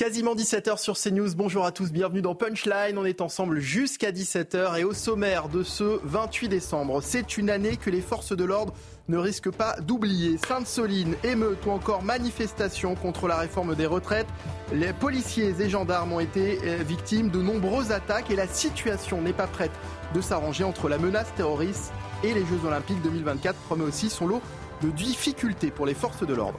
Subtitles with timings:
[0.00, 1.34] Quasiment 17h sur CNews.
[1.36, 2.96] Bonjour à tous, bienvenue dans Punchline.
[2.96, 7.02] On est ensemble jusqu'à 17h et au sommaire de ce 28 décembre.
[7.02, 8.72] C'est une année que les forces de l'ordre
[9.08, 10.38] ne risquent pas d'oublier.
[10.38, 14.26] Sainte-Soline, émeute ou encore manifestation contre la réforme des retraites.
[14.72, 19.34] Les policiers et gendarmes ont été euh, victimes de nombreuses attaques et la situation n'est
[19.34, 19.72] pas prête
[20.14, 21.92] de s'arranger entre la menace terroriste
[22.24, 24.40] et les Jeux Olympiques 2024 promet aussi son lot
[24.82, 26.58] de difficultés pour les forces de l'ordre.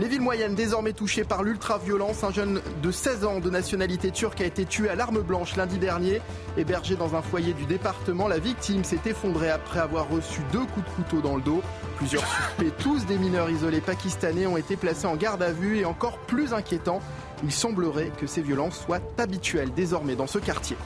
[0.00, 2.24] Les villes moyennes désormais touchées par l'ultra-violence.
[2.24, 5.76] Un jeune de 16 ans de nationalité turque a été tué à l'arme blanche lundi
[5.76, 6.22] dernier.
[6.56, 10.86] Hébergé dans un foyer du département, la victime s'est effondrée après avoir reçu deux coups
[10.86, 11.60] de couteau dans le dos.
[11.98, 15.84] Plusieurs suspects, tous des mineurs isolés pakistanais, ont été placés en garde à vue et
[15.84, 17.00] encore plus inquiétant,
[17.44, 20.78] il semblerait que ces violences soient habituelles désormais dans ce quartier.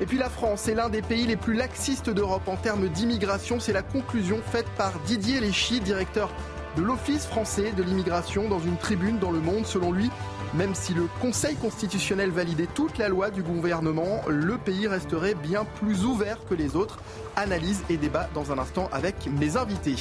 [0.00, 3.58] Et puis la France est l'un des pays les plus laxistes d'Europe en termes d'immigration.
[3.58, 6.30] C'est la conclusion faite par Didier Léchy, directeur
[6.76, 9.66] de l'Office français de l'immigration dans une tribune dans Le Monde.
[9.66, 10.10] Selon lui,
[10.54, 15.64] même si le Conseil constitutionnel validait toute la loi du gouvernement, le pays resterait bien
[15.64, 16.98] plus ouvert que les autres.
[17.36, 19.96] Analyse et débat dans un instant avec mes invités.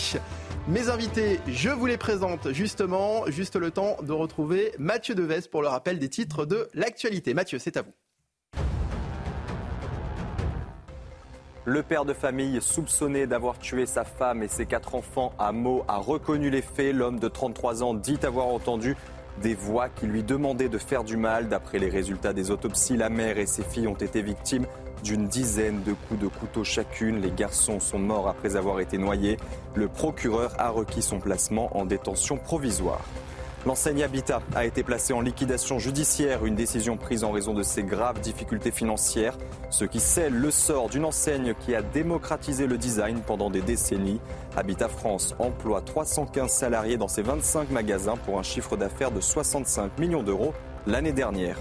[0.67, 5.61] Mes invités, je vous les présente justement, juste le temps de retrouver Mathieu Deves pour
[5.61, 7.33] le rappel des titres de l'actualité.
[7.33, 7.93] Mathieu, c'est à vous.
[11.69, 15.85] Le père de famille, soupçonné d'avoir tué sa femme et ses quatre enfants à Meaux,
[15.87, 16.95] a reconnu les faits.
[16.95, 18.97] L'homme de 33 ans dit avoir entendu
[19.43, 21.47] des voix qui lui demandaient de faire du mal.
[21.47, 24.65] D'après les résultats des autopsies, la mère et ses filles ont été victimes
[25.03, 27.21] d'une dizaine de coups de couteau chacune.
[27.21, 29.37] Les garçons sont morts après avoir été noyés.
[29.75, 33.05] Le procureur a requis son placement en détention provisoire.
[33.65, 37.83] L'enseigne Habitat a été placée en liquidation judiciaire, une décision prise en raison de ses
[37.83, 39.37] graves difficultés financières,
[39.69, 44.21] ce qui scelle le sort d'une enseigne qui a démocratisé le design pendant des décennies.
[44.55, 49.99] Habitat France emploie 315 salariés dans ses 25 magasins pour un chiffre d'affaires de 65
[49.99, 50.53] millions d'euros
[50.87, 51.57] l'année dernière.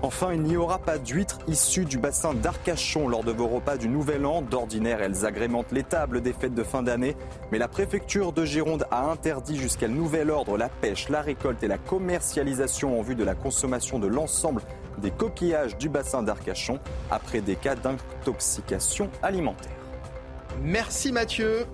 [0.00, 3.88] Enfin, il n'y aura pas d'huîtres issues du bassin d'Arcachon lors de vos repas du
[3.88, 4.42] Nouvel An.
[4.42, 7.16] D'ordinaire, elles agrémentent les tables des fêtes de fin d'année.
[7.50, 11.68] Mais la préfecture de Gironde a interdit jusqu'à nouvel ordre la pêche, la récolte et
[11.68, 14.62] la commercialisation en vue de la consommation de l'ensemble
[14.98, 16.78] des coquillages du bassin d'Arcachon
[17.10, 19.72] après des cas d'intoxication alimentaire.
[20.62, 21.66] Merci Mathieu.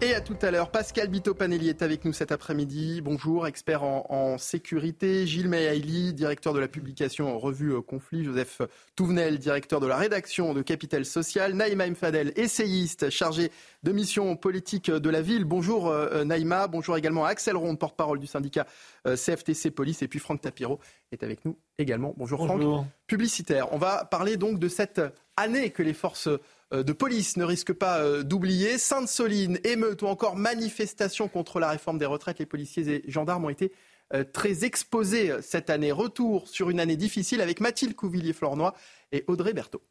[0.00, 3.00] Et à tout à l'heure, Pascal Bito-Panelli est avec nous cet après-midi.
[3.00, 5.26] Bonjour, expert en, sécurité.
[5.26, 8.24] Gilles Meyaili, directeur de la publication Revue euh, Conflit.
[8.24, 8.62] Joseph
[8.94, 11.54] Touvenel, directeur de la rédaction de Capital Social.
[11.54, 13.50] Naïma Mfadel, essayiste, chargé
[13.82, 15.44] de mission politique de la ville.
[15.44, 16.68] Bonjour euh, Naïma.
[16.68, 18.66] Bonjour également à Axel Ronde, porte-parole du syndicat
[19.04, 20.02] CFTC euh, Police.
[20.02, 20.78] Et puis Franck Tapiro
[21.10, 22.14] est avec nous également.
[22.16, 22.86] Bonjour, Franck.
[23.08, 23.72] Publicitaire.
[23.72, 25.00] On va parler donc de cette
[25.38, 26.40] année que les forces euh,
[26.72, 28.78] de police ne risque pas euh, d'oublier.
[28.78, 32.38] Sainte-Soline, émeute ou encore manifestation contre la réforme des retraites.
[32.38, 33.72] Les policiers et gendarmes ont été
[34.12, 35.92] euh, très exposés cette année.
[35.92, 38.74] Retour sur une année difficile avec Mathilde Couvillier-Flornois
[39.12, 39.82] et Audrey Berthaud.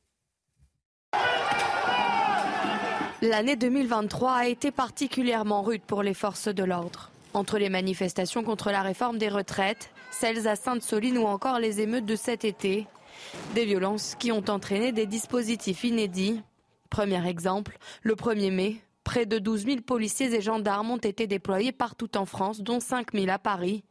[3.24, 7.10] L'année 2023 a été particulièrement rude pour les forces de l'ordre.
[7.34, 12.06] Entre les manifestations contre la réforme des retraites, celles à Sainte-Soline ou encore les émeutes
[12.06, 12.86] de cet été,
[13.56, 16.42] des violences qui ont entraîné des dispositifs inédits
[16.90, 21.72] Premier exemple, le 1er mai, près de 12 000 policiers et gendarmes ont été déployés
[21.72, 23.84] partout en France, dont 5 000 à Paris.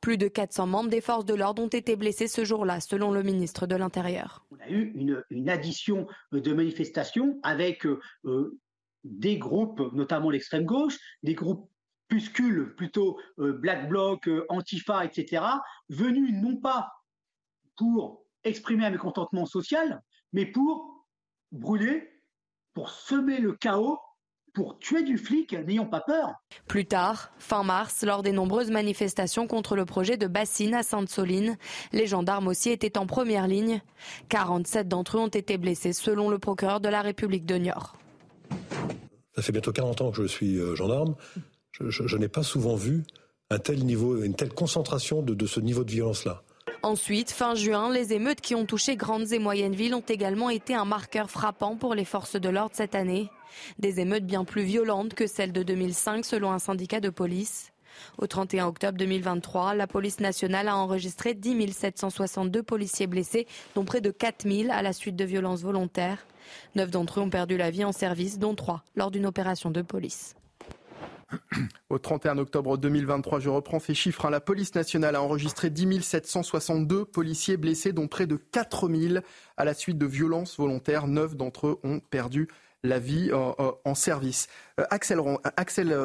[0.00, 3.22] Plus de 400 membres des forces de l'ordre ont été blessés ce jour-là, selon le
[3.22, 4.44] ministre de l'Intérieur.
[4.50, 4.92] On a eu
[5.30, 8.58] une, addition de manifestations avec euh,
[9.04, 11.70] des groupes, notamment l'extrême gauche, des groupes
[12.08, 15.42] puscules plutôt euh, Black Bloc, euh, Antifa, etc.,
[15.88, 16.92] venus non pas
[17.76, 20.02] pour exprimer un mécontentement social,
[20.32, 21.06] mais pour
[21.52, 22.13] brûler
[22.74, 23.98] pour semer le chaos,
[24.52, 26.34] pour tuer du flic, n'ayons pas peur.
[26.68, 31.56] Plus tard, fin mars, lors des nombreuses manifestations contre le projet de bassine à Sainte-Soline,
[31.92, 33.82] les gendarmes aussi étaient en première ligne.
[34.28, 37.96] 47 d'entre eux ont été blessés selon le procureur de la République de Niort.
[39.34, 41.16] Ça fait bientôt 40 ans que je suis euh, gendarme.
[41.80, 43.02] Je, n'ai pas souvent vu
[43.50, 46.44] un tel niveau, une telle concentration de ce niveau de violence-là.
[46.84, 50.74] Ensuite, fin juin, les émeutes qui ont touché grandes et moyennes villes ont également été
[50.74, 53.30] un marqueur frappant pour les forces de l'ordre cette année.
[53.78, 57.72] Des émeutes bien plus violentes que celles de 2005 selon un syndicat de police.
[58.18, 64.02] Au 31 octobre 2023, la police nationale a enregistré 10 762 policiers blessés, dont près
[64.02, 66.26] de 4 000 à la suite de violences volontaires.
[66.74, 69.80] Neuf d'entre eux ont perdu la vie en service, dont trois lors d'une opération de
[69.80, 70.34] police.
[71.90, 74.26] Au 31 octobre 2023, je reprends ces chiffres.
[74.26, 74.30] Hein.
[74.30, 79.24] La police nationale a enregistré 10 762 policiers blessés, dont près de 4 000
[79.56, 81.06] à la suite de violences volontaires.
[81.06, 82.48] Neuf d'entre eux ont perdu
[82.84, 84.46] la vie euh, euh, en service.
[84.78, 85.18] Euh, Axel,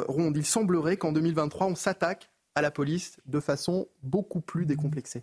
[0.08, 5.22] Ronde, il semblerait qu'en 2023, on s'attaque à la police de façon beaucoup plus décomplexée.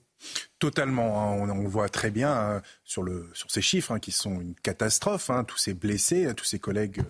[0.60, 1.22] Totalement.
[1.22, 1.50] Hein.
[1.50, 3.06] On, voit très bien sur
[3.50, 5.30] ces chiffres hein, qui sont une catastrophe.
[5.46, 7.04] tous ces blessés, tous ces collègues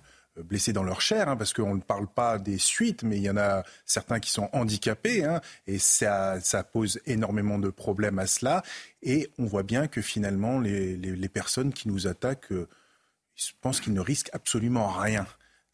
[0.44, 3.38] blessés dans leur chair, parce qu'on ne parle pas des suites, mais il y en
[3.38, 5.28] a certains qui sont handicapés,
[5.66, 8.64] et ça, ça, pose énormément de problèmes à cela.
[9.02, 12.54] Et on voit bien que finalement, les, les personnes qui nous attaquent
[13.38, 15.26] je pense qu'ils ne risquent absolument rien.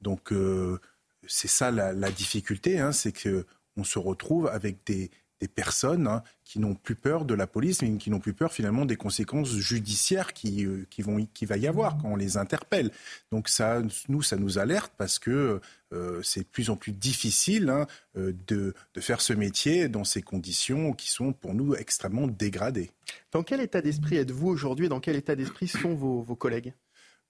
[0.02, 0.80] Donc euh,
[1.26, 5.10] c'est ça la, difficulté, hein, c'est qu'on se retrouve avec des,
[5.48, 8.86] personnes hein, qui n'ont plus peur de la police, mais qui n'ont plus peur finalement
[8.86, 12.92] des conséquences judiciaires qui, euh, qui vont, qui va y avoir quand on les interpelle.
[13.32, 15.60] Donc ça, nous, ça nous alerte parce que
[15.94, 20.94] euh, c'est de plus en plus difficile hein, de, faire ce métier dans ces conditions
[20.94, 22.92] qui sont pour nous extrêmement dégradées.
[23.32, 26.74] Dans quel état d'esprit êtes-vous aujourd'hui Dans quel état d'esprit sont vos collègues?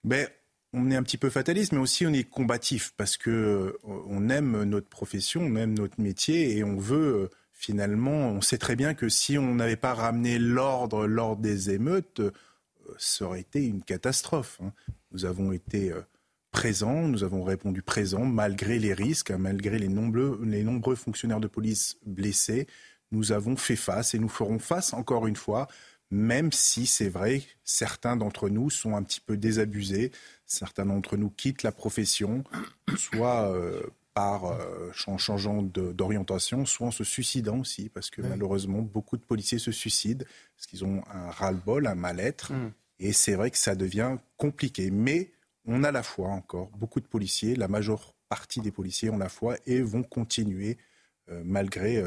[0.04, 0.30] Mais
[0.74, 4.30] on est un petit peu fataliste, mais aussi on est combatif parce que euh, on
[4.30, 8.76] aime notre profession, on aime notre métier et on veut euh, finalement, on sait très
[8.76, 12.32] bien que si on n'avait pas ramené l'ordre lors des émeutes, euh,
[12.98, 14.60] ça aurait été une catastrophe.
[14.62, 14.74] Hein.
[15.12, 15.94] Nous avons été
[16.52, 21.40] présents, nous avons répondu présents malgré les risques, hein, malgré les nombreux, les nombreux fonctionnaires
[21.40, 22.68] de police blessés.
[23.12, 25.68] Nous avons fait face et nous ferons face encore une fois
[26.14, 30.12] même si c'est vrai, certains d'entre nous sont un petit peu désabusés,
[30.46, 32.44] certains d'entre nous quittent la profession,
[32.96, 33.82] soit euh,
[34.13, 39.24] par euh, en changeant d'orientation, soit en se suicidant aussi, parce que malheureusement, beaucoup de
[39.24, 40.25] policiers se suicident,
[40.56, 42.71] parce qu'ils ont un ras-le-bol, un mal-être, mm.
[43.00, 44.92] et c'est vrai que ça devient compliqué.
[44.92, 45.31] Mais
[45.65, 49.30] on a la foi encore, beaucoup de policiers, la majeure partie des policiers ont la
[49.30, 50.77] foi et vont continuer
[51.30, 52.04] euh, malgré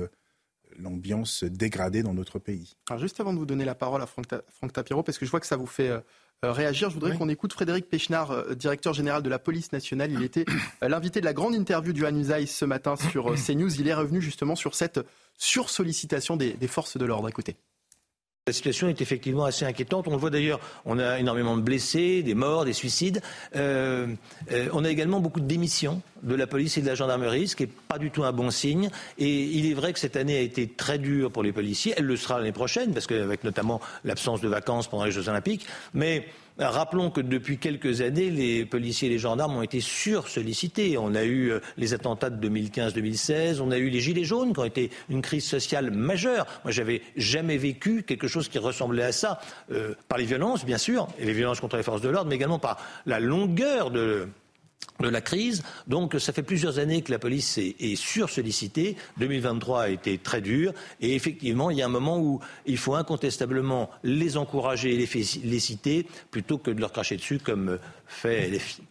[0.78, 2.76] l'ambiance dégradée dans notre pays.
[2.88, 5.40] Alors juste avant de vous donner la parole à Franck, Tapiro, parce que je vois
[5.40, 6.00] que ça vous fait euh,
[6.42, 10.12] réagir, je voudrais qu'on écoute Frédéric Pechnard, euh, directeur général de la police nationale.
[10.12, 10.44] Il était
[10.82, 13.80] euh, l'invité de la grande interview du Hanouzaï ce matin sur CNews.
[13.80, 15.00] Il est revenu justement sur cette
[15.38, 17.28] sursollicitation des, des forces de l'ordre.
[17.28, 17.56] Écoutez.
[18.48, 20.06] La situation est effectivement assez inquiétante.
[20.06, 23.20] On le voit d'ailleurs, on a énormément de blessés, des morts, des suicides.
[23.56, 24.06] Euh,
[24.52, 27.56] euh, on a également beaucoup de démissions de la police et de la gendarmerie, ce
[27.56, 28.88] qui n'est pas du tout un bon signe.
[29.18, 31.94] Et il est vrai que cette année a été très dure pour les policiers.
[31.96, 35.66] Elle le sera l'année prochaine, parce qu'avec notamment l'absence de vacances pendant les Jeux Olympiques.
[35.92, 36.24] Mais
[36.58, 40.96] Rappelons que depuis quelques années, les policiers et les gendarmes ont été sursollicités.
[40.96, 44.60] On a eu euh, les attentats de 2015-2016, on a eu les gilets jaunes qui
[44.60, 46.46] ont été une crise sociale majeure.
[46.64, 49.38] Moi, j'avais jamais vécu quelque chose qui ressemblait à ça,
[49.70, 52.36] euh, par les violences, bien sûr, et les violences contre les forces de l'ordre, mais
[52.36, 54.26] également par la longueur de
[55.00, 55.62] de la crise.
[55.86, 58.96] Donc ça fait plusieurs années que la police est, est sursollicitée.
[59.18, 60.72] 2023 a été très dur.
[61.00, 65.58] Et effectivement, il y a un moment où il faut incontestablement les encourager et les,
[65.58, 68.82] citer plutôt que de leur cracher dessus comme fait LFI.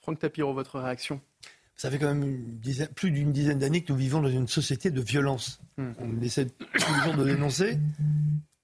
[0.00, 1.20] Franck Tapiro, votre réaction?
[1.76, 2.58] Ça fait quand même
[2.96, 5.60] plus d'une dizaine d'années que nous vivons dans une société de violence.
[5.76, 5.92] Hmm.
[6.00, 7.78] On essaie toujours de dénoncer.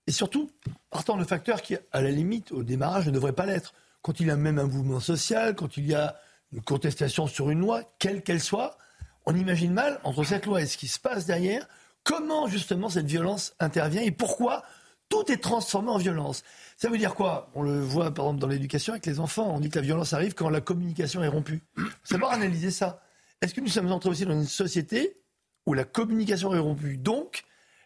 [0.06, 0.50] Et surtout,
[0.90, 4.26] partant de facteurs qui, à la limite, au démarrage, ne devraient pas l'être quand il
[4.26, 6.14] y a même un mouvement social, quand il y a
[6.52, 8.76] une contestation sur une loi, quelle qu'elle soit,
[9.24, 11.66] on imagine mal, entre cette loi et ce qui se passe derrière,
[12.04, 14.62] comment justement cette violence intervient et pourquoi
[15.08, 16.44] tout est transformé en violence.
[16.76, 17.50] Ça veut dire quoi?
[17.54, 19.54] On le voit par exemple dans l'éducation avec les enfants.
[19.54, 21.62] On dit que la violence arrive quand la communication est rompue.
[21.74, 23.00] Faut savoir analyser ça.
[23.40, 25.16] Est-ce que nous sommes entrés aussi dans une société
[25.64, 26.98] où la communication est rompue?
[26.98, 27.44] Donc,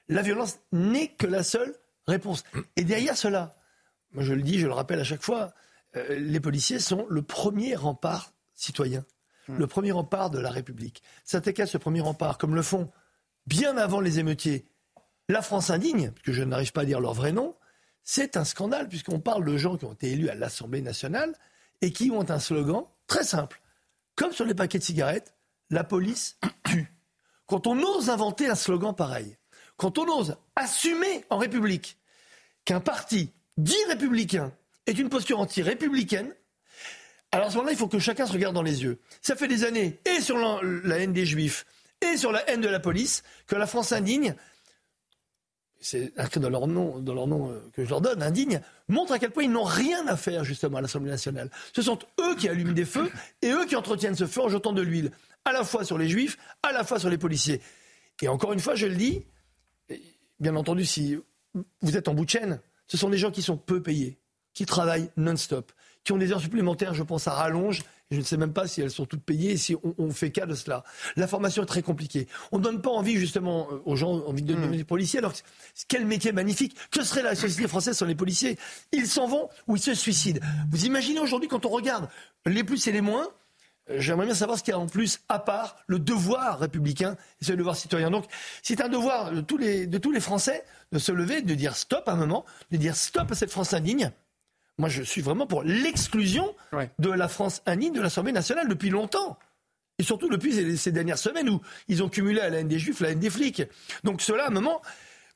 [0.09, 1.77] la violence n'est que la seule
[2.09, 2.43] réponse.
[2.75, 3.55] Et derrière cela,
[4.11, 5.55] moi je le dis, je le rappelle à chaque fois,
[6.11, 9.05] les policiers sont le premier rempart citoyen,
[9.49, 9.57] hmm.
[9.57, 11.03] le premier rempart de la République.
[11.25, 12.91] S'attaquer à ce premier rempart, comme le font
[13.47, 14.67] bien avant les émeutiers,
[15.29, 17.55] la France indigne, que je n'arrive pas à dire leur vrai nom,
[18.03, 21.35] c'est un scandale, puisqu'on parle de gens qui ont été élus à l'Assemblée nationale
[21.83, 23.61] et qui ont un slogan très simple.
[24.17, 25.35] Comme sur les paquets de cigarettes,
[25.71, 26.91] la police tue.
[27.47, 29.37] Quand on ose inventer un slogan pareil,
[29.77, 31.99] quand on ose assumer en République
[32.65, 34.53] qu'un parti dit républicain
[34.91, 36.35] est une posture anti-républicaine,
[37.31, 38.99] alors à ce moment-là, il faut que chacun se regarde dans les yeux.
[39.21, 41.67] Ça fait des années, et sur la, haine des juifs,
[42.01, 44.35] et sur la haine de la police, que la France indigne,
[45.81, 49.19] c'est dans leur nom, dans leur nom euh, que je leur donne, indigne, montre à
[49.19, 51.51] quel point ils n'ont rien à faire justement à l'Assemblée nationale.
[51.73, 53.11] Ce sont eux qui allument des feux
[53.43, 55.13] et eux qui entretiennent ce feu en jetant de l'huile,
[55.45, 57.61] à la fois sur les juifs, à la fois sur les policiers.
[58.23, 59.25] Et encore une fois, je le dis,
[60.41, 61.17] bien entendu, si
[61.83, 64.19] vous êtes en bout de chaîne, ce sont des gens qui sont peu payés,
[64.59, 65.71] qui travaillent non-stop,
[66.03, 67.85] qui ont des heures supplémentaires, je pense, à rallonge.
[68.11, 70.57] je ne sais même pas si elles sont toutes payées, si on, fait cas de
[70.57, 70.83] cela.
[71.15, 72.27] La formation est très compliquée.
[72.51, 75.21] On ne donne pas envie, justement, euh, aux gens envie de devenir des policiers.
[75.21, 75.33] Alors,
[75.87, 78.59] quel métier magnifique Que serait la société française sans les policiers?
[78.91, 80.41] Ils s'en vont ou ils se suicident.
[80.73, 82.09] Vous imaginez aujourd'hui, quand on regarde
[82.47, 83.29] les plus et les moins,
[83.91, 87.17] euh, J'aimerais bien savoir ce qu'il y a en plus, à part le devoir républicain
[87.41, 88.11] et ce devoir citoyen.
[88.11, 88.25] Donc,
[88.65, 91.77] c'est un devoir de tous, les, de tous les Français de se lever, de dire
[91.77, 94.11] stop à un moment, de dire stop à cette France indigne.
[94.79, 96.55] Moi, je suis vraiment pour l'exclusion
[96.99, 99.39] de la France indigne de l'Assemblée nationale depuis longtemps.
[99.99, 103.01] Et surtout depuis ces dernières semaines où ils ont cumulé à la haine des juifs
[103.01, 103.63] la haine des flics.
[104.05, 104.81] Donc cela, à un moment,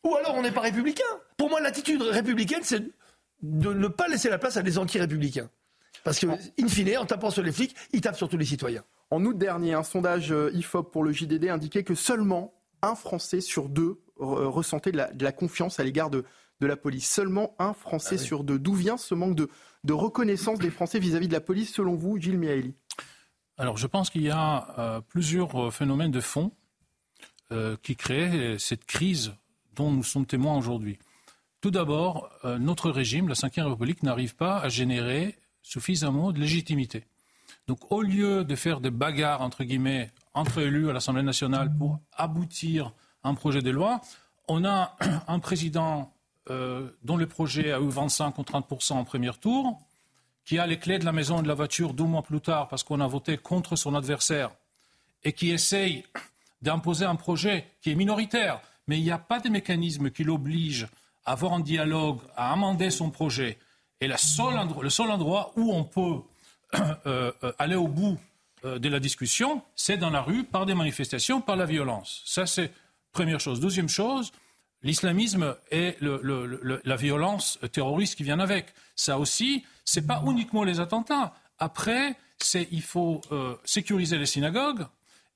[0.05, 1.03] ou alors on n'est pas républicain.
[1.37, 2.83] Pour moi, l'attitude républicaine, c'est
[3.43, 5.51] de ne pas laisser la place à des anti-républicains.
[6.05, 8.85] Parce que, in fine, en tapant sur les flics, ils tapent sur tous les citoyens.
[9.11, 13.41] En août dernier, un sondage euh, IFOP pour le JDD indiquait que seulement un Français
[13.41, 16.25] sur deux ressentait de la, confiance à l'égard de,
[16.66, 17.09] la police.
[17.11, 18.59] Seulement un Français ah sur deux.
[18.59, 22.38] D'où vient ce manque de, reconnaissance des Français vis-à-vis de la police, selon vous, Gilles
[22.38, 22.75] Miaeli
[23.59, 26.52] Alors, je pense qu'il y a euh, plusieurs euh, phénomènes de fond
[27.83, 29.35] qui créent cette crise
[29.75, 30.99] dont nous sommes témoins aujourd'hui.
[31.61, 37.04] Tout d'abord, notre régime, la Ve République, n'arrive pas à générer suffisamment de légitimité.
[37.69, 42.00] Donc au lieu de faire des bagarres, entre guillemets, entre élus à l'Assemblée nationale pour
[42.12, 42.92] aboutir
[43.23, 44.00] à un projet de loi,
[44.49, 44.97] on a
[45.28, 46.12] un président
[46.51, 49.81] euh, dont le projet a eu 25 ou 30% en premier tour,
[50.45, 52.67] qui a les clés de la maison et de la voiture deux mois plus tard
[52.67, 54.51] parce qu'on a voté contre son adversaire,
[55.23, 56.05] et qui essaye
[56.61, 60.89] d'imposer un projet qui est minoritaire, mais il n'y a pas de mécanisme qui l'oblige
[61.25, 63.59] à avoir un dialogue, à amender son projet,
[64.01, 66.23] et le seul endroit où on peut
[67.07, 68.19] euh, euh, aller au bout
[68.65, 72.23] de la discussion, c'est dans la rue, par des manifestations, par la violence.
[72.25, 72.71] Ça, c'est
[73.13, 73.59] première chose.
[73.59, 74.33] Deuxième chose,
[74.83, 78.75] l'islamisme et la violence terroriste qui vient avec.
[78.97, 81.35] Ça aussi, c'est pas uniquement les attentats.
[81.59, 82.17] Après,
[82.55, 83.21] il faut
[83.65, 84.87] sécuriser les synagogues,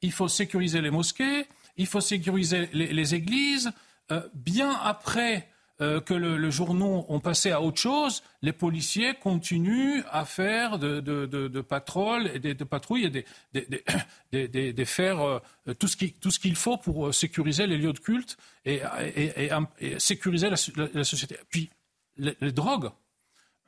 [0.02, 3.70] il faut sécuriser les mosquées, il faut sécuriser les, églises.
[4.34, 5.48] bien après
[5.82, 10.78] euh, que le, le, journaux ont passé à autre chose, les policiers continuent à faire
[10.78, 13.04] de, de, de, de patrouilles et de, patrouilles
[13.52, 18.38] et de, faire euh, tout ce qu'il faut pour euh, sécuriser les lieux de culte
[18.64, 18.80] et,
[19.14, 20.56] et, et, sécuriser la,
[20.94, 21.36] la, société.
[21.50, 21.68] Puis
[22.16, 22.90] les, drogues,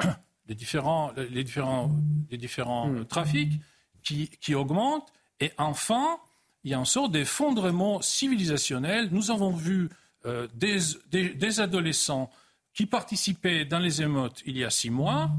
[0.49, 1.91] les différents, les différents,
[2.31, 3.05] les différents hmm.
[3.05, 3.61] trafics
[4.03, 5.13] qui, qui augmentent.
[5.41, 6.19] Et enfin,
[6.65, 9.11] il y a une sorte d'effondrement civilisationnel.
[9.13, 9.91] Nous avons vu
[10.27, 12.31] euh, des, adolescents
[12.75, 15.31] qui participaient dans les émeutes il y a six mois.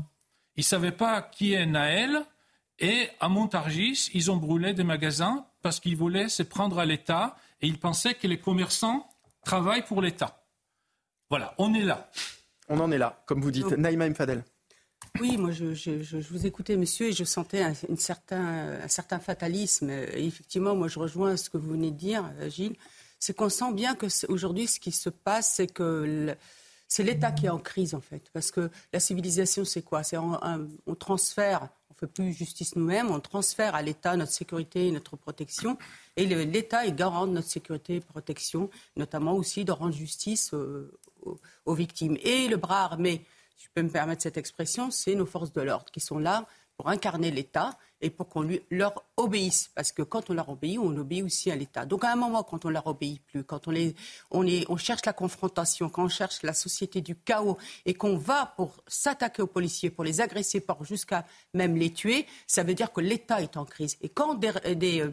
[0.56, 2.24] Ils ne savaient pas qui est Naël.
[2.80, 7.36] Et à Montargis, ils ont brûlé des magasins parce qu'ils voulaient se prendre à l'État
[7.62, 9.10] et ils pensaient que les commerçants
[9.44, 10.46] travaillent pour l'État.
[11.30, 12.10] Voilà, on est là.
[12.70, 13.72] On en est là, comme vous dites.
[13.72, 14.46] Naïma Mfadel.
[15.20, 19.90] Oui, moi je, vous écoutais, monsieur, et je sentais un, certain, un certain fatalisme.
[19.90, 22.78] Et effectivement, moi je rejoins ce que vous venez de dire, Gilles
[23.20, 26.36] c'est qu'on sent bien que aujourd'hui, ce qui se passe, c'est que
[26.88, 28.30] c'est l'État qui est en crise, en fait.
[28.34, 30.04] Parce que la civilisation, c'est quoi?
[30.04, 34.92] C'est on, transfère, on fait plus justice nous-mêmes, on transfère à l'État notre sécurité et
[34.92, 35.78] notre protection.
[36.16, 41.74] Et l'État est garant de notre sécurité et protection, notamment aussi de rendre justice aux,
[41.76, 42.18] victimes.
[42.24, 45.62] Et le bras armé, si je peux me permettre cette expression, c'est nos forces de
[45.62, 46.48] l'ordre qui sont là
[46.80, 49.70] pour incarner l'État et pour qu'on leur obéisse.
[49.76, 51.86] Parce que quand on leur obéit, on obéit aussi à l'État.
[51.86, 53.74] Donc à un moment, quand on leur obéit plus, quand on,
[54.32, 58.54] on, on cherche la confrontation, quand on cherche la société du chaos et qu'on va
[58.56, 62.94] pour s'attaquer aux policiers, pour les agresser, pour jusqu'à même les tuer, ça veut dire
[62.94, 63.98] que l'État est en crise.
[64.00, 65.04] Et quand des,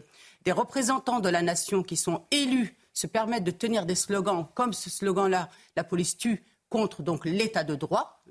[0.45, 4.71] des représentants de la nation qui sont élus se permettent de tenir des slogans comme
[4.71, 8.23] ce slogan-là, la police tue, contre donc l'état de droit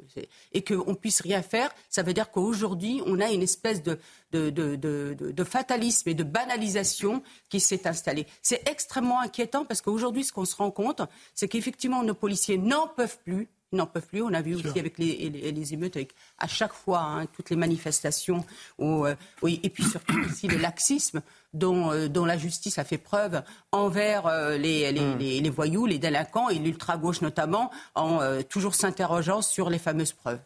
[0.53, 3.99] et qu'on puisse rien faire, ça veut dire qu'aujourd'hui, on a une espèce de,
[4.33, 8.27] de, de, de, fatalisme et de banalisation qui s'est installée.
[8.43, 11.03] C'est extrêmement inquiétant parce qu'aujourd'hui, ce qu'on se rend compte,
[11.35, 14.23] c'est qu'effectivement, nos policiers n'en peuvent plus n'en peuvent plus.
[14.23, 17.57] On a vu aussi avec les, les, émeutes, avec à chaque fois hein, toutes les
[17.57, 18.45] manifestations,
[18.81, 22.99] euh, oui, et puis surtout aussi le laxisme dont, euh, dont, la justice a fait
[22.99, 23.43] preuve
[23.73, 25.19] envers euh, les, hmm.
[25.19, 30.41] les, les, voyous, les délinquants et l'ultra-gauche notamment, en toujours s'interrogeant sur les fameuses preuves.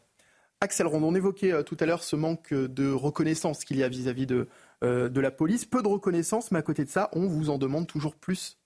[0.61, 4.27] Axel Ronde, on évoquait tout à l'heure ce manque de reconnaissance qu'il y a vis-à-vis
[4.27, 4.49] de,
[4.83, 5.65] de la police.
[5.65, 8.59] Peu de reconnaissance, mais à côté de ça, on vous en demande toujours plus.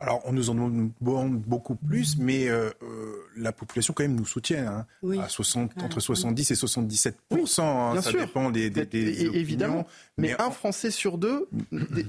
[0.00, 4.26] Alors, on nous en demande beaucoup plus, mais euh, euh, la population, quand même, nous
[4.26, 4.84] soutient.
[5.04, 9.86] Hein, à 60, ah, entre 70 et 77 hein, Ça dépend des, des, Évidemment.
[10.18, 11.48] Mais, un Français sur deux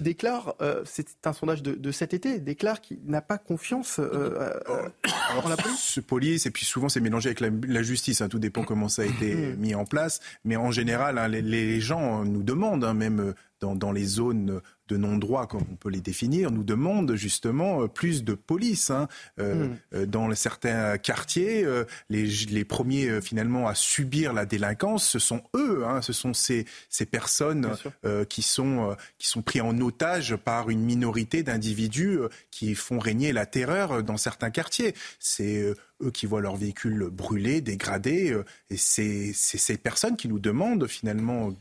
[0.02, 5.56] déclare, euh, c'est un sondage de, cet été, déclare qu'il n'a pas confiance en la
[5.56, 5.80] police.
[5.80, 8.22] Ce police, et puis souvent, c'est mélangé avec la, justice.
[8.22, 9.56] Hein, tout dépend comment ça a été mmh.
[9.58, 10.22] mis en place.
[10.44, 15.48] Mais en général, les, les, gens nous demandent, même dans, dans les zones de non-droit,
[15.48, 18.92] comme on peut les définir, nous demandent justement euh, plus de police.
[18.92, 19.08] Hein.
[19.40, 19.78] Euh, hmm.
[19.94, 21.66] euh, dans certains quartiers,
[22.10, 26.02] les, les, premiers finalement à subir la délinquance, ce sont eux, hein.
[26.02, 27.72] ce sont ces, ces personnes
[28.28, 32.20] qui, sont, qui sont pris en otage par une minorité d'individus
[32.52, 34.94] qui font régner la terreur dans certains quartiers.
[35.20, 35.74] C'est
[36.04, 38.38] eux qui voient leurs véhicules brûlés, dégradés,
[38.70, 41.54] et c'est ces personnes qui nous demandent finalement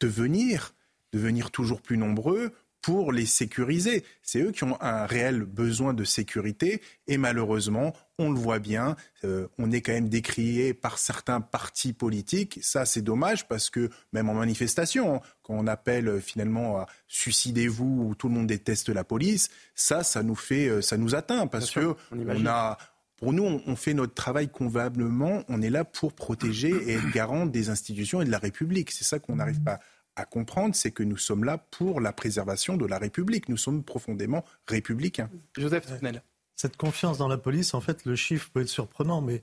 [0.00, 0.74] de venir
[1.12, 4.04] devenir toujours plus nombreux pour les sécuriser.
[4.22, 8.96] C'est eux qui ont un réel besoin de sécurité et malheureusement, on le voit bien,
[9.24, 12.58] euh, on est quand même décrié par certains partis politiques.
[12.62, 16.86] Ça, c'est dommage parce que même en manifestation, hein, quand on appelle euh, finalement à
[17.08, 21.14] suicidez-vous ou tout le monde déteste la police, ça, ça nous fait, euh, ça nous
[21.14, 22.78] atteint parce que on, a
[23.16, 25.42] pour nous, on fait notre travail convenablement.
[25.48, 28.90] On est là pour protéger et être garant des institutions et de la République.
[28.90, 29.80] C'est ça qu'on n'arrive pas
[30.20, 33.48] à comprendre, c'est que nous sommes là pour la préservation de la République.
[33.48, 35.30] Nous sommes profondément républicains.
[35.56, 36.22] Joseph Tunnel.
[36.56, 39.42] Cette confiance dans la police, en fait, le chiffre peut être surprenant, mais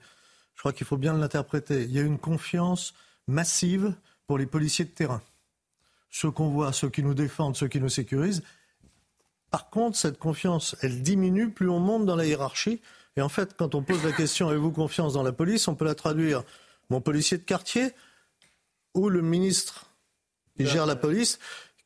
[0.53, 1.84] je crois qu'il faut bien l'interpréter.
[1.84, 2.93] Il y a une confiance
[3.27, 3.96] massive
[4.27, 5.22] pour les policiers de terrain.
[6.10, 8.43] Ceux qu'on voit, ceux qui nous défendent, ceux qui nous sécurisent.
[9.50, 12.81] Par contre, cette confiance, elle diminue plus on monte dans la hiérarchie.
[13.15, 15.86] Et en fait, quand on pose la question avez-vous confiance dans la police, on peut
[15.86, 16.43] la traduire
[16.89, 17.93] mon policier de quartier
[18.93, 19.87] ou le ministre
[20.65, 21.39] gère la police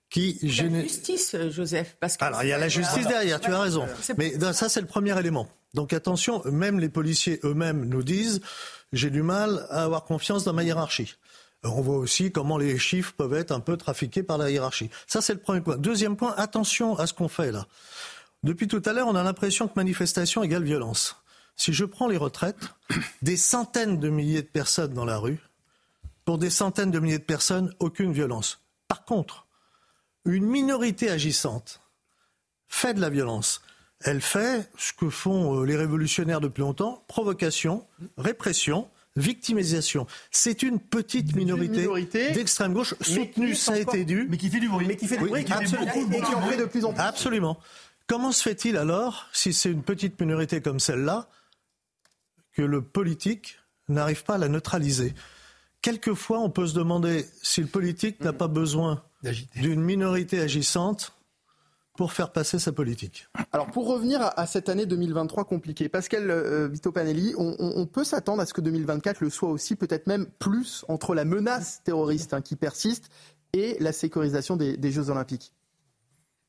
[0.09, 1.95] qui La justice, Joseph.
[1.99, 3.87] Parce que Alors, il y a la justice derrière, tu as raison.
[4.17, 5.47] Mais ça, c'est le premier élément.
[5.73, 8.41] Donc attention, même les policiers eux-mêmes nous disent
[8.91, 11.15] j'ai du mal à avoir confiance dans ma hiérarchie.
[11.63, 14.89] On voit aussi comment les chiffres peuvent être un peu trafiqués par la hiérarchie.
[15.07, 15.77] Ça, c'est le premier point.
[15.77, 17.67] Deuxième point, attention à ce qu'on fait là.
[18.43, 21.15] Depuis tout à l'heure, on a l'impression que manifestation égale violence.
[21.55, 22.73] Si je prends les retraites,
[23.21, 25.39] des centaines de milliers de personnes dans la rue,
[26.25, 28.60] pour des centaines de milliers de personnes, aucune violence.
[28.91, 29.47] Par contre,
[30.25, 31.79] une minorité agissante
[32.67, 33.61] fait de la violence.
[34.01, 40.07] Elle fait ce que font euh, les révolutionnaires depuis longtemps, provocation, répression, victimisation.
[40.29, 41.87] C'est une petite minorité,
[42.33, 44.27] d'extrême gauche soutenue, ça a été dû.
[44.29, 44.85] Mais qui fait du bruit.
[44.85, 47.01] Mais qui fait du bruit, et qui en fait de plus en plus.
[47.01, 47.57] Absolument.
[48.07, 51.29] Comment se fait-il alors, si c'est une petite minorité comme celle-là,
[52.51, 55.13] que le politique n'arrive pas à la neutraliser?
[55.81, 59.03] Quelquefois, on peut se demander si le politique n'a pas besoin
[59.55, 61.13] d'une minorité agissante
[61.95, 63.27] pour faire passer sa politique.
[63.51, 68.41] Alors pour revenir à, cette année 2023 compliquée, Pascal euh, Vito Panelli, on, peut s'attendre
[68.41, 72.41] à ce que 2024 le soit aussi, peut-être même plus, entre la menace terroriste hein,
[72.41, 73.09] qui persiste
[73.53, 75.53] et la sécurisation des, Jeux Olympiques.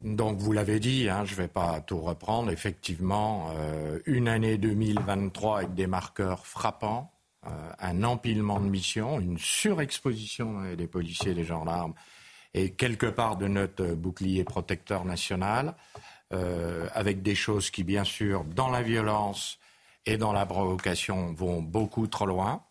[0.01, 4.59] Donc vous l'avez dit, hein, je ne vais pas tout reprendre, effectivement, euh, une année
[4.59, 7.12] 2023 avec des marqueurs frappants
[7.46, 11.94] euh, un empilement de missions, une surexposition des policiers et des gendarmes
[12.55, 15.74] et quelque part de notre bouclier protecteur national,
[16.33, 19.59] euh, avec des choses qui, bien sûr, dans la violence
[20.07, 22.62] et dans la provocation, vont beaucoup trop loin.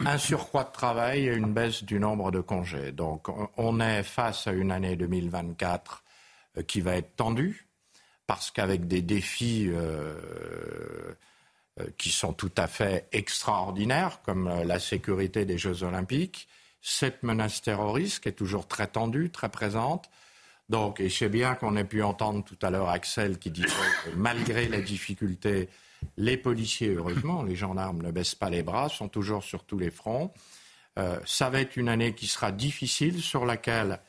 [0.00, 2.92] Un surcroît de travail et une baisse du nombre de congés.
[2.92, 6.04] Donc, on est face à une année 2024
[6.56, 7.68] euh, qui va être tendue,
[8.26, 9.70] parce qu'avec des défis
[11.96, 16.48] qui sont tout à fait extraordinaires, comme euh, la sécurité des Jeux olympiques,
[16.80, 20.10] cette menace terroriste qui est toujours très tendue, très présente.
[20.68, 23.68] Donc, et sais bien qu'on ait pu entendre tout à l'heure Axel qui disait
[24.04, 25.68] que malgré les difficultés,
[26.16, 29.90] les policiers, heureusement, les gendarmes ne baissent pas les bras, sont toujours sur tous les
[29.90, 30.32] fronts.
[30.98, 34.00] Euh, ça va être une année qui sera difficile, sur laquelle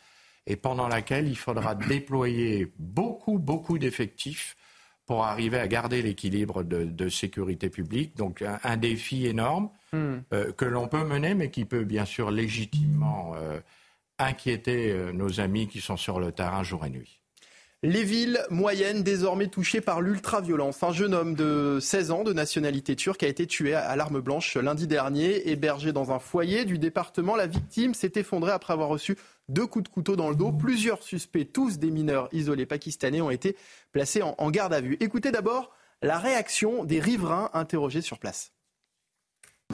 [0.47, 4.57] et pendant laquelle il faudra déployer beaucoup, beaucoup d'effectifs
[5.09, 8.15] pour arriver à garder l'équilibre de, sécurité publique.
[8.15, 10.17] Donc un, défi énorme hmm.
[10.33, 13.59] euh, que l'on peut mener, mais qui peut bien sûr légitimement euh,
[14.19, 17.18] inquiéter euh, nos amis qui sont sur le terrain jour et nuit.
[17.81, 20.83] Les villes moyennes désormais touchées par l'ultra-violence.
[20.83, 24.57] Un jeune homme de 16 ans de nationalité turque a été tué à l'arme blanche
[24.57, 27.37] lundi dernier, hébergé dans un foyer du département.
[27.37, 30.51] La victime s'est effondrée après avoir reçu deux coups de couteau dans le dos.
[30.51, 33.55] Plusieurs suspects, tous des mineurs isolés pakistanais, ont été
[33.93, 34.97] placés en, garde à vue.
[34.99, 38.51] Écoutez d'abord la réaction des riverains interrogés sur place.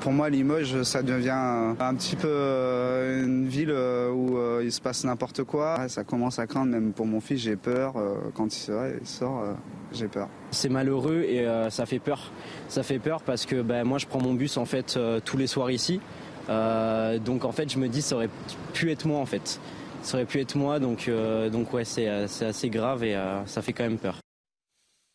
[0.01, 4.71] Pour moi, Limoges, ça devient un petit peu euh, une ville euh, où euh, il
[4.71, 5.88] se passe n'importe quoi.
[5.88, 7.95] Ça commence à craindre, même pour mon fils, j'ai peur.
[8.36, 9.43] Quand il sort,
[9.91, 10.29] j'ai peur.
[10.51, 12.31] C'est malheureux et ça fait peur.
[12.67, 15.47] Ça fait peur parce que ben, moi, je prends mon bus en fait tous les
[15.47, 15.99] soirs ici.
[16.47, 18.29] donc en fait, je me dis, ça aurait
[18.73, 19.60] pu être moi en fait.
[20.03, 21.10] Ça aurait pu être moi, donc,
[21.51, 24.19] donc ouais, c'est assez grave et ça fait quand même peur.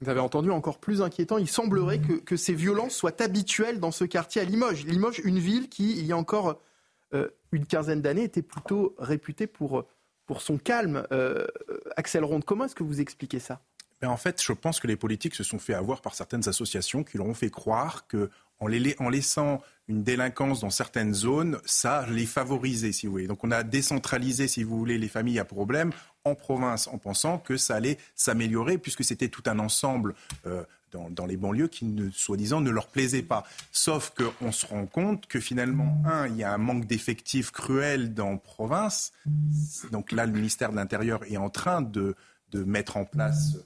[0.01, 4.05] Vous avez entendu encore plus inquiétant, il semblerait que, ces violences soient habituelles dans ce
[4.05, 4.87] quartier à Limoges.
[4.87, 6.59] Limoges, une ville qui, il y a encore
[7.13, 9.85] euh, une quinzaine d'années, était plutôt réputée pour,
[10.39, 11.07] son calme.
[11.13, 11.47] Euh,
[11.97, 13.61] Axel Ronde, comment est-ce que vous expliquez ça?
[14.01, 17.05] Ben en fait, je pense que les politiques se sont fait avoir par certaines associations
[17.05, 22.27] qui leur ont fait croire que en, laissant une délinquance dans certaines zones, ça les
[22.27, 23.27] favorisait, si vous voulez.
[23.27, 25.93] Donc on a décentralisé, si vous voulez, les familles à problème
[26.25, 30.15] en province en pensant que ça allait s'améliorer puisque c'était tout un ensemble
[30.47, 33.45] euh, dans, les banlieues qui, soi-disant, ne leur plaisait pas.
[33.73, 38.13] Sauf qu'on se rend compte que finalement, un, il y a un manque d'effectifs cruel
[38.13, 39.13] dans province.
[39.93, 42.17] Donc là, le ministère de l'Intérieur est en train de,
[42.53, 43.57] mettre en place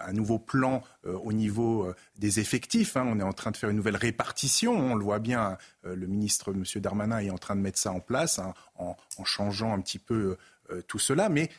[0.00, 2.96] un nouveau plan au niveau des effectifs.
[2.96, 3.04] Hein.
[3.06, 4.72] On est en train de faire une nouvelle répartition.
[4.72, 6.64] On le voit bien, le ministre M.
[6.80, 9.98] Darmanin est en train de mettre ça en place hein, en, en, changeant un petit
[9.98, 10.36] peu
[10.86, 11.28] tout cela.
[11.28, 11.50] Mais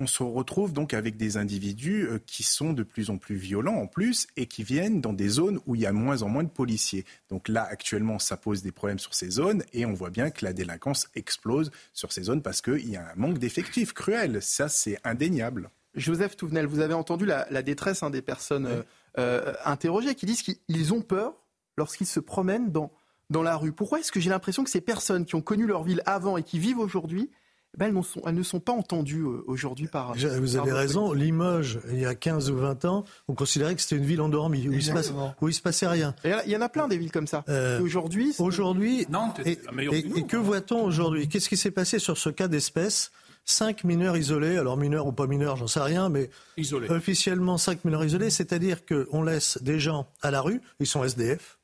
[0.00, 3.76] on se retrouve donc avec des individus euh, qui sont de plus en plus violents
[3.76, 6.42] en plus et qui viennent dans des zones où il y a moins en moins
[6.42, 7.04] de policiers.
[7.28, 10.44] Donc là, actuellement, ça pose des problèmes sur ces zones et on voit bien que
[10.44, 14.42] la délinquance explose sur ces zones parce qu'il y a un manque d'effectifs cruel.
[14.42, 15.70] Ça, c'est indéniable.
[15.94, 18.82] Joseph Touvenel, vous avez entendu la, détresse hein, des personnes euh,
[19.18, 21.34] euh, interrogées qui disent qu'ils ont peur
[21.76, 22.92] lorsqu'ils se promènent dans,
[23.30, 23.72] dans la rue.
[23.72, 26.42] Pourquoi est-ce que j'ai l'impression que ces personnes qui ont connu leur ville avant et
[26.42, 27.30] qui vivent aujourd'hui
[27.76, 27.92] ben,
[28.26, 30.14] elles, ne sont pas entendues euh, aujourd'hui par.
[30.14, 31.12] Vous avez raison.
[31.12, 34.68] Limoges, il y a 15 ou 20 ans, on considérait que c'était une ville endormie,
[34.68, 36.14] où il, se se passait rien.
[36.24, 37.44] il y en a plein des villes comme ça.
[37.48, 38.34] Euh, aujourd'hui.
[38.38, 39.06] Aujourd'hui.
[39.44, 39.58] Et,
[39.92, 41.28] et, que voit-on aujourd'hui?
[41.28, 43.10] Qu'est-ce qui s'est passé sur ce cas d'espèce?
[43.44, 46.88] Cinq mineurs isolés, alors mineurs ou pas mineurs, j'en sais rien, mais isolés.
[46.88, 51.58] officiellement cinq mineurs isolés, c'est-à-dire qu'on laisse des gens à la rue, ils sont SDF.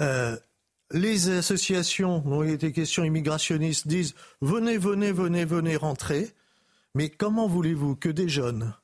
[0.00, 0.36] Euh,
[0.90, 6.32] les associations dont il était question immigrationnistes disent venez, venez, venez, venez rentrer.
[6.94, 8.74] Mais comment voulez-vous que des jeunes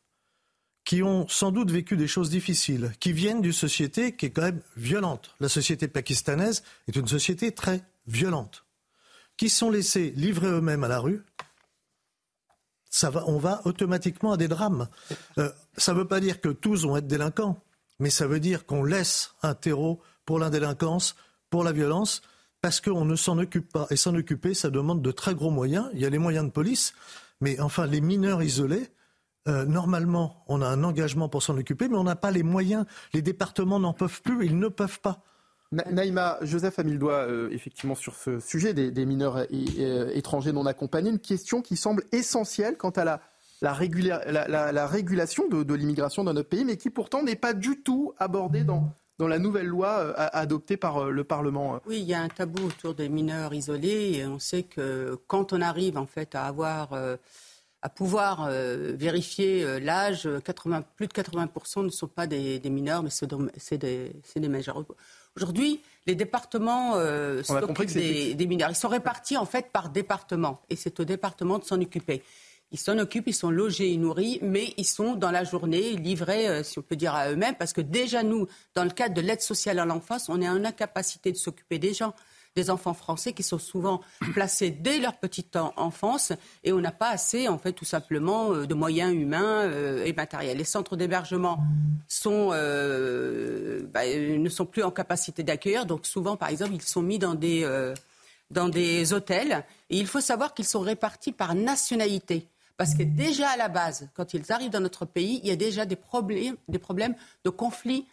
[0.85, 4.43] qui ont sans doute vécu des choses difficiles, qui viennent d'une société qui est quand
[4.43, 8.65] même violente, la société pakistanaise est une société très violente,
[9.37, 11.23] qui sont laissés livrer eux-mêmes à la rue,
[13.27, 14.89] on va automatiquement à des drames.
[15.39, 17.63] Euh, ça ne veut pas dire que tous vont être délinquants,
[17.99, 21.15] mais ça veut dire qu'on laisse un terreau pour la délinquance,
[21.51, 22.23] pour la violence
[22.61, 23.87] parce qu'on ne s'en occupe pas.
[23.91, 25.89] Et s'en occuper, ça demande de très gros moyens.
[25.95, 26.95] Il y a les moyens de police,
[27.41, 28.89] mais enfin, les mineurs isolés,
[29.49, 32.85] euh, normalement, on a un engagement pour s'en occuper, mais on n'a pas les moyens.
[33.15, 35.23] Les départements n'en peuvent plus, ils ne peuvent pas.
[35.73, 40.67] Naïma, Joseph a mis le doigt euh, effectivement sur ce sujet des, mineurs étrangers non
[40.67, 43.21] accompagnés, une question qui semble essentielle quant à la,
[43.61, 43.73] la,
[44.87, 48.93] régulation de, l'immigration dans notre pays, mais qui pourtant n'est pas du tout abordée dans,
[49.21, 51.79] la nouvelle loi euh, adoptée par euh, le Parlement.
[51.87, 55.53] Oui, il y a un tabou autour des mineurs isolés et on sait que quand
[55.53, 56.53] on arrive en fait à
[57.95, 60.29] pouvoir vérifier l'âge,
[60.97, 64.85] plus de 80% ne sont pas des, mineurs, mais c'est des, majeurs.
[65.37, 66.95] Aujourd'hui, les départements
[67.43, 68.71] s'occupent des, des, mineurs.
[68.71, 72.23] Ils sont répartis en fait par département, et c'est au département de s'en occuper.
[72.73, 76.49] Ils s'en occupent, ils sont logés et nourris, mais ils sont dans la journée livrés,
[76.49, 79.21] euh, si on peut dire, à eux-mêmes, parce que déjà nous, dans le cadre de
[79.21, 82.15] l'aide sociale à l'enfance, on est en incapacité de s'occuper des gens
[82.57, 84.01] des enfants français qui sont souvent
[84.33, 86.33] placés dès leur petite enfance
[86.65, 90.13] et on n'a pas assez, en fait, tout simplement, euh, de moyens humains euh, et
[90.13, 90.59] matériels.
[90.59, 91.59] Les centres d'hébergement
[92.09, 97.19] sont, bah, ne sont plus en capacité d'accueillir, donc souvent, par exemple, ils sont mis
[97.19, 97.65] dans des,
[98.51, 102.49] dans des hôtels et il faut savoir qu'ils sont répartis par nationalité.
[102.81, 105.57] Parce que déjà à la base, quand ils arrivent dans notre pays, il y a
[105.57, 106.81] déjà des problèmes, des
[107.45, 108.07] de conflits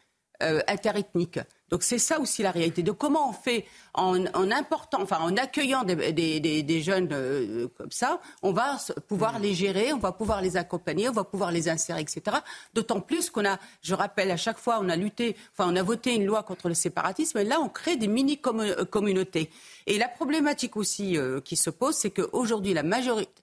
[0.44, 1.40] euh, interethniques.
[1.70, 2.82] Donc c'est ça aussi la réalité.
[2.82, 8.54] De comment on fait en, important, enfin en accueillant des, jeunes euh, comme ça, on
[8.54, 8.78] va
[9.08, 12.38] pouvoir les gérer, on va pouvoir les accompagner, on va pouvoir les insérer, etc.
[12.74, 15.84] D'autant plus qu'on a, je rappelle à chaque fois, on a lutté, enfin on a
[15.84, 19.50] voté une loi contre le séparatisme, et là on crée des mini communautés.
[19.88, 23.42] Et la problématique aussi euh, qui se pose, c'est qu'aujourd'hui la majorité,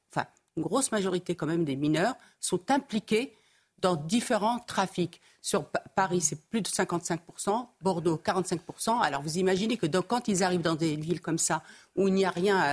[0.57, 3.35] une grosse majorité quand même des mineurs sont impliqués
[3.79, 5.21] dans différents trafics.
[5.45, 9.03] Sur Paris, c'est plus de 55%, Bordeaux 45%.
[9.03, 11.63] Alors vous imaginez que quand ils arrivent dans des villes comme ça,
[11.97, 12.65] où il n'y a rien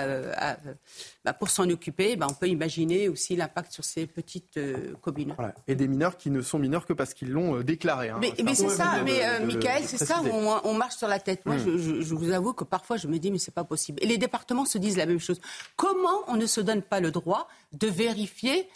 [1.26, 5.36] bah, pour s'en occuper, bah, on peut imaginer aussi l'impact sur ces petites euh, communes.
[5.68, 8.10] Et des mineurs qui ne sont mineurs que parce qu'ils l'ont euh, déclaré.
[8.10, 8.22] Hein.
[8.22, 11.46] Mais, c'est ça, mais euh, Michael, c'est ça où on, marche sur la tête.
[11.46, 11.78] Moi, hmm.
[11.78, 14.00] je, vous avoue que parfois, je me dis, mais c'est pas possible.
[14.02, 15.42] Et les départements se disent la même chose.
[15.76, 18.70] Comment on ne se donne pas le droit de vérifier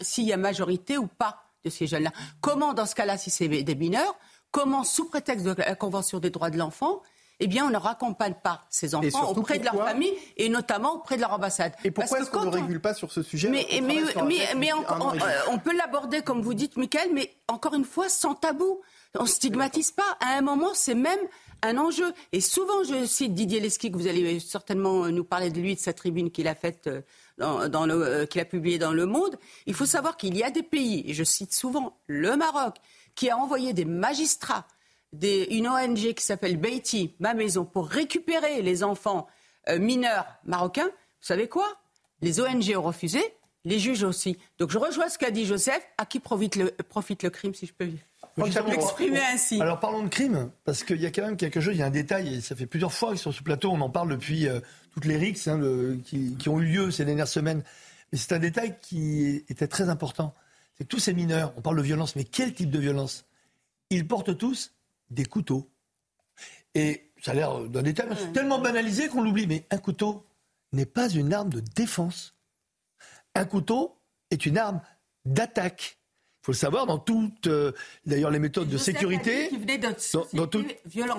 [0.00, 1.45] s'il y a majorité ou pas?
[1.66, 4.16] De ces jeunes-là Comment, dans ce cas-là, si c'est des mineurs,
[4.50, 7.02] comment, sous prétexte de la Convention des droits de l'enfant,
[7.38, 11.16] eh bien, on ne raccompagne pas ces enfants auprès de leur famille et notamment auprès
[11.16, 11.74] de leur ambassade.
[11.84, 14.00] Et pourquoi est-ce qu'on ne régule pas sur ce sujet Mais, mais,
[14.56, 14.76] mais, euh,
[15.50, 18.80] on, peut l'aborder comme vous dites, Michael, mais encore une fois, sans tabou.
[19.18, 20.16] On ne stigmatise pas.
[20.20, 21.18] À un moment, c'est même
[21.62, 22.12] un enjeu.
[22.32, 25.80] Et souvent, je cite Didier Lesky, que vous allez certainement nous parler de lui, de
[25.80, 26.88] sa tribune qu'il a faite.
[27.40, 31.04] Euh, qu'il a publié dans Le Monde, il faut savoir qu'il y a des pays,
[31.06, 32.76] et je cite souvent le Maroc,
[33.14, 34.66] qui a envoyé des magistrats
[35.22, 39.26] une ONG qui s'appelle Beiti, ma maison, pour récupérer les enfants
[39.68, 41.66] euh, mineurs marocains, vous savez quoi?
[42.22, 43.22] Les ONG ont refusé,
[43.64, 44.38] les juges aussi.
[44.58, 47.66] Donc je rejoins ce qu'a dit Joseph, à qui profite le, profite le crime, si
[47.66, 47.88] je peux
[48.36, 49.60] m'exprimer ainsi.
[49.60, 51.86] Alors parlons de crime, parce qu'il y a quand même quelque chose, il y a
[51.86, 54.48] un détail, et ça fait plusieurs fois que sur ce plateau, on en parle depuis
[54.48, 54.60] euh,
[54.92, 55.60] toutes les rixes hein,
[56.04, 57.62] qui, qui, ont eu lieu ces dernières semaines.
[58.12, 60.34] Mais c'est un détail qui était très important.
[60.76, 63.24] C'est que tous ces mineurs, on parle de violence, mais quel type de violence?
[63.90, 64.72] Ils portent tous
[65.10, 65.70] des couteaux.
[66.74, 69.46] Et ça a l'air d'un détail tellement banalisé qu'on l'oublie.
[69.46, 70.26] Mais un couteau
[70.72, 72.34] n'est pas une arme de défense.
[73.34, 73.96] Un couteau
[74.30, 74.80] est une arme
[75.24, 75.98] d'attaque.
[76.46, 77.72] Il faut le savoir dans toutes, euh,
[78.06, 79.50] d'ailleurs, les méthodes de sécurité.
[80.32, 80.46] Dans,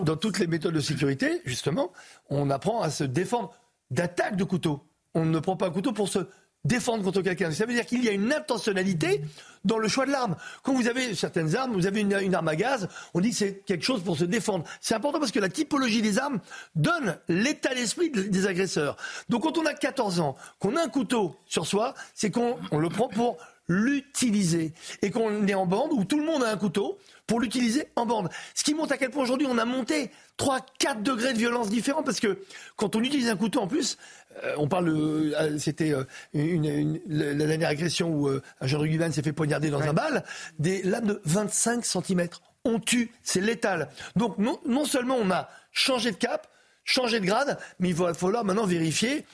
[0.02, 1.92] dans, toutes les méthodes de sécurité, justement,
[2.30, 3.54] on apprend à se défendre
[3.92, 4.82] d'attaque de couteau.
[5.16, 6.20] On ne prend pas un couteau pour se
[6.64, 7.52] défendre contre quelqu'un.
[7.52, 9.22] Ça veut dire qu'il y a une intentionnalité
[9.66, 10.38] dans le choix de l'arme.
[10.64, 13.66] Quand vous avez certaines armes, vous avez une, arme à gaz, on dit que c'est
[13.66, 14.64] quelque chose pour se défendre.
[14.80, 16.40] C'est important parce que la typologie des armes
[16.76, 18.96] donne l'état d'esprit des agresseurs.
[19.28, 22.88] Donc quand on a 14 ans, qu'on a un couteau sur soi, c'est qu'on le
[22.88, 24.74] prend pour l'utiliser.
[25.02, 28.06] Et qu'on est en bande où tout le monde a un couteau pour l'utiliser en
[28.06, 28.30] bande.
[28.56, 31.70] Ce qui montre à quel point aujourd'hui on a monté 3, 4 degrés de violence
[31.70, 32.40] différents parce que
[32.76, 33.98] quand on utilise un couteau en plus,
[34.44, 36.04] euh, on parle, euh, c'était euh,
[36.34, 40.24] une, la dernière agression où un jeune rugbyman s'est fait poignarder dans un bal,
[40.60, 42.28] des lames de 25 cm.
[42.64, 43.90] On tue, c'est létal.
[44.16, 46.48] Donc non, non seulement on a changé de cap,
[46.88, 49.26] changé de grade, mais il va falloir maintenant vérifier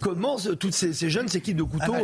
[0.00, 1.94] comment toutes ces, jeunes s'équipent de couteaux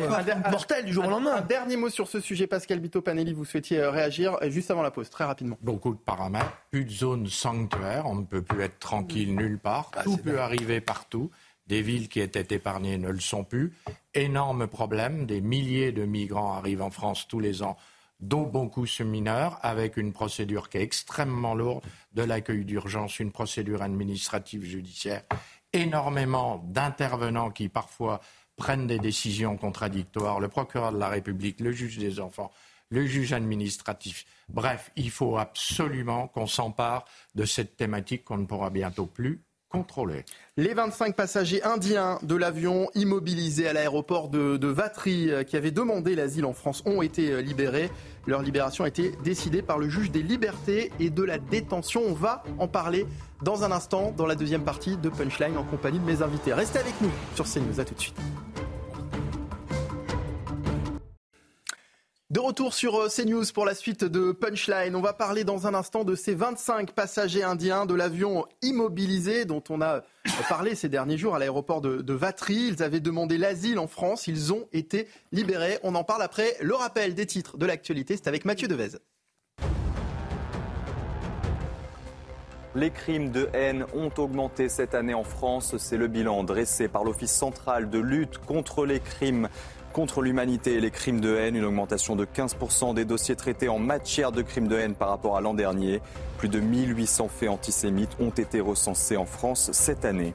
[0.51, 1.37] mortels du jour au lendemain.
[1.37, 4.91] Un dernier mot sur ce sujet, Pascal Bito Panelli, vous souhaitiez réagir juste avant la
[4.91, 5.57] pause, très rapidement.
[5.61, 9.91] Beaucoup de paramètres, plus de zones sanctuaires, on ne peut plus être tranquille nulle part,
[9.95, 11.31] ah, tout peut arriver partout.
[11.67, 13.73] Des villes qui étaient épargnées ne le sont plus.
[14.13, 17.77] Énorme problème, des milliers de migrants arrivent en France tous les ans,
[18.21, 23.33] dont beaucoup sont mineurs, avec une procédure qui est extrêmement lourde, de l'accueil d'urgence, une
[23.33, 25.25] procédure administrative judiciaire,
[25.73, 28.21] énormément d'intervenants qui parfois
[28.57, 32.53] prennent des décisions contradictoires, le procureur de la République, le juge des enfants,
[32.89, 34.25] le juge administratif.
[34.49, 39.43] Bref, il faut absolument qu'on s'empare de cette thématique qu'on ne pourra bientôt plus
[40.57, 46.15] les 25 passagers indiens de l'avion immobilisé à l'aéroport de, Vatry euh, qui avaient demandé
[46.15, 47.91] l'asile en France ont été euh, libérés.
[48.27, 52.03] Leur libération a été décidée par le juge des libertés et de la détention.
[52.07, 53.07] On va en parler
[53.43, 56.53] dans un instant dans la deuxième partie de Punchline en compagnie de mes invités.
[56.53, 57.81] Restez avec nous sur CNews.
[57.81, 58.17] À tout de suite.
[62.35, 64.97] De retour sur euh, CNews pour la suite de Punchline.
[64.97, 69.63] On va parler dans un instant de ces 25 passagers indiens de l'avion immobilisé dont
[69.71, 70.01] on a euh,
[70.49, 72.71] parlé ces derniers jours à l'aéroport de, de Vatry.
[72.73, 74.27] Ils avaient demandé l'asile en France.
[74.27, 75.79] Ils ont été libérés.
[75.85, 78.17] On en parle après le rappel des titres de l'actualité.
[78.17, 78.99] C'est avec Mathieu Devez.
[82.75, 85.77] Les crimes de haine ont augmenté cette année en France.
[85.79, 89.49] C'est le bilan dressé par l'Office central de lutte contre les crimes
[89.95, 93.79] contre l'humanité et les crimes de haine, une augmentation de 15% des dossiers traités en
[93.79, 96.03] matière de crimes de haine par rapport à l'an dernier.
[96.37, 100.35] Plus de 1800 faits antisémites ont été recensés en France cette année.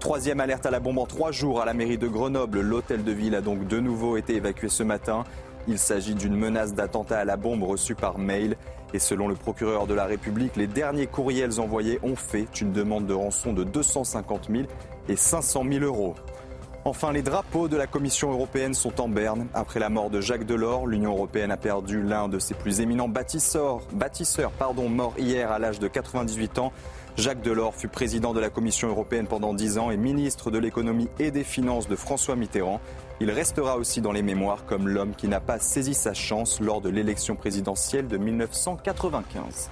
[0.00, 2.62] Troisième alerte à la bombe en trois jours à la mairie de Grenoble.
[2.62, 5.24] L'hôtel de ville a donc de nouveau été évacué ce matin.
[5.68, 8.56] Il s'agit d'une menace d'attentat à la bombe reçue par mail.
[8.94, 13.06] Et selon le procureur de la République, les derniers courriels envoyés ont fait une demande
[13.06, 14.64] de rançon de 250 000
[15.10, 16.14] et 500 000 euros.
[16.86, 19.46] Enfin, les drapeaux de la Commission européenne sont en berne.
[19.54, 23.08] Après la mort de Jacques Delors, l'Union européenne a perdu l'un de ses plus éminents
[23.08, 26.72] bâtisseurs, bâtisseurs pardon, mort hier à l'âge de 98 ans.
[27.16, 31.08] Jacques Delors fut président de la Commission européenne pendant 10 ans et ministre de l'économie
[31.18, 32.82] et des finances de François Mitterrand.
[33.18, 36.82] Il restera aussi dans les mémoires comme l'homme qui n'a pas saisi sa chance lors
[36.82, 39.70] de l'élection présidentielle de 1995.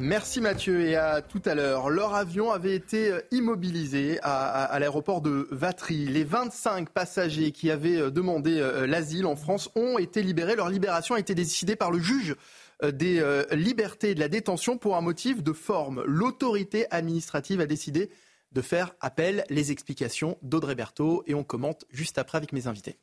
[0.00, 1.90] Merci Mathieu et à tout à l'heure.
[1.90, 6.06] Leur avion avait été euh, immobilisé à, l'aéroport de Vatry.
[6.06, 10.56] Les 25 passagers qui avaient euh, demandé euh, l'asile en France ont été libérés.
[10.56, 12.34] Leur libération a été décidée par le juge
[12.82, 16.02] des libertés et de la détention pour un motif de forme.
[16.06, 18.08] L'autorité administrative a décidé
[18.52, 19.44] de faire appel.
[19.50, 22.96] Les explications d'Audrey Berthaud et on commente juste après avec mes invités.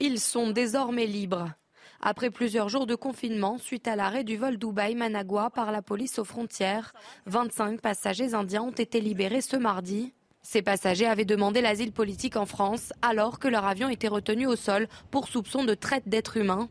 [0.00, 1.54] Ils sont désormais libres.
[2.00, 6.24] Après plusieurs jours de confinement, suite à l'arrêt du vol Dubaï-Managua par la police aux
[6.24, 6.94] frontières,
[7.26, 10.14] 25 passagers indiens ont été libérés ce mardi.
[10.42, 14.54] Ces passagers avaient demandé l'asile politique en France alors que leur avion était retenu au
[14.54, 16.68] sol pour soupçon de traite d'êtres humains.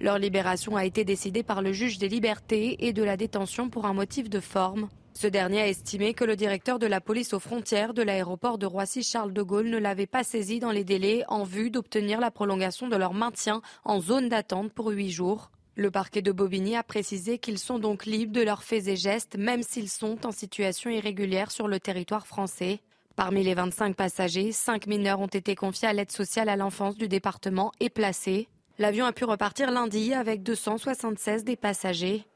[0.00, 3.86] Leur libération a été décidée par le juge des libertés et de la détention pour
[3.86, 4.88] un motif de forme.
[5.14, 8.66] Ce dernier a estimé que le directeur de la police aux frontières de l'aéroport de
[8.66, 12.88] Roissy-Charles de Gaulle ne l'avait pas saisi dans les délais en vue d'obtenir la prolongation
[12.88, 15.50] de leur maintien en zone d'attente pour huit jours.
[15.74, 19.36] Le parquet de Bobigny a précisé qu'ils sont donc libres de leurs faits et gestes,
[19.36, 22.80] même s'ils sont en situation irrégulière sur le territoire français.
[23.16, 27.08] Parmi les 25 passagers, 5 mineurs ont été confiés à l'aide sociale à l'enfance du
[27.08, 28.48] département et placés.
[28.78, 32.26] L'avion a pu repartir lundi avec 276 des passagers.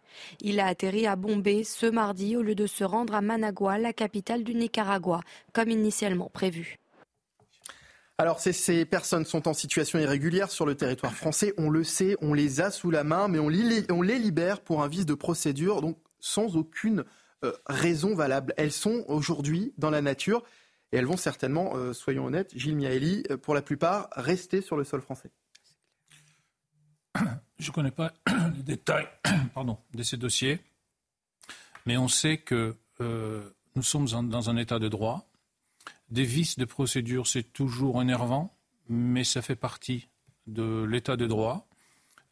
[0.40, 3.92] Il a atterri à Bombay ce mardi au lieu de se rendre à Managua, la
[3.92, 5.20] capitale du Nicaragua,
[5.52, 6.78] comme initialement prévu.
[8.18, 12.32] Alors ces, personnes sont en situation irrégulière sur le territoire français, on le sait, on
[12.32, 15.98] les a sous la main, mais on les, libère pour un vice de procédure, donc
[16.18, 17.04] sans aucune
[17.44, 18.54] euh, raison valable.
[18.56, 20.44] Elles sont aujourd'hui dans la nature
[20.92, 24.78] et elles vont certainement, euh, soyons honnêtes, Gilles Miaeli, euh, pour la plupart, rester sur
[24.78, 25.30] le sol français.
[27.58, 28.12] Je ne connais pas
[28.56, 29.08] les détails
[29.94, 30.60] de ces dossiers,
[31.86, 35.26] mais on sait que euh, nous sommes dans un état de droit.
[36.10, 38.54] Des vices de procédure, c'est toujours énervant,
[38.88, 40.08] mais ça fait partie
[40.46, 41.66] de l'état de droit.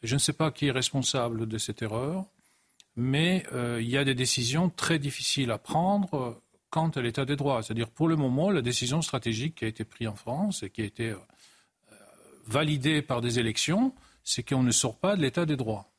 [0.03, 2.27] Je ne sais pas qui est responsable de cette erreur,
[2.95, 7.35] mais euh, il y a des décisions très difficiles à prendre quant à l'état de
[7.35, 7.63] droit.
[7.63, 10.83] C'est-à-dire, pour le moment, la décision stratégique qui a été prise en France et qui
[10.83, 11.17] a été euh,
[12.47, 15.91] validée par des élections, c'est qu'on ne sort pas de l'état des droits.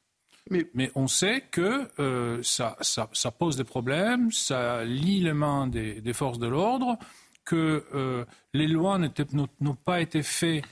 [0.51, 6.37] Mais, on sait que euh, ça, pose des problèmes, ça lie les mains des, forces
[6.37, 6.99] de l'ordre,
[7.45, 10.63] que euh, les lois n'ont pas été faites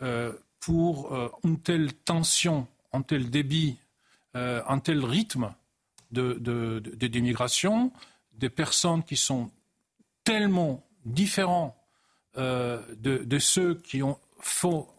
[0.00, 3.76] euh, pour une telle tension, un tel débit,
[4.34, 5.52] un tel rythme
[6.10, 7.86] d'immigration,
[8.32, 9.50] de, des personnes qui sont
[10.24, 11.76] tellement différents
[12.36, 14.18] de, ceux qui ont,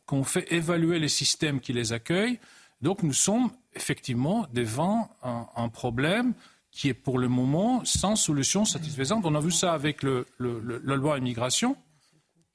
[0.06, 2.40] qu'on fait évaluer les systèmes qui les accueillent.
[2.82, 6.34] Donc nous sommes effectivement devant un, problème
[6.72, 9.26] qui est pour le moment sans solution satisfaisante.
[9.26, 11.76] On a vu ça avec le, la loi immigration,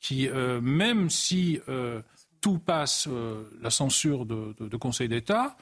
[0.01, 2.03] qui, euh, même si euh,
[2.41, 5.57] tout passe euh, la censure de, de, Conseil d'État,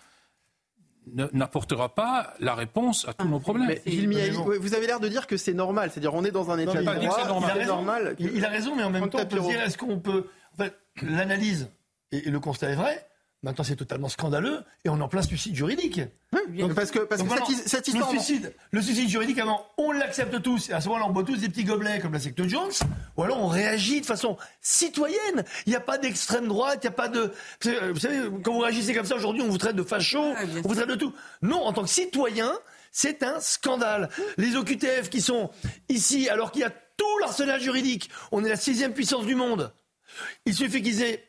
[1.32, 3.76] n'apportera pas la réponse à tous nos problèmes.
[3.86, 6.80] Mais, vous avez l'air de dire que c'est normal, c'est-à-dire on est dans un état
[6.80, 6.96] de droit,
[7.60, 8.16] il, normal.
[8.18, 10.74] Il, a raison, mais en même temps, on peut dire est-ce qu'on peut, en fait,
[11.02, 11.68] l'analyse
[12.12, 13.06] et, le constat est vrai.
[13.42, 16.00] Maintenant, c'est totalement scandaleux et on est en plein suicide juridique.
[16.74, 17.28] parce que, parce que
[17.66, 18.10] cette, histoire.
[18.10, 20.70] Le suicide, le suicide juridique, avant, on l'accepte tous.
[20.70, 22.72] Et à ce moment-là, on boit tous des petits gobelets comme la secte Jones.
[23.18, 25.44] Ou alors, on réagit de façon citoyenne.
[25.66, 27.32] Il n'y a pas d'extrême droite, il n'y a pas de.
[27.92, 30.74] Vous savez, quand vous réagissez comme ça aujourd'hui, on vous traite de facho, on vous
[30.74, 31.12] traite de tout.
[31.42, 32.50] Non, en tant que citoyen,
[32.92, 34.08] c'est un scandale.
[34.38, 35.50] Les OQTF qui sont
[35.90, 39.70] ici, alors qu'il y a tout l'arsenal juridique, on est la sixième puissance du monde.
[40.46, 41.24] Il suffit qu'ils aient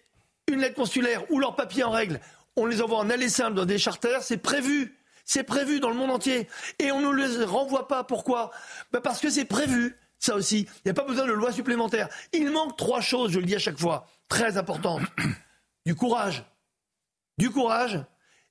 [0.47, 2.19] une lettre consulaire ou leur papier en règle,
[2.55, 4.95] on les envoie en aller simple dans des charters, c'est prévu.
[5.25, 6.47] C'est prévu dans le monde entier.
[6.77, 8.03] Et on ne les renvoie pas.
[8.03, 8.51] Pourquoi?
[8.91, 9.97] Bah Parce que c'est prévu.
[10.19, 10.59] Ça aussi.
[10.59, 12.09] Il n'y a pas besoin de loi supplémentaire.
[12.31, 15.01] Il manque trois choses, je le dis à chaque fois, très importantes.
[15.85, 16.43] Du courage.
[17.37, 18.03] Du courage.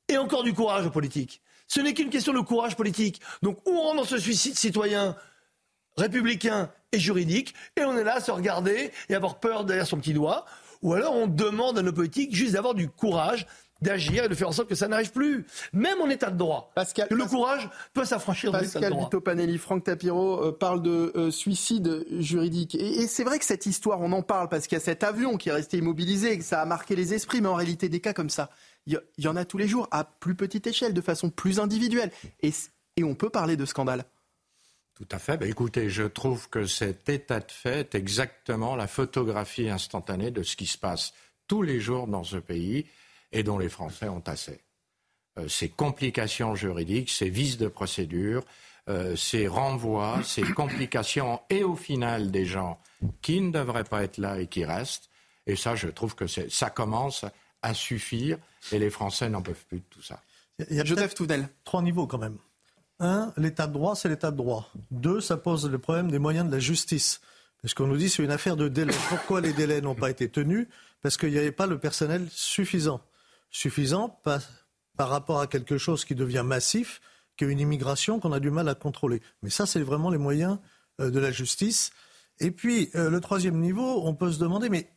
[0.09, 1.41] Et encore du courage politique.
[1.67, 3.21] Ce n'est qu'une question de courage politique.
[3.43, 5.17] Donc, on rentre dans ce suicide citoyen?
[5.97, 9.99] Républicain et juridique, et on est là à se regarder et avoir peur derrière son
[9.99, 10.45] petit doigt,
[10.83, 13.47] ou alors on demande à nos politiques juste d'avoir du courage
[13.85, 16.73] d'agir et de faire en sorte que ça n'arrive plus, même en état de droit.
[16.75, 19.05] Pascal, que le courage peut s'affranchir de l'état de droit.
[19.05, 22.75] Pascal Panelli, Franck Tapiro euh, parle de euh, suicide juridique.
[22.75, 25.37] Et, c'est vrai que cette histoire, on en parle parce qu'il y a cet avion
[25.37, 28.01] qui est resté immobilisé et que ça a marqué les esprits, mais en réalité, des
[28.01, 28.51] cas comme ça,
[28.87, 32.11] il y, en a tous les jours, à plus petite échelle, de façon plus individuelle.
[32.43, 32.53] Et,
[32.97, 34.05] et on peut parler de scandale.
[34.95, 35.37] Tout à fait.
[35.37, 40.43] Ben, écoutez, je trouve que cet état de fait est exactement la photographie instantanée de
[40.43, 41.13] ce qui se passe
[41.49, 42.87] tous les jours dans ce pays
[43.33, 44.61] et dont les Français ont assez.
[45.39, 48.45] Euh, ces complications juridiques, ces vices de procédure,
[48.89, 52.79] euh, ces renvois, ces complications et au final des gens
[53.21, 55.11] qui ne devraient pas être là et qui restent.
[55.47, 57.25] Et ça, je trouve que ça commence
[57.63, 58.39] à suffire
[58.73, 60.23] et les Français n'en peuvent plus de tout ça.
[60.71, 61.49] Il y a Joseph Toudel.
[61.65, 62.39] Trois niveaux quand même.
[63.01, 64.71] Un, l'état de droit, c'est l'état de droit.
[64.91, 67.21] Deux, ça pose le problème des moyens de la justice.
[67.61, 68.95] Parce qu'on nous dit c'est une affaire de délai.
[69.09, 70.69] Pourquoi les délais n'ont pas été tenus?
[71.03, 73.01] Parce qu'il n'y avait pas le personnel suffisant.
[73.51, 74.41] Suffisant par,
[74.97, 77.01] par rapport à quelque chose qui devient massif,
[77.37, 79.23] qui est une immigration qu'on a du mal à contrôler.
[79.43, 80.59] Mais ça, c'est vraiment les moyens
[81.01, 81.91] euh, de la justice.
[82.39, 84.91] Et puis, euh, le troisième niveau, on peut se demander, mais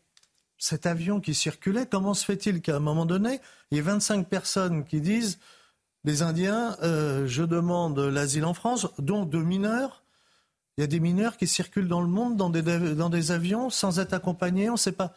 [0.58, 3.39] cet avion qui circulait, comment se fait-il qu'à un moment donné,
[3.72, 5.39] il y ait 25 personnes qui disent
[6.04, 10.04] les Indiens, euh, je demande l'asile en France, dont deux mineurs.
[10.78, 13.70] Il y a des mineurs qui circulent dans le monde dans des, dans des avions
[13.70, 15.14] sans être accompagnés, on ne sait pas.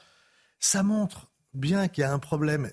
[0.58, 2.70] Ça montre bien qu'il y a un problème.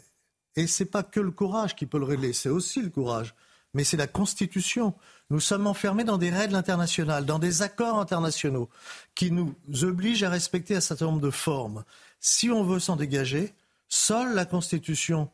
[0.56, 3.36] Et ce n'est pas que le courage qui peut le régler, c'est aussi le courage.
[3.74, 4.96] Mais c'est la Constitution.
[5.30, 8.70] Nous sommes enfermés dans des règles internationales, dans des accords internationaux
[9.14, 9.54] qui nous
[9.84, 11.84] obligent à respecter un certain nombre de formes.
[12.20, 13.54] Si on veut s'en dégager,
[13.90, 15.30] seule la Constitution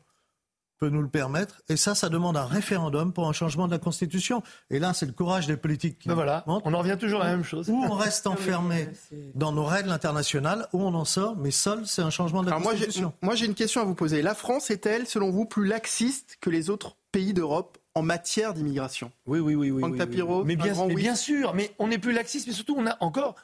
[0.79, 1.61] peut nous le permettre.
[1.69, 4.43] Et ça, ça demande un référendum pour un changement de la Constitution.
[4.69, 6.09] Et là, c'est le courage des politiques qui.
[6.09, 7.69] Ben voilà, on en revient toujours à la même chose.
[7.69, 8.89] Ou on reste enfermé
[9.35, 12.59] dans nos règles internationales, ou on en sort, mais seul, c'est un changement de la
[12.59, 13.13] Constitution.
[13.21, 14.21] Moi, j'ai une question à vous poser.
[14.21, 19.11] La France est-elle, selon vous, plus laxiste que les autres pays d'Europe en matière d'immigration?
[19.25, 19.97] Oui, oui, oui, oui.
[19.97, 22.97] Tapiro, mais, bien, mais bien sûr, mais on est plus laxiste, mais surtout, on a
[22.99, 23.35] encore.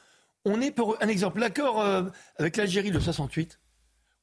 [0.44, 2.02] On est pour un exemple, l'accord euh,
[2.38, 3.60] avec l'Algérie de 68.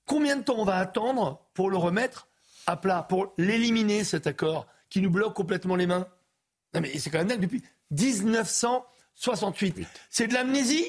[0.07, 2.27] Combien de temps on va attendre pour le remettre
[2.67, 6.07] à plat pour l'éliminer, cet accord, qui nous bloque complètement les mains.
[6.73, 9.87] Non, mais c'est quand même dingue, depuis 1968.
[10.09, 10.85] C'est de l'amnésie?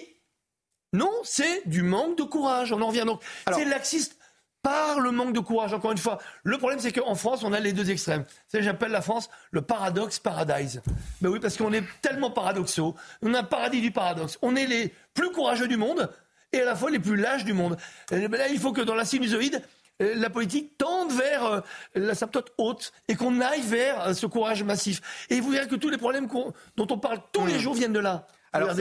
[0.92, 2.72] Non, c'est du manque de courage.
[2.72, 3.22] On en revient donc.
[3.52, 4.18] C'est laxiste
[4.62, 6.18] par le manque de courage, encore une fois.
[6.42, 8.24] Le problème, c'est qu'en France, on a les deux extrêmes.
[8.48, 10.82] C'est j'appelle la France le paradoxe paradise.
[11.20, 12.96] Ben oui, parce qu'on est tellement paradoxaux.
[13.22, 14.38] On a un paradis du paradoxe.
[14.42, 16.10] On est les plus courageux du monde
[16.52, 17.76] et à la fois les plus lâches du monde.
[18.10, 19.62] Et ben là, il faut que dans la sinusoïde,
[20.00, 21.60] la politique tende vers euh,
[21.94, 25.00] la symptote haute et qu'on aille vers euh, ce courage massif.
[25.30, 27.58] Et vous verrez que tous les problèmes dont on parle tous les mmh.
[27.58, 28.26] jours viennent de là.
[28.54, 28.74] Alors,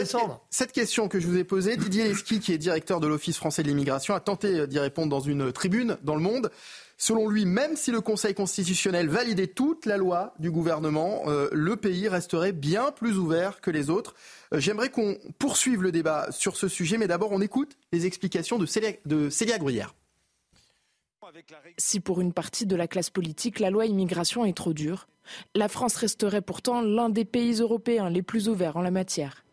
[0.49, 3.63] cette, question que je vous ai posée, Didier Leski, qui est directeur de l'Office français
[3.63, 6.51] de l'immigration, a tenté d'y répondre dans une tribune dans Le Monde.
[6.97, 12.07] Selon lui, même si le Conseil constitutionnel validait toute la loi du gouvernement, le pays
[12.07, 14.15] resterait bien plus ouvert que les autres.
[14.53, 18.65] J'aimerais qu'on poursuive le débat sur ce sujet, mais d'abord on écoute les explications de
[18.65, 19.93] Célia, de Célia Gruyère.
[21.77, 25.07] Si pour une partie de la classe politique, la loi immigration est trop dure,
[25.55, 29.43] la France resterait pourtant l'un des pays européens les plus ouverts en la matière.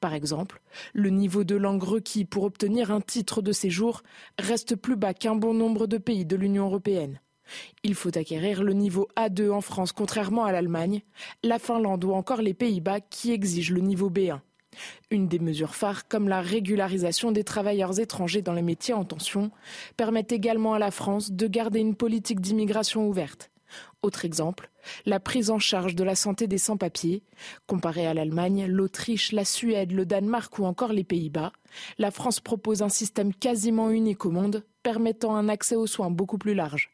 [0.00, 0.60] Par exemple,
[0.94, 4.02] le niveau de langue requis pour obtenir un titre de séjour
[4.38, 7.20] reste plus bas qu'un bon nombre de pays de l'Union européenne.
[7.82, 11.02] Il faut acquérir le niveau A2 en France contrairement à l'Allemagne,
[11.42, 14.40] la Finlande ou encore les Pays-Bas qui exigent le niveau B1.
[15.10, 19.50] Une des mesures phares, comme la régularisation des travailleurs étrangers dans les métiers en tension,
[19.96, 23.50] permet également à la France de garder une politique d'immigration ouverte.
[24.02, 24.70] Autre exemple,
[25.06, 27.22] la prise en charge de la santé des sans-papiers.
[27.66, 31.52] Comparé à l'Allemagne, l'Autriche, la Suède, le Danemark ou encore les Pays-Bas,
[31.98, 36.38] la France propose un système quasiment unique au monde, permettant un accès aux soins beaucoup
[36.38, 36.90] plus large.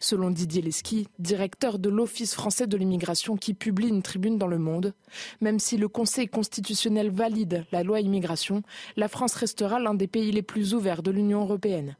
[0.00, 4.58] Selon Didier Lesky, directeur de l'Office français de l'immigration qui publie une tribune dans Le
[4.58, 4.94] Monde,
[5.40, 8.62] même si le Conseil constitutionnel valide la loi immigration,
[8.96, 11.96] la France restera l'un des pays les plus ouverts de l'Union européenne.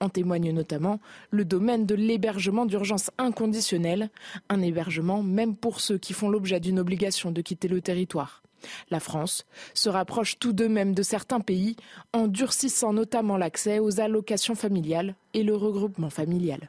[0.00, 1.00] En témoigne notamment
[1.30, 4.10] le domaine de l'hébergement d'urgence inconditionnel,
[4.48, 8.42] un hébergement même pour ceux qui font l'objet d'une obligation de quitter le territoire.
[8.90, 11.76] La France se rapproche tout de même de certains pays
[12.12, 16.68] en durcissant notamment l'accès aux allocations familiales et le regroupement familial.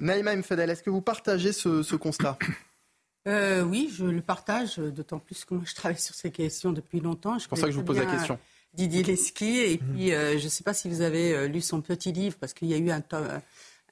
[0.00, 2.38] Naïma Mfadel, est-ce que vous partagez ce, constat
[3.28, 7.00] euh, Oui, je le partage, d'autant plus que moi je travaille sur ces questions depuis
[7.00, 7.38] longtemps.
[7.38, 8.38] C'est pour ça que je vous pose la question.
[8.72, 9.94] Didier Leski, et mhm.
[9.94, 12.54] puis euh, je ne sais pas si vous avez euh, lu son petit livre, parce
[12.54, 13.28] qu'il y a eu un tome,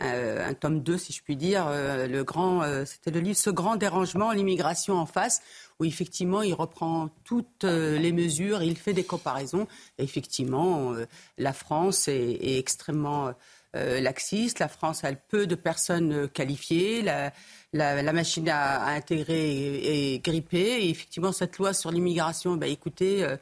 [0.01, 4.31] un tome 2, si je puis dire, le grand, c'était le livre Ce grand dérangement,
[4.31, 5.43] l'immigration en face,
[5.81, 9.67] où effectivement il reprend toutes les mesures, il fait des comparaisons.
[9.99, 10.95] Et effectivement,
[11.37, 13.35] la France est extrêmement
[13.77, 14.01] euh.
[14.01, 17.03] La France a peu de personnes euh, qualifiées.
[17.03, 20.85] La, machine à, intégrer est, grippée.
[20.85, 23.37] Et effectivement, cette loi sur l'immigration, bah, écoutez, euh,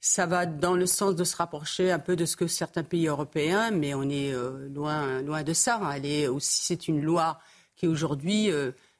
[0.00, 3.08] ça va dans le sens de se rapprocher un peu de ce que certains pays
[3.08, 4.32] européens, mais on est
[4.68, 5.80] loin, loin de ça.
[5.96, 7.40] Elle est aussi, c'est une loi
[7.74, 8.48] qui aujourd'hui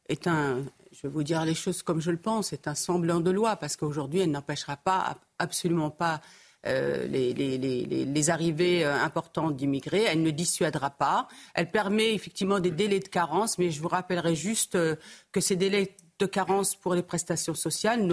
[0.08, 3.20] est un, je vais vous dire les choses comme je le pense, c'est un semblant
[3.20, 6.20] de loi, parce qu'aujourd'hui, elle n'empêchera pas, absolument pas,
[6.66, 10.02] euh, les, arrivées euh, importantes d'immigrés.
[10.02, 11.28] Elle ne dissuadera pas.
[11.54, 14.96] Elle permet effectivement des délais de carence, mais je vous rappellerai juste euh,
[15.30, 18.10] que ces délais de carence pour les prestations sociales,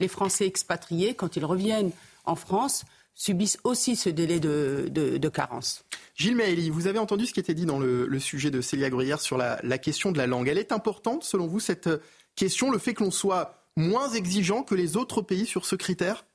[0.00, 1.92] les Français expatriés, quand ils reviennent
[2.26, 2.84] en France,
[3.14, 5.82] subissent aussi ce délai de, carence.
[6.14, 9.22] Gilles Maëli, vous avez entendu ce qui était dit dans le, sujet de Célia Gruyère
[9.22, 10.46] sur la, la, question de la langue.
[10.48, 11.88] Elle est importante, selon vous, cette
[12.36, 16.26] question, le fait que l'on soit moins exigeant que les autres pays sur ce critère?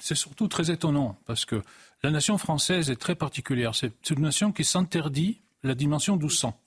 [0.00, 1.62] C'est surtout très étonnant, parce que
[2.02, 3.74] la nation française est très particulière.
[3.74, 6.58] C'est une nation qui s'interdit la dimension du sang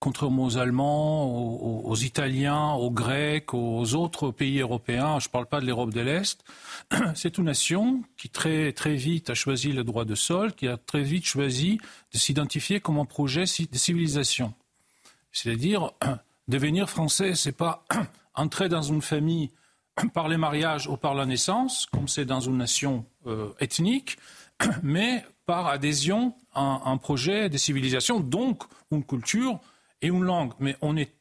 [0.00, 5.60] contrairement aux Allemands, aux, Italiens, aux Grecs, aux autres pays européens, je ne parle pas
[5.60, 6.42] de l'Europe de l'Est,
[7.14, 10.78] c'est une nation qui très, très vite a choisi le droit de sol, qui a
[10.78, 11.78] très vite choisi
[12.14, 14.54] de s'identifier comme un projet de civilisation.
[15.32, 15.92] C'est-à-dire,
[16.48, 17.84] devenir français, ce n'est pas
[18.34, 19.50] entrer dans une famille
[20.14, 24.18] par les mariages ou par la naissance, comme c'est dans une nation euh, ethnique,
[24.82, 29.58] mais par adhésion à un projet de civilisation, donc une culture
[30.02, 30.52] et une langue.
[30.60, 31.12] Mais on est,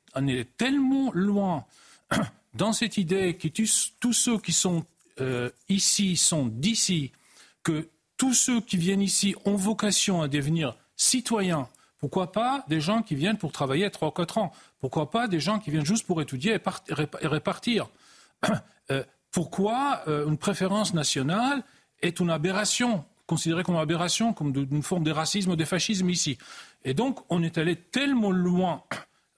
[0.57, 1.65] tellement loin
[2.53, 4.85] dans cette idée que tous, ceux qui sont
[5.21, 7.11] euh, ici sont d'ici,
[7.63, 11.67] que tous ceux qui viennent ici ont vocation à devenir citoyens.
[11.99, 14.53] Pourquoi pas des gens qui viennent pour travailler 3 ou 4 ans?
[14.79, 17.85] Pourquoi pas des gens qui viennent juste pour étudier et, répartir?
[17.85, 17.87] euh,
[19.31, 21.63] Pourquoi euh, une préférence nationale
[22.01, 26.09] est une aberration, considérée comme une aberration, comme une forme de racisme ou de fascisme
[26.09, 26.37] ici?
[26.83, 28.83] Et donc, on est allé tellement loin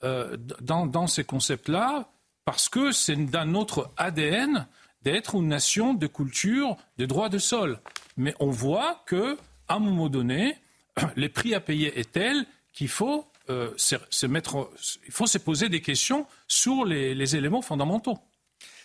[0.03, 2.09] euh, dans, ces concepts-là
[2.45, 4.67] parce que c'est dans notre ADN
[5.03, 7.79] d'être une nation de culture, de droits de sol.
[8.17, 9.35] Mais on voit qu'à
[9.67, 10.57] un moment donné,
[11.17, 17.35] les prix à payer est tel qu'il faut, euh, se, poser des questions sur les
[17.35, 18.17] éléments fondamentaux.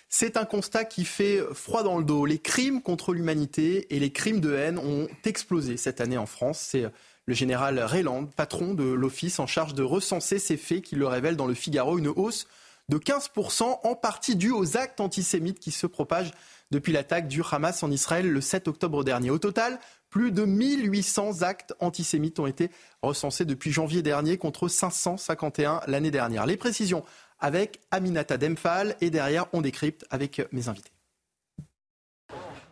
[0.08, 2.26] C'est un constat qui fait froid dans le dos.
[2.26, 6.60] Les crimes contre l'humanité et les crimes de haine ont explosé cette année en France.
[6.60, 6.86] C'est
[7.26, 11.36] le général Rayland, patron de l'office en charge de recenser ces faits, qui le révèle
[11.36, 12.46] dans le Figaro, une hausse
[12.88, 16.30] de 15%, en partie due aux actes antisémites qui se propagent
[16.70, 19.30] depuis l'attaque du Hamas en Israël le 7 octobre dernier.
[19.30, 22.70] Au total, plus de 1800 actes antisémites ont été
[23.02, 26.46] recensés depuis janvier dernier contre 551 l'année dernière.
[26.46, 27.04] Les précisions
[27.38, 30.92] avec Aminata Demphal et derrière on décrypte avec mes invités.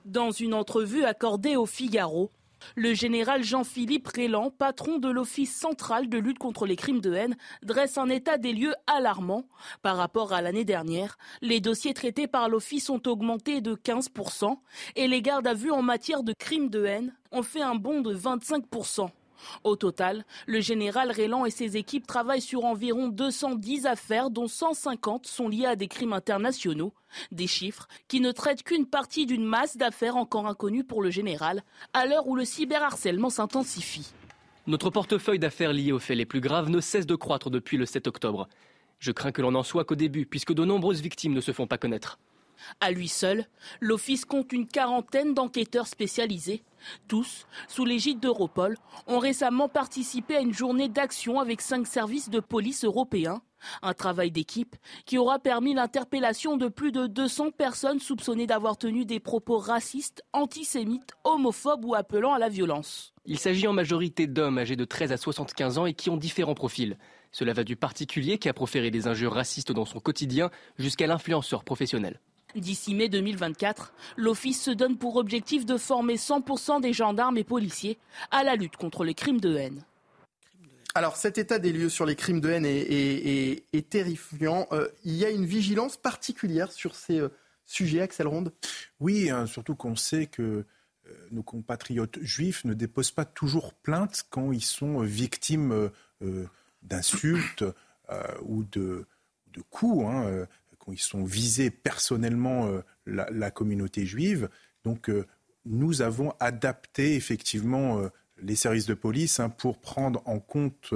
[0.05, 2.31] Dans une entrevue accordée au Figaro,
[2.77, 7.37] le général Jean-Philippe Rélan, patron de l'Office central de lutte contre les crimes de haine,
[7.63, 9.45] dresse un état des lieux alarmant.
[9.83, 14.57] Par rapport à l'année dernière, les dossiers traités par l'Office ont augmenté de 15%
[14.97, 18.01] et les gardes à vue en matière de crimes de haine ont fait un bond
[18.01, 19.11] de 25%.
[19.63, 25.27] Au total, le général Rélan et ses équipes travaillent sur environ 210 affaires, dont 150
[25.27, 26.93] sont liées à des crimes internationaux.
[27.31, 31.63] Des chiffres qui ne traitent qu'une partie d'une masse d'affaires encore inconnues pour le général,
[31.93, 34.13] à l'heure où le cyberharcèlement s'intensifie.
[34.67, 37.87] Notre portefeuille d'affaires liées aux faits les plus graves ne cesse de croître depuis le
[37.87, 38.49] 7 octobre.
[38.99, 41.67] Je crains que l'on n'en soit qu'au début, puisque de nombreuses victimes ne se font
[41.67, 42.19] pas connaître.
[42.81, 43.47] À lui seul,
[43.81, 46.63] l'Office compte une quarantaine d'enquêteurs spécialisés.
[47.09, 48.77] Tous, sous l'égide d'Europol,
[49.07, 53.43] ont récemment participé à une journée d'action avec cinq services de police européens.
[53.83, 54.77] Un travail d'équipe
[55.07, 60.23] qui aura permis l'interpellation de plus de 200 personnes soupçonnées d'avoir tenu des propos racistes,
[60.35, 63.15] antisémites, homophobes ou appelant à la violence.
[63.25, 66.55] Il s'agit en majorité d'hommes âgés de 13 à 75 ans et qui ont différents
[66.55, 66.99] profils.
[67.33, 71.65] Cela va du particulier qui a proféré des injures racistes dans son quotidien jusqu'à l'influenceur
[71.65, 72.21] professionnel.
[72.55, 77.99] D'ici mai 2024, l'Office se donne pour objectif de former 100% des gendarmes et policiers
[78.31, 79.85] à la lutte contre les crimes de haine.
[80.95, 84.69] Alors cet état des lieux sur les crimes de haine est, terrifiant.
[84.71, 87.31] Euh, il y a une vigilance particulière sur ces euh,
[87.67, 88.53] sujets, Axel Ronde?
[89.01, 90.65] Oui, hein, surtout qu'on sait que euh,
[91.33, 95.91] nos compatriotes juifs ne déposent pas toujours plainte quand ils sont victimes
[96.83, 97.65] d'insultes
[98.43, 99.07] ou de,
[99.53, 100.07] de coups.
[100.07, 100.47] Hein,
[100.93, 104.49] ils sont visés personnellement euh, la, communauté juive.
[104.85, 105.27] Donc euh,
[105.65, 108.09] nous avons adapté effectivement euh,
[108.43, 110.95] les services de police hein, pour prendre en compte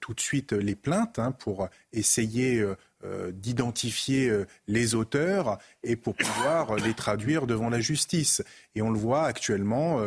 [0.00, 2.64] tout de suite les plaintes, hein, pour essayer
[3.32, 8.42] d'identifier les auteurs et pour pouvoir les traduire devant la justice.
[8.74, 10.02] Et on le voit actuellement,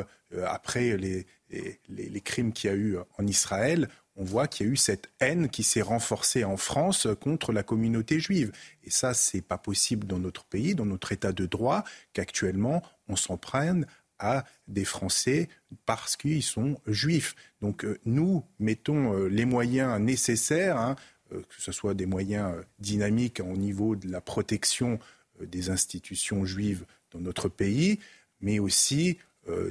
[0.45, 3.87] après les crimes qu'il y a eu en Israël,
[4.21, 7.63] on voit qu'il y a eu cette haine qui s'est renforcée en France contre la
[7.63, 8.51] communauté juive.
[8.83, 13.15] Et ça, c'est pas possible dans notre pays, dans notre état de droit, qu'actuellement, on
[13.15, 13.87] s'en prenne
[14.19, 15.49] à des Français
[15.87, 17.35] parce qu'ils sont juifs.
[17.61, 20.95] Donc euh, nous mettons euh, les moyens nécessaires hein,
[21.31, 24.99] que ce soit des moyens dynamiques au niveau de la protection
[25.39, 27.99] des institutions juives dans notre pays,
[28.41, 29.17] mais aussi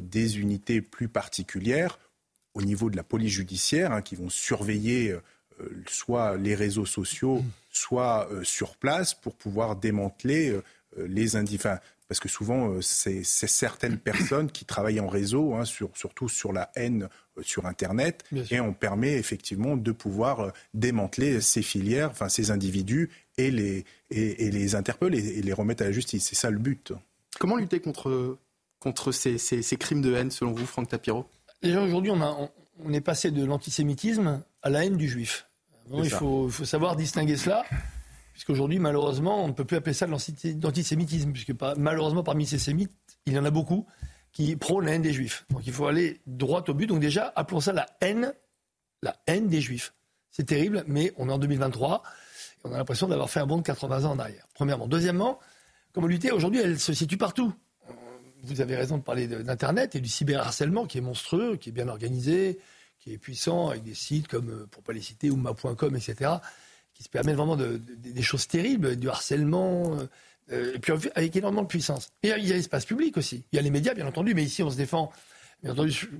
[0.00, 1.98] des unités plus particulières
[2.54, 5.16] au niveau de la police judiciaire hein, qui vont surveiller
[5.86, 10.58] soit les réseaux sociaux, soit sur place pour pouvoir démanteler
[10.96, 11.68] les individus
[12.10, 16.72] parce que souvent, euh, c'est certaines personnes qui travaillent en réseau, hein, surtout sur la
[16.74, 22.28] haine euh, sur Internet, et on permet effectivement de pouvoir euh, démanteler ces filières, enfin
[22.28, 26.26] ces individus, et les, et, les interpeller et les remettre à la justice.
[26.28, 26.92] C'est ça le but.
[27.38, 28.38] Comment lutter contre,
[28.80, 29.38] contre ces,
[29.78, 31.26] crimes de haine, selon vous, Franck Tapiro?
[31.62, 32.50] Déjà, aujourd'hui, on,
[32.84, 35.46] on, est passé de l'antisémitisme à la haine du juif.
[35.92, 37.64] il, faut, savoir distinguer cela
[38.32, 40.12] puisqu'aujourd'hui, malheureusement, on ne peut plus appeler ça de
[40.62, 42.90] l'antisémitisme, puisque malheureusement, parmi ces sémites,
[43.26, 43.86] il y en a beaucoup
[44.32, 45.44] qui prônent la haine des juifs.
[45.50, 46.86] Donc il faut aller droit au but.
[46.86, 48.32] Donc déjà, appelons ça la haine,
[49.02, 49.92] la haine des juifs.
[50.30, 53.58] C'est terrible, mais on est en 2023 et on a l'impression d'avoir fait un bond
[53.58, 54.46] de 80 ans en arrière.
[54.54, 54.86] Premièrement.
[54.86, 55.38] Deuxièmement,
[55.92, 57.52] comment lutter Aujourd'hui, elle se situe partout.
[58.42, 61.88] Vous avez raison de parler d'Internet et du cyberharcèlement qui est monstrueux, qui est bien
[61.88, 62.58] organisé,
[62.98, 66.38] qui est puissant, avec des sites comme, euh, pour pas les citer, Ouma.com, etc
[67.00, 69.96] qui se permettent vraiment de, des choses terribles, du harcèlement,
[70.52, 72.10] euh, et puis avec énormément de puissance.
[72.22, 73.42] Et il y a l'espace public aussi.
[73.52, 75.10] Il y a les médias, bien entendu, mais ici on se défend.
[75.62, 76.10] Bien entendu,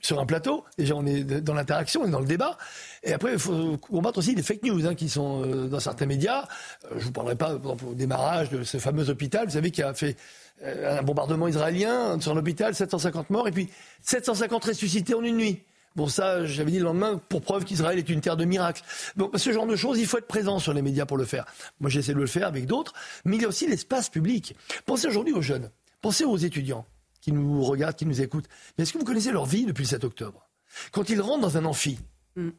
[0.00, 2.56] sur un plateau, déjà on est dans l'interaction, on est dans le débat.
[3.02, 6.06] Et après, il faut combattre aussi les fake news hein, qui sont euh, dans certains
[6.06, 6.46] médias.
[6.84, 9.54] Euh, je ne vous parlerai pas, par exemple, au démarrage de ce fameux hôpital, vous
[9.54, 10.16] savez, qui a fait
[10.64, 13.68] un bombardement israélien sur l'hôpital, 750 morts, et puis
[14.02, 15.62] 750 ressuscités en une nuit.
[15.96, 18.82] Bon, ça, j'avais dit le lendemain, pour preuve qu'Israël est une terre de miracles.
[19.16, 21.44] Bon, ce genre de choses, il faut être présent sur les médias pour le faire.
[21.80, 22.92] Moi, j'essaie de le faire avec d'autres,
[23.24, 24.54] mais il y a aussi l'espace public.
[24.86, 25.70] Pensez aujourd'hui aux jeunes,
[26.00, 26.86] pensez aux étudiants
[27.20, 28.48] qui nous regardent, qui nous écoutent.
[28.76, 30.48] Mais est-ce que vous connaissez leur vie depuis le 7 octobre?
[30.92, 31.98] Quand ils rentrent dans un amphi,
[32.36, 32.50] mm.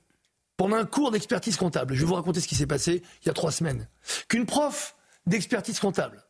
[0.58, 3.30] pendant un cours d'expertise comptable, je vais vous raconter ce qui s'est passé il y
[3.30, 3.88] a trois semaines,
[4.28, 4.96] qu'une prof
[5.26, 6.26] d'expertise comptable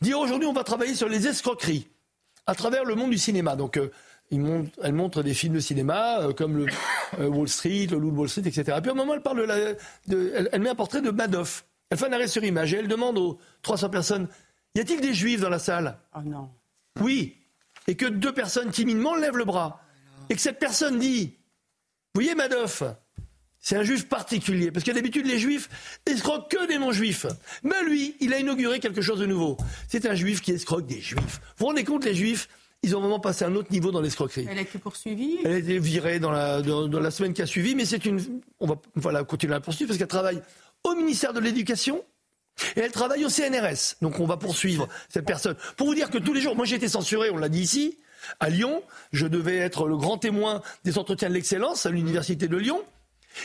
[0.00, 1.88] dit aujourd'hui on va travailler sur les escroqueries
[2.46, 3.56] à travers le monde du cinéma.
[3.56, 3.90] Donc, euh,
[4.30, 6.66] elle montre des films de cinéma euh, comme le
[7.18, 8.62] euh, Wall Street, le Loup de Wall Street, etc.
[8.78, 9.46] Et puis à un moment, elle parle
[10.06, 11.66] de, elle, met un portrait de Madoff.
[11.90, 14.28] Elle fait un arrêt sur image et elle demande aux 300 personnes
[14.74, 15.98] y a-t-il des juifs dans la salle?
[16.16, 16.50] Oh non.
[17.00, 17.36] Oui.
[17.86, 19.80] Et que deux personnes timidement lèvent le bras.
[20.30, 21.34] Et que cette personne dit
[22.14, 22.82] Vous voyez Madoff
[23.66, 25.70] c'est un juif particulier, parce que d'habitude les juifs
[26.04, 27.24] escroquent que des non-juifs.
[27.62, 29.56] Mais lui, il a inauguré quelque chose de nouveau.
[29.88, 31.40] C'est un juif qui escroque des juifs.
[31.40, 32.46] Vous vous rendez compte, les juifs
[32.84, 34.46] ils ont vraiment passé un autre niveau dans l'escroquerie.
[34.48, 37.46] Elle a été poursuivie Elle a été virée dans la, dans, la semaine qui a
[37.46, 38.20] suivi, mais c'est une.
[38.60, 40.42] On va voilà, continuer à la poursuivre parce qu'elle travaille
[40.84, 42.04] au ministère de l'Éducation.
[42.76, 43.96] Et elle travaille au CNRS.
[44.02, 45.56] Donc on va poursuivre cette personne.
[45.76, 47.98] Pour vous dire que tous les jours, moi j'ai été censuré, on l'a dit ici,
[48.40, 48.82] à Lyon.
[49.12, 52.82] Je devais être le grand témoin des entretiens de l'excellence à l'université de Lyon.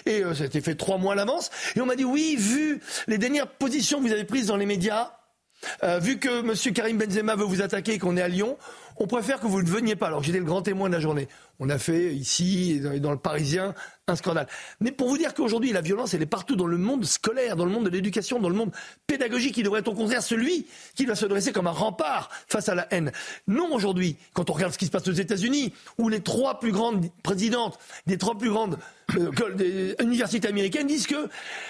[0.05, 1.49] Et euh, ça a été fait trois mois à l'avance.
[1.75, 4.67] Et on m'a dit oui, vu les dernières positions que vous avez prises dans les
[4.67, 5.11] médias,
[5.83, 6.73] euh, vu que M.
[6.73, 8.57] Karim Benzema veut vous attaquer et qu'on est à Lyon,
[8.97, 10.07] on préfère que vous ne veniez pas.
[10.07, 11.27] Alors j'étais le grand témoin de la journée.
[11.59, 13.73] On a fait ici, dans le Parisien,
[14.07, 14.47] un scandale.
[14.79, 17.65] Mais pour vous dire qu'aujourd'hui, la violence, elle est partout dans le monde scolaire, dans
[17.65, 18.71] le monde de l'éducation, dans le monde
[19.07, 22.69] pédagogique, qui devrait être au contraire celui qui doit se dresser comme un rempart face
[22.69, 23.11] à la haine.
[23.47, 26.71] Non, aujourd'hui, quand on regarde ce qui se passe aux États-Unis, où les trois plus
[26.71, 28.77] grandes présidentes des trois plus grandes
[29.17, 31.29] euh, universités américaines disent que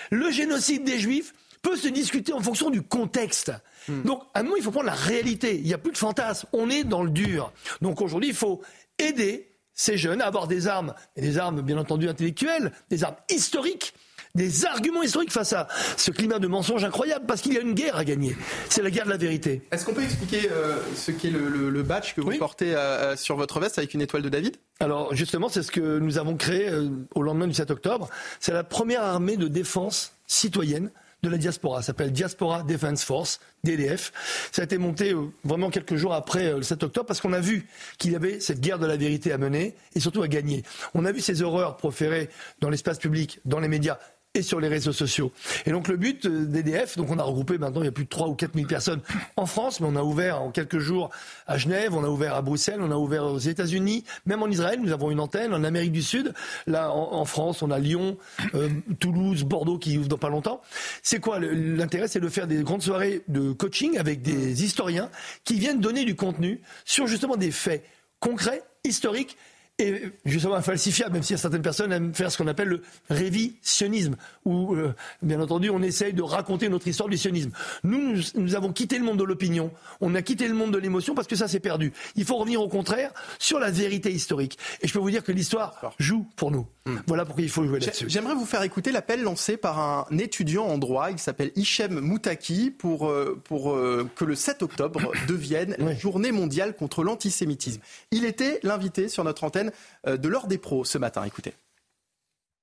[0.09, 3.51] le génocide des Juifs peut se discuter en fonction du contexte.
[3.89, 4.03] Hmm.
[4.03, 5.57] Donc, à un moment, il faut prendre la réalité.
[5.57, 6.47] Il n'y a plus de fantasme.
[6.53, 7.51] On est dans le dur.
[7.81, 8.61] Donc, aujourd'hui, il faut
[8.97, 13.15] aider ces jeunes à avoir des armes, et des armes, bien entendu, intellectuelles, des armes
[13.29, 13.93] historiques,
[14.35, 17.73] des arguments historiques face à ce climat de mensonge incroyable, parce qu'il y a une
[17.73, 18.35] guerre à gagner.
[18.69, 19.61] C'est la guerre de la vérité.
[19.71, 23.61] Est-ce qu'on peut expliquer euh, ce qu'est le, badge que vous portez euh, sur votre
[23.61, 24.57] veste avec une étoile de David?
[24.81, 28.09] Alors justement, c'est ce que nous avons créé euh, au lendemain du 7 octobre.
[28.41, 30.91] C'est la première armée de défense citoyenne
[31.23, 31.81] de la diaspora.
[31.81, 34.11] Ça s'appelle Diaspora Defense Force, DDF.
[34.51, 37.33] Ça a été monté euh, vraiment quelques jours après euh, le 7 octobre parce qu'on
[37.33, 37.67] a vu
[37.97, 40.63] qu'il y avait cette guerre de la vérité à mener et surtout à gagner.
[40.93, 42.29] On a vu ces horreurs proférées
[42.61, 43.99] dans l'espace public, dans les médias
[44.35, 45.31] et sur les réseaux sociaux.
[45.65, 48.03] Et donc le but euh, d'EDF, donc on a regroupé maintenant, il y a plus
[48.03, 49.01] de 3 ou 4 000 personnes
[49.37, 51.09] en France, mais on a ouvert en quelques jours
[51.47, 54.79] à Genève, on a ouvert à Bruxelles, on a ouvert aux États-Unis, même en Israël,
[54.83, 56.35] nous avons une antenne, en Amérique du Sud,
[56.67, 58.17] là en, France, on a Lyon,
[58.53, 58.69] euh,
[58.99, 60.61] Toulouse, Bordeaux qui ouvrent dans pas longtemps.
[61.01, 62.07] C'est quoi l'intérêt?
[62.07, 65.09] C'est de faire des grandes soirées de coaching avec des historiens
[65.43, 67.83] qui viennent donner du contenu sur justement des faits
[68.19, 69.37] concrets, historiques,
[69.79, 74.15] et justement infalsifiable, même si certaines personnes aiment faire ce qu'on appelle le révisionnisme,
[74.45, 77.51] où, euh, bien entendu, on essaye de raconter notre histoire du sionisme.
[77.83, 79.71] Nous, nous, avons quitté le monde de l'opinion,
[80.01, 81.93] on a quitté le monde de l'émotion parce que ça s'est perdu.
[82.15, 84.57] Il faut revenir au contraire sur la vérité historique.
[84.81, 86.67] Et je peux vous dire que l'histoire joue pour nous.
[86.85, 86.97] Hmm.
[87.07, 88.05] Voilà pourquoi il faut jouer là-dessus.
[88.09, 92.71] J'aimerais vous faire écouter l'appel lancé par un étudiant en droit, il s'appelle Hichem Moutaki,
[92.71, 97.81] pour, euh, pour euh, que le 7 octobre devienne la journée mondiale contre l'antisémitisme.
[98.11, 99.68] Il était l'invité sur notre antenne
[100.07, 101.23] euh, de l'ordre des pros ce matin.
[101.23, 101.53] Écoutez.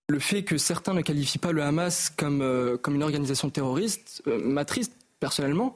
[0.09, 4.23] Le fait que certains ne qualifient pas le Hamas comme, euh, comme une organisation terroriste
[4.27, 5.75] euh, m'attriste personnellement.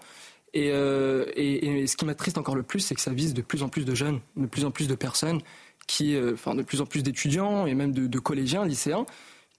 [0.52, 3.68] Et, et, ce qui m'attriste encore le plus, c'est que ça vise de plus en
[3.68, 5.40] plus de jeunes, de plus en plus de personnes,
[5.86, 9.06] qui, enfin de plus en plus d'étudiants et même de, collégiens, lycéens,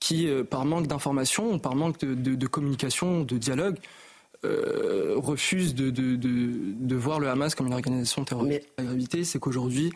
[0.02, 3.78] qui, par manque d'information, par manque de, de, communication, de dialogue,
[4.44, 8.68] refusent de, voir le Hamas comme une organisation terroriste.
[8.78, 9.94] La gravité, c'est qu'aujourd'hui,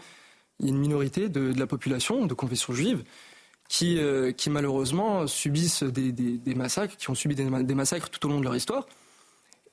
[0.60, 3.04] il y a une minorité de, la population de confession juive
[3.68, 8.40] qui, euh, qui malheureusement subissent des, massacres, qui ont subi des, massacres tout au long
[8.40, 8.86] de leur histoire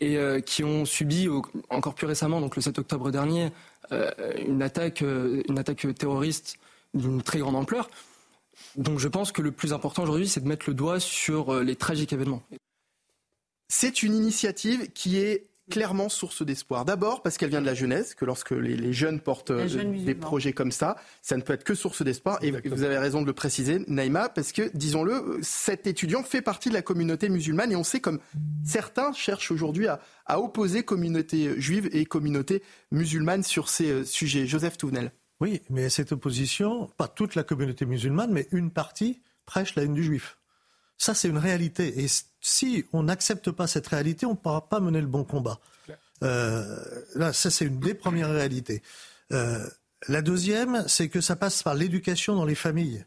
[0.01, 1.28] et euh, qui ont subi
[1.70, 3.51] encore plus récemment, donc le 7 octobre dernier,
[3.93, 4.11] euh,
[4.45, 6.57] une, attaque, une attaque terroriste
[6.95, 7.89] d'une très grande ampleur.
[8.76, 11.76] Donc je pense que le plus important aujourd'hui, c'est de mettre le doigt sur les
[11.76, 12.43] tragiques événements.
[13.68, 16.85] C'est une initiative qui est clairement source d'espoir.
[16.85, 20.53] D'abord parce qu'elle vient de la jeunesse, que lorsque les, jeunes portent euh, des projets
[20.53, 22.39] comme ça, ça ne peut être que source d'espoir.
[22.43, 26.69] Et vous avez raison de le préciser, Naïma, parce que, disons-le, cet étudiant fait partie
[26.69, 28.19] de la communauté musulmane et on sait comme
[28.65, 30.01] certains cherchent aujourd'hui à,
[30.35, 34.47] opposer communauté juive et communauté musulmane sur ces euh, sujets.
[34.47, 35.13] Joseph Touvenel.
[35.41, 39.95] Oui, mais cette opposition, pas toute la communauté musulmane, mais une partie prêche la haine
[39.95, 40.39] du juif.
[40.99, 42.03] Ça, c'est une réalité.
[42.03, 42.07] Et
[42.40, 45.59] si on n'accepte pas cette réalité, on ne pourra pas mener le bon combat.
[46.22, 46.76] Euh,
[47.14, 48.82] là, ça, c'est une des premières réalités.
[49.32, 49.66] Euh,
[50.09, 53.05] la deuxième, c'est que ça passe par l'éducation dans les familles.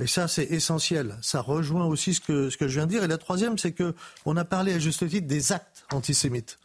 [0.00, 1.16] Et ça, c'est essentiel.
[1.22, 3.04] Ça rejoint aussi ce que, ce que je viens de dire.
[3.04, 6.58] Et la troisième, c'est que on a parlé à juste titre des actes antisémites,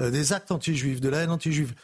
[0.00, 1.74] euh, des actes anti-juifs, de la haine anti-juive.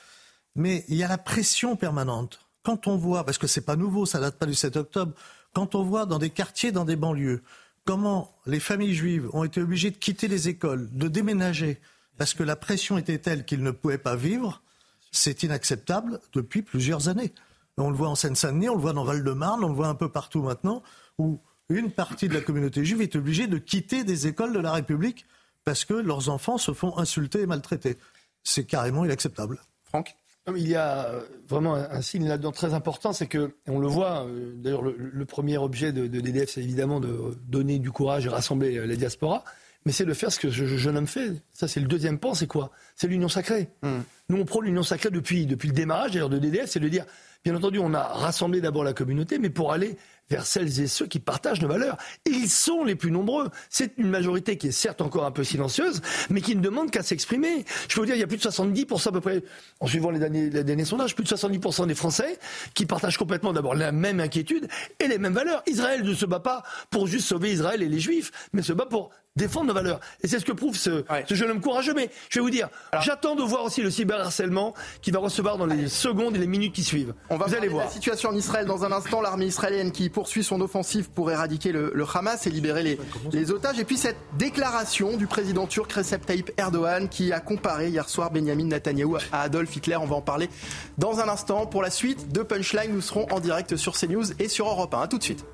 [0.57, 2.41] Mais il y a la pression permanente.
[2.63, 5.13] Quand on voit, parce que c'est pas nouveau, ça date pas du 7 octobre,
[5.53, 7.43] quand on voit dans des quartiers, dans des banlieues,
[7.85, 11.81] comment les familles juives ont été obligées de quitter les écoles, de déménager,
[12.17, 14.63] parce que la pression était telle qu'ils ne pouvaient pas vivre,
[15.11, 17.33] c'est inacceptable depuis plusieurs années.
[17.77, 20.09] On le voit en Seine-Saint-Denis, on le voit dans Val-de-Marne, on le voit un peu
[20.09, 20.83] partout maintenant,
[21.19, 24.73] où une partie de la communauté juive est obligée de quitter des écoles de la
[24.73, 25.27] République
[25.65, 27.97] parce que leurs enfants se font insulter et maltraiter.
[28.43, 29.61] C'est carrément inacceptable.
[29.85, 30.15] Franck?
[30.57, 34.27] Il y a euh, vraiment un signe là-dedans très important, c'est que, on le voit,
[34.27, 38.29] euh, d'ailleurs le, premier objet de, de l'EDF, c'est évidemment de donner du courage et
[38.29, 39.43] rassembler euh, les diasporas,
[39.87, 41.33] mais c'est de faire ce que ce jeune homme fait.
[41.53, 42.71] Ça, c'est le deuxième pan, c'est quoi?
[42.97, 43.69] C'est l'union sacrée.
[43.83, 44.01] Hmm.
[44.29, 47.05] Nous, on prône l'union sacrée depuis, depuis le démarrage d'ailleurs de l'EDF, c'est de dire,
[47.45, 49.97] bien entendu, on a rassemblé d'abord la communauté, mais pour aller
[50.31, 51.97] vers celles et ceux qui partagent nos valeurs.
[52.27, 53.51] ils sont les plus nombreux.
[53.69, 56.01] C'est une majorité qui est certes encore un peu silencieuse,
[56.31, 57.65] mais qui ne demande qu'à s'exprimer.
[57.89, 59.43] Je peux vous dire, il y a plus de 70% à peu près,
[59.81, 62.39] en suivant les derniers, les derniers sondages, plus de 70% des Français
[62.75, 64.69] qui partagent complètement d'abord la même inquiétude
[65.01, 65.63] et les mêmes valeurs.
[65.67, 68.87] Israël ne se bat pas pour juste sauver Israël et les Juifs, mais se bat
[68.87, 70.01] pour défendre nos valeurs.
[70.23, 71.95] Et c'est ce que prouve ce, jeune homme courageux.
[71.95, 72.69] Mais je vais vous dire,
[73.03, 76.75] j'attends de voir aussi le cyberharcèlement qui va recevoir dans les secondes et les minutes
[76.75, 77.15] qui suivent.
[77.31, 77.87] On va vous allez voir.
[77.87, 79.21] La situation en Israël dans un instant.
[79.21, 82.99] L'armée israélienne qui poursuit son offensive pour éradiquer le, Hamas et libérer
[83.33, 83.79] les, otages.
[83.79, 88.31] Et puis cette déclaration du président turc Recep Tayyip Erdogan qui a comparé hier soir
[88.31, 89.97] Benjamin Netanyahu à Adolf Hitler.
[89.97, 90.49] On va en parler
[90.97, 91.67] dans un instant.
[91.67, 95.01] Pour la suite de Punchline, nous serons en direct sur CNews et sur Europe 1.
[95.01, 95.45] A tout de suite.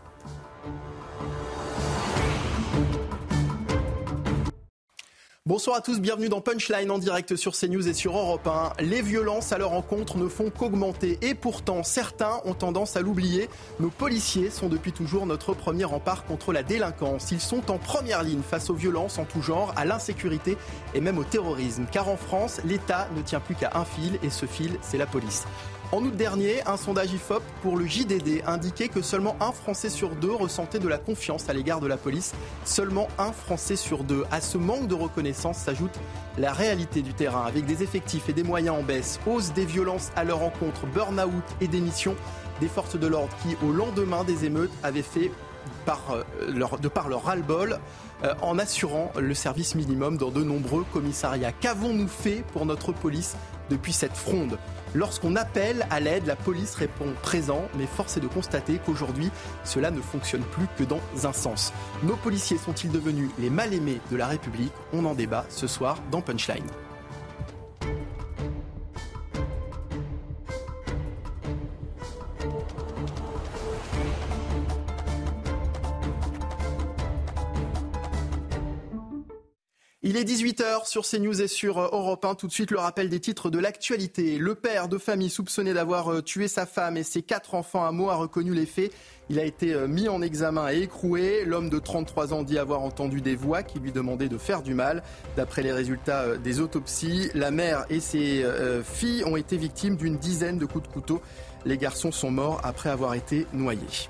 [5.47, 8.75] Bonsoir à tous, bienvenue dans Punchline en direct sur CNews et sur Europe 1.
[8.83, 13.49] Les violences à leur encontre ne font qu'augmenter et pourtant certains ont tendance à l'oublier.
[13.79, 17.31] Nos policiers sont depuis toujours notre premier rempart contre la délinquance.
[17.31, 20.59] Ils sont en première ligne face aux violences en tout genre, à l'insécurité
[20.93, 21.87] et même au terrorisme.
[21.91, 25.07] Car en France, l'État ne tient plus qu'à un fil et ce fil, c'est la
[25.07, 25.47] police.
[25.93, 30.11] En août dernier, un sondage IFOP pour le JDD indiquait que seulement un Français sur
[30.11, 32.33] deux ressentait de la confiance à l'égard de la police.
[32.65, 34.23] Seulement un Français sur deux.
[34.31, 35.99] À ce manque de reconnaissance s'ajoute
[36.39, 40.11] la réalité du terrain avec des effectifs et des moyens en baisse, hausse des violences
[40.15, 42.15] à leur encontre, burn-out et démission
[42.61, 45.33] des forces de l'ordre qui, au lendemain des émeutes, avaient fait
[45.89, 46.23] euh,
[46.81, 47.81] de par leur ras-le-bol
[48.23, 51.51] euh, en assurant le service minimum dans de nombreux commissariats.
[51.51, 53.35] Qu'avons-nous fait pour notre police
[53.71, 54.57] depuis cette fronde?
[54.95, 59.31] Lorsqu'on appelle à l'aide, la police répond présent, mais force est de constater qu'aujourd'hui,
[59.65, 61.73] cela ne fonctionne plus que dans un sens.
[62.03, 64.73] Nos policiers sont-ils devenus les mal-aimés de la République?
[64.93, 66.67] On en débat ce soir dans Punchline.
[80.03, 82.35] Il est 18h sur CNews et sur euh, Europe 1.
[82.35, 84.39] Tout de suite, le rappel des titres de l'actualité.
[84.39, 87.93] Le père de famille soupçonné d'avoir euh, tué sa femme et ses quatre enfants à
[87.93, 88.95] mots a reconnu les faits.
[89.29, 91.45] Il a été euh, mis en examen et écroué.
[91.45, 94.73] L'homme de 33 ans dit avoir entendu des voix qui lui demandaient de faire du
[94.73, 95.03] mal.
[95.37, 98.43] D'après les résultats des autopsies, la mère et ses
[98.83, 101.21] filles ont été victimes d'une dizaine de coups de couteau.
[101.67, 104.09] Les garçons sont morts après avoir été noyés.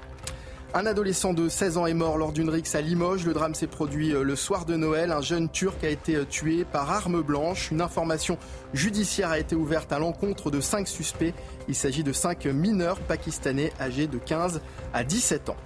[0.72, 3.26] Un adolescent de 16 ans est mort lors d'une rixe à Limoges.
[3.26, 5.10] Le drame s'est produit euh, le soir de Noël.
[5.10, 7.72] Un jeune turc a été euh, tué par arme blanche.
[7.72, 8.38] Une information
[8.72, 11.34] judiciaire a été ouverte à l'encontre de cinq suspects.
[11.66, 14.60] Il s'agit de cinq mineurs pakistanais âgés de 15
[14.94, 15.56] à 17 ans.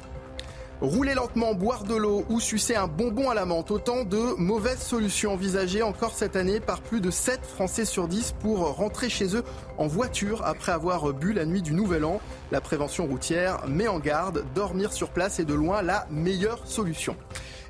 [0.80, 4.82] Rouler lentement, boire de l'eau ou sucer un bonbon à la menthe, autant de mauvaises
[4.82, 9.36] solutions envisagées encore cette année par plus de 7 Français sur 10 pour rentrer chez
[9.36, 9.44] eux
[9.78, 12.20] en voiture après avoir bu la nuit du Nouvel An.
[12.50, 17.16] La prévention routière met en garde, dormir sur place est de loin la meilleure solution.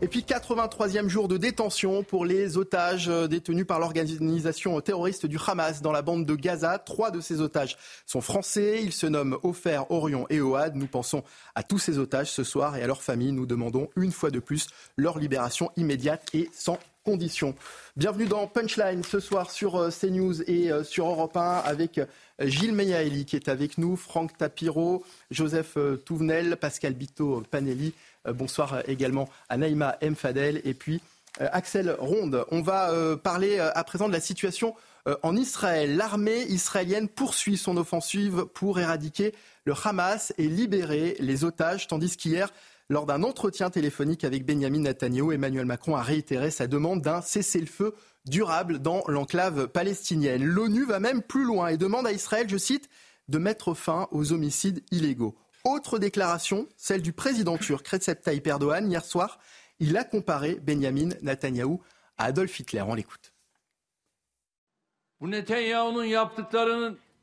[0.02, 5.38] Et puis 83e jour de détention pour les otages euh, détenus par l'organisation terroriste du
[5.46, 6.78] Hamas dans la bande de Gaza.
[6.78, 8.80] Trois de ces otages sont français.
[8.82, 10.74] Ils se nomment Ofer, Orion et Oad.
[10.74, 11.22] Nous pensons
[11.54, 13.32] à tous ces otages ce soir et à leurs familles.
[13.32, 14.66] Nous demandons une fois de plus
[14.96, 17.54] leur libération immédiate et sans conditions.
[17.96, 22.00] Bienvenue dans Punchline ce soir sur euh, CNews et euh, sur Europe 1 avec
[22.40, 27.92] Gilles Meyaeli qui est avec nous, Franck Tapiro, Joseph Touvenel, Pascal Bito Panelli
[28.32, 30.14] bonsoir également à Naïma M.
[30.64, 31.00] Et puis
[31.40, 32.44] euh, Axel Ronde.
[32.50, 34.74] On va euh, parler à présent de la situation
[35.22, 35.96] en Israël.
[35.96, 39.34] L'armée israélienne poursuit son offensive pour éradiquer
[39.66, 42.48] le Hamas et libérer les otages, tandis qu'hier,
[42.90, 47.94] lors d'un entretien téléphonique avec Benjamin Netanyahu, Emmanuel Macron a réitéré sa demande d'un cessez-le-feu
[48.26, 50.44] durable dans l'enclave palestinienne.
[50.44, 52.88] L'ONU va même plus loin et demande à Israël, je cite,
[53.28, 55.34] de mettre fin aux homicides illégaux.
[55.64, 59.38] Autre déclaration, celle du président turc Recep Tayyip Erdogan hier soir.
[59.80, 61.80] Il a comparé Benjamin Netanyahou
[62.18, 62.82] à Adolf Hitler.
[62.82, 63.32] On l'écoute.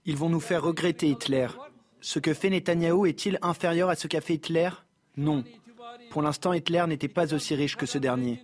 [0.05, 1.47] Ils vont nous faire regretter Hitler.
[1.99, 4.71] Ce que fait Netanyahou est-il inférieur à ce qu'a fait Hitler?
[5.17, 5.43] Non.
[6.09, 8.43] Pour l'instant, Hitler n'était pas aussi riche que ce dernier.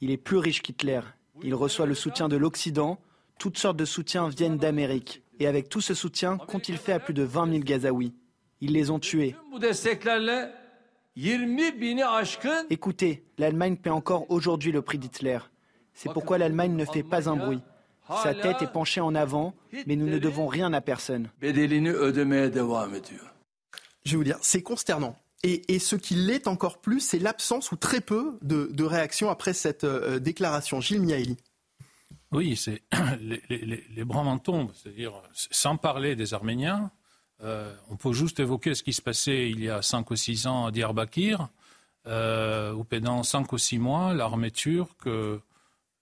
[0.00, 1.02] Il est plus riche qu'Hitler.
[1.42, 2.98] Il reçoit le soutien de l'Occident.
[3.38, 5.22] Toutes sortes de soutiens viennent d'Amérique.
[5.38, 8.14] Et avec tout ce soutien, qu'ont-ils fait à plus de 20 000 Gazaouis?
[8.60, 9.34] Ils les ont tués.
[12.70, 15.38] Écoutez, l'Allemagne paie encore aujourd'hui le prix d'Hitler.
[15.92, 17.60] C'est pourquoi l'Allemagne ne fait pas un bruit.
[18.22, 19.54] Sa tête est penchée en avant,
[19.86, 21.30] mais nous ne devons rien à personne.
[24.04, 25.16] Je vais vous dire, c'est consternant.
[25.42, 29.84] Et, ce qui l'est encore plus, c'est l'absence ou très peu de, réactions après cette
[29.84, 30.80] euh, déclaration.
[30.80, 31.36] Gilles Miaili.
[32.32, 32.82] Oui, c'est
[33.20, 34.72] les, les, les bras m'en tombent.
[34.74, 36.90] C'est-à-dire, sans parler des Arméniens,
[37.42, 40.66] on peut juste évoquer ce qui se passait il y a 5 ou 6 ans
[40.66, 41.48] à Diyarbakir,
[42.06, 45.08] euh, où pendant 5 ou 6 mois, l'armée turque,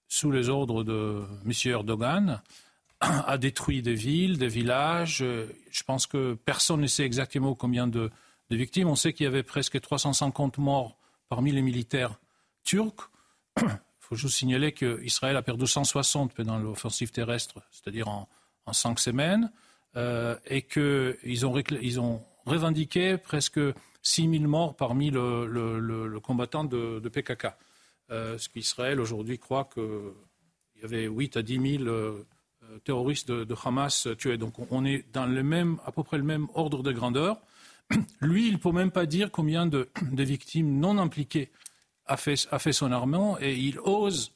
[0.09, 1.53] sous les ordres de M.
[1.72, 2.43] Erdogan,
[3.01, 5.24] a détruit des villes, des villages.
[5.70, 8.11] Je pense que personne ne sait exactement combien de,
[8.51, 8.89] victimes.
[8.89, 12.18] On sait qu'il y avait presque 350 morts parmi les militaires
[12.64, 13.11] turcs.
[13.61, 13.68] Il
[13.99, 18.28] faut juste signaler qu'Israël a perdu 160 pendant l'offensive terrestre, c'est-à-dire en,
[18.66, 19.51] en, cinq semaines.
[19.97, 23.61] Euh, et qu'ils ont, revendiqué presque
[24.03, 27.49] 6 000 morts parmi le, combattant de, PKK.
[28.11, 29.82] Euh, ce qu'Israël aujourd'hui croit qu'il
[30.80, 32.24] y avait 8 à 10 000 euh,
[32.84, 34.38] terroristes de, Hamas tués.
[34.38, 37.40] Donc on est dans le même, à peu près le même ordre de grandeur.
[38.20, 41.51] Lui, il ne peut même pas dire combien de, victimes non impliquées
[42.07, 44.32] a fait, son armement et il ose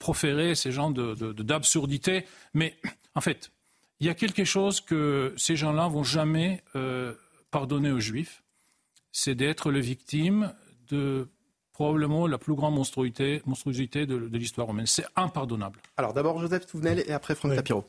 [0.00, 2.24] proférer ces genres d'absurdité.
[2.52, 2.76] Mais
[3.14, 3.52] en fait,
[4.04, 7.14] il y a quelque chose que ces gens-là vont jamais euh,
[7.50, 8.42] pardonner aux Juifs,
[9.12, 10.52] c'est d'être les victimes
[10.90, 11.26] de
[11.72, 14.84] probablement la plus grande monstruosité, monstruosité de, l'histoire romaine.
[14.84, 15.80] C'est impardonnable.
[15.96, 17.86] Alors d'abord Joseph Touvenel et après Franck Tapiro.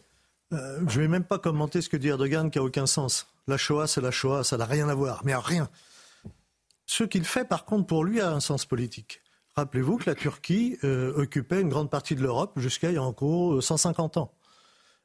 [0.54, 3.28] Euh, je ne vais même pas commenter ce que dit Erdogan qui n'a aucun sens.
[3.46, 5.68] La Shoah, c'est la Shoah, ça n'a rien à voir, mais rien.
[6.86, 9.20] Ce qu'il fait, par contre, pour lui, a un sens politique.
[9.58, 13.04] Rappelez-vous que la Turquie euh, occupait une grande partie de l'Europe jusqu'à il y a
[13.04, 14.32] encore 150 ans.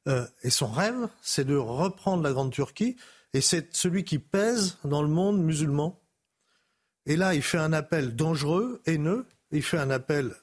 [0.09, 2.97] Euh, et son rêve, c'est de reprendre la Grande Turquie,
[3.35, 6.01] et c'est celui qui pèse dans le monde musulman.
[7.07, 10.35] Et là, il fait un appel dangereux, haineux, il fait un appel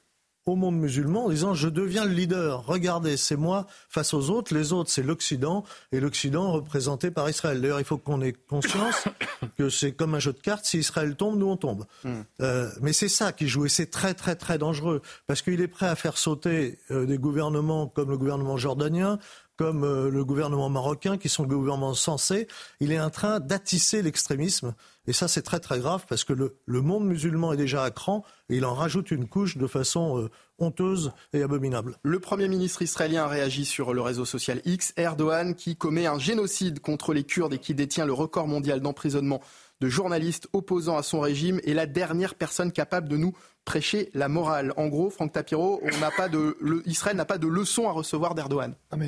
[0.48, 2.64] au monde musulman en disant je deviens le leader.
[2.66, 4.54] Regardez, c'est moi face aux autres.
[4.54, 7.60] Les autres, c'est l'Occident et l'Occident représenté par Israël.
[7.60, 9.04] D'ailleurs, il faut qu'on ait conscience
[9.58, 10.64] que c'est comme un jeu de cartes.
[10.64, 11.84] Si Israël tombe, nous on tombe.
[12.04, 12.22] Hmm.
[12.40, 15.68] Euh, mais c'est ça qui joue et c'est très très très dangereux parce qu'il est
[15.68, 19.18] prêt à faire sauter euh, des gouvernements comme le gouvernement jordanien,
[19.58, 22.46] comme euh, le gouvernement marocain, qui sont le gouvernement censé,
[22.80, 24.74] il est en train d'attisser l'extrémisme.
[25.08, 27.90] Et ça, c'est très très grave parce que le, le, monde musulman est déjà à
[27.90, 31.96] cran et il en rajoute une couche de façon euh, honteuse et abominable.
[32.04, 34.92] Le Premier ministre israélien réagit sur le réseau social X.
[34.96, 39.40] Erdogan, qui commet un génocide contre les Kurdes et qui détient le record mondial d'emprisonnement
[39.80, 43.32] de journalistes opposants à son régime, est la dernière personne capable de nous
[43.64, 44.72] prêcher la morale.
[44.76, 47.92] En gros, Franck Tapiro, on n'a pas de, le, Israël n'a pas de leçon à
[47.92, 48.74] recevoir d'Erdogan.
[48.92, 48.98] On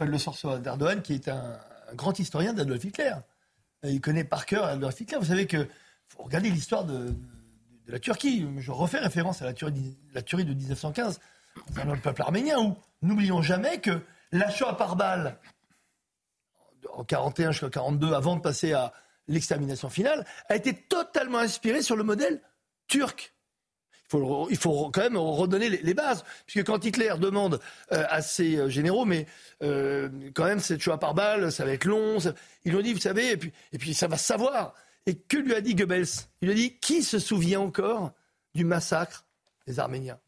[0.00, 1.58] de leçon à recevoir d'Erdogan, qui est un,
[1.94, 3.14] grand historien d'Adolf Hitler.
[3.84, 5.18] Il connaît par cœur Adolf Hitler.
[5.18, 5.68] Vous savez que
[6.08, 7.14] faut regarder l'histoire de,
[7.86, 8.46] la Turquie.
[8.58, 11.20] Je refais référence à la tuerie, la tuerie de 1915
[11.84, 14.00] dans le peuple arménien, où n'oublions jamais que
[14.32, 15.38] l'achat par balle
[16.92, 18.92] en 41 jusqu'à 42, avant de passer à
[19.28, 22.40] l'extermination finale, a été totalement inspiré sur le modèle
[22.86, 23.34] turc.
[24.12, 26.24] Il faut, quand même redonner les, bases.
[26.46, 27.60] Puisque quand Hitler demande
[27.92, 29.26] euh, à ses euh, généraux, mais
[29.62, 32.32] euh, quand même, cette choix par balle, ça va être long, ça...
[32.64, 34.74] ils lui ont dit, vous savez, et puis, ça va savoir.
[35.06, 36.06] Et que lui a dit Goebbels?
[36.40, 38.12] Il a dit, qui se souvient encore
[38.54, 39.24] du massacre
[39.66, 40.18] des Arméniens?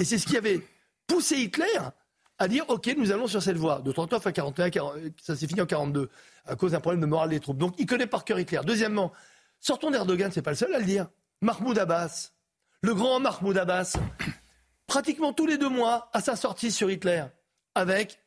[0.00, 0.60] Et c'est ce qui avait
[1.06, 1.78] poussé Hitler
[2.38, 3.80] à dire, OK, nous allons sur cette voie.
[3.80, 6.08] De 39 à 41, 40, ça s'est fini en 42,
[6.46, 7.58] à cause d'un problème de morale des troupes.
[7.58, 8.60] Donc il connaît par cœur Hitler.
[8.64, 9.12] Deuxièmement,
[9.60, 11.08] sortons d'Erdogan, c'est pas le seul à le dire.
[11.40, 12.32] Mahmoud Abbas,
[12.82, 13.96] le grand Mahmoud Abbas,
[14.86, 17.24] pratiquement tous les deux mois, à sa sortie sur Hitler,
[17.74, 18.22] avec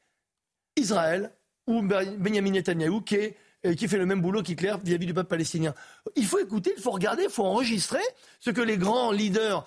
[0.75, 1.31] Israël
[1.67, 3.01] ou Benjamin Netanyahu,
[3.65, 5.75] euh, qui fait le même boulot qu'Hitler vis-à-vis du peuple palestinien.
[6.15, 8.01] Il faut écouter, il faut regarder, il faut enregistrer
[8.39, 9.65] ce que les grands leaders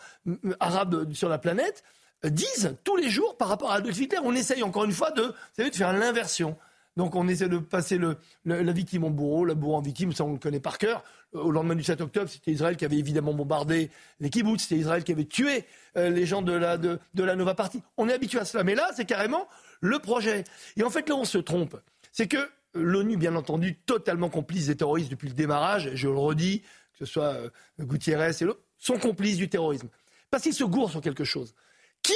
[0.58, 1.84] arabes sur la planète
[2.24, 4.18] euh, disent tous les jours par rapport à Adolf Hitler.
[4.24, 6.56] On essaye encore une fois de, vous savez, de faire l'inversion.
[6.96, 7.98] Donc on essaie de passer
[8.44, 11.02] la victime en bourreau, la bourreau en victime, ça on le connaît par cœur.
[11.32, 13.90] Au lendemain du 7 octobre, c'était Israël qui avait évidemment bombardé
[14.20, 15.64] les kibbutz, c'était Israël qui avait tué
[15.96, 17.82] euh, les gens de la, Nova Party.
[17.96, 19.48] On est habitué à cela, mais là c'est carrément
[19.80, 20.44] le projet.
[20.76, 21.76] Et en fait là on se trompe.
[22.12, 26.60] C'est que l'ONU, bien entendu, totalement complice des terroristes depuis le démarrage, je le redis,
[26.60, 29.88] que ce soit euh, Gutiérrez et l'autre, sont complices du terrorisme.
[30.30, 31.54] Parce qu'ils se gourent sur quelque chose.
[32.02, 32.14] Qui,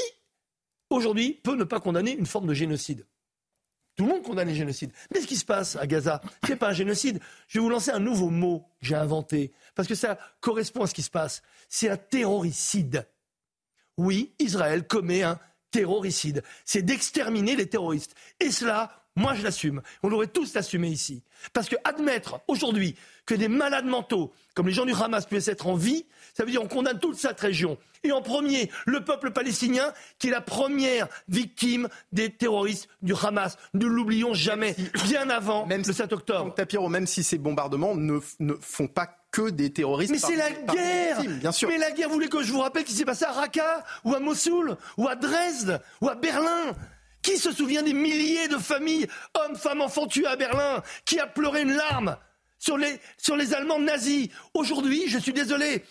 [0.91, 3.07] aujourd'hui, peut ne pas condamner une forme de génocide?
[3.99, 4.93] Tout le monde condamne les génocides.
[5.13, 7.19] Mais ce qui se passe à Gaza, ce n'est pas un génocide.
[7.49, 10.87] Je vais vous lancer un nouveau mot que j'ai inventé, parce que ça correspond à
[10.87, 11.43] ce qui se passe.
[11.69, 13.09] C'est un terroricide.
[13.97, 15.41] Oui, Israël commet un
[15.73, 16.45] terroricide.
[16.65, 18.15] C'est d'exterminer les terroristes.
[18.39, 19.83] Et cela, moi je l'assume.
[20.05, 21.25] On devrait tous l'assumer ici.
[21.53, 22.95] Parce que admettre aujourd'hui
[23.29, 26.51] que des malades mentaux, comme les gens du Hamas, puissent être en vie, ça veut
[26.51, 27.77] dire qu'on condamne toute cette région.
[28.03, 33.59] Et en premier, le peuple palestinien, qui est la première victime des terroristes du Hamas.
[33.75, 34.75] Ne l'oublions jamais,
[35.05, 36.55] bien avant même le 7 octobre.
[36.55, 40.11] Tapiro, même si ces bombardements ne, ne font pas que des terroristes.
[40.11, 41.69] Mais c'est la guerre victimes, bien sûr.
[41.69, 43.85] Mais la guerre, vous voulez que je vous rappelle ce qui s'est passé à Raqqa,
[44.05, 46.73] ou à Mossoul, ou à Dresde, ou à Berlin
[47.21, 51.27] Qui se souvient des milliers de familles, hommes, femmes, enfants tués à Berlin Qui a
[51.27, 52.17] pleuré une larme
[52.59, 55.85] sur les, Allemands nazis Aujourd'hui, je suis désolé,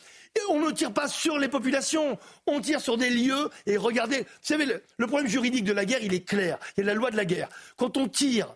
[0.49, 3.49] on ne tire pas sur les populations, on tire sur des lieux.
[3.65, 6.57] Et regardez, vous savez, le, le, problème juridique de la guerre, il est clair.
[6.75, 7.49] Il y a la loi de la guerre.
[7.75, 8.55] Quand on tire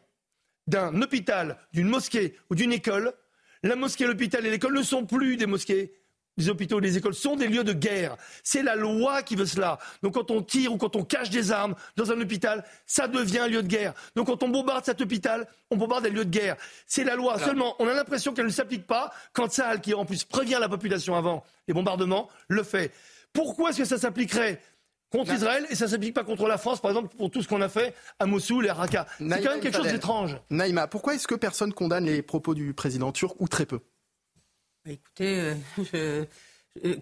[0.68, 3.14] d'un hôpital, d'une mosquée ou d'une école,
[3.64, 5.94] la mosquée, l'hôpital et l'école ne sont plus des mosquées.
[6.42, 8.18] Les hôpitaux et les écoles sont des lieux de guerre.
[8.44, 9.78] C'est la loi qui veut cela.
[10.02, 13.40] Donc quand on tire ou quand on cache des armes dans un hôpital, ça devient
[13.40, 13.94] un lieu de guerre.
[14.16, 16.56] Donc quand on bombarde cet hôpital, on bombarde des lieux de guerre.
[16.88, 17.38] C'est la loi.
[17.38, 20.68] Seulement, on a l'impression qu'elle ne s'applique pas quand Sahel, qui en plus prévient la
[20.68, 22.92] population avant les bombardements, le fait.
[23.34, 24.60] Pourquoi est-ce que ça s'appliquerait
[25.12, 27.48] contre Israël et ça ne s'applique pas contre la France, par exemple, pour tout ce
[27.48, 29.06] qu'on a fait à Mossoul et à Raqqa?
[29.20, 30.40] C'est quand même quelque chose d'étrange.
[30.50, 33.80] Naïma, pourquoi est-ce que personne condamne les propos du président turc ou très peu?
[34.86, 36.26] Écoutez, je, euh,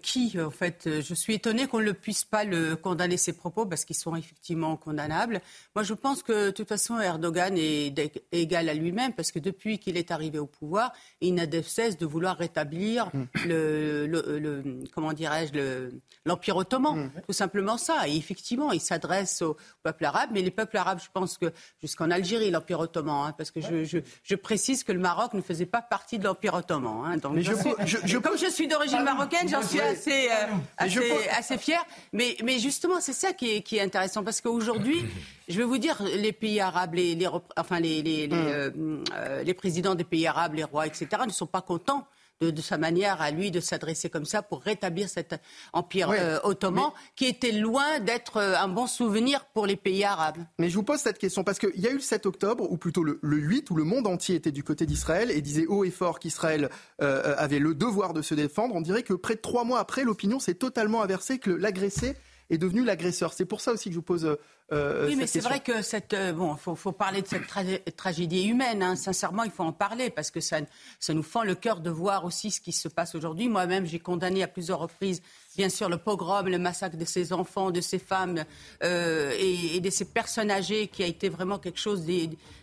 [0.02, 3.86] qui, en fait, je suis étonnée qu'on ne puisse pas le condamner ses propos parce
[3.86, 5.42] qu'ils sont effectivement condamnables.
[5.76, 7.94] Moi, je pense que de toute façon, Erdogan est
[8.32, 10.92] égal à lui-même parce que depuis qu'il est arrivé au pouvoir,
[11.22, 13.24] il n'a de cesse de vouloir rétablir mm.
[13.46, 14.64] le, le, le,
[14.94, 15.90] comment dirais-je,
[16.26, 17.06] l'empire ottoman.
[17.06, 17.12] Mm.
[17.28, 18.08] Tout simplement ça.
[18.08, 22.10] Et effectivement, il s'adresse au peuple arabe, mais les peuples arabes, je pense que jusqu'en
[22.10, 25.66] Algérie, l'empire ottoman, hein, parce que je, je, je, précise que le Maroc ne faisait
[25.66, 27.06] pas partie de l'empire ottoman.
[27.06, 27.52] Hein, donc, je,
[27.86, 30.45] je, comme je suis d'origine marocaine, j'en suis assez, euh,
[30.78, 31.84] assez, assez fière.
[32.14, 34.24] Mais, mais justement, c'est ça qui est, qui est intéressant.
[34.24, 35.05] Parce qu'aujourd'hui,
[35.47, 38.72] je vais vous dire, les pays arabes, les, les enfin, les, les, les, euh,
[39.14, 42.05] euh, les présidents des pays arabes, les rois, etc., ne sont pas contents
[42.42, 45.36] de, de, sa manière à lui de s'adresser comme ça pour rétablir cet
[45.74, 47.02] empire euh, ottoman mais...
[47.16, 50.38] qui était loin d'être euh, un bon souvenir pour les pays arabes.
[50.58, 52.78] Mais je vous pose cette question parce qu'il y a eu le 7 octobre, ou
[52.78, 55.84] plutôt le, le 8, où le monde entier était du côté d'Israël et disait haut
[55.84, 56.70] et fort qu'Israël
[57.02, 58.76] euh, avait le devoir de se défendre.
[58.76, 62.16] On dirait que près de trois mois après, l'opinion s'est totalement inversée, que l'agressé
[62.50, 63.34] est devenu l'agresseur.
[63.34, 64.38] C'est pour ça aussi que je vous pose
[64.72, 67.47] euh, oui, mais c'est vrai que cette euh, bon, faut, faut parler de cette
[67.95, 68.84] tragédie humaine.
[68.84, 68.95] Hein.
[68.95, 70.60] Sincèrement, il faut en parler parce que ça,
[71.00, 73.50] ça nous fend le cœur de voir aussi ce qui se passe aujourd'hui.
[73.50, 75.24] Moi-même, j'ai condamné à plusieurs reprises,
[75.58, 78.45] bien sûr, le pogrom, le massacre de ces enfants, de ces femmes
[78.84, 82.06] euh, et, et, de ces personnes âgées, qui a été vraiment quelque chose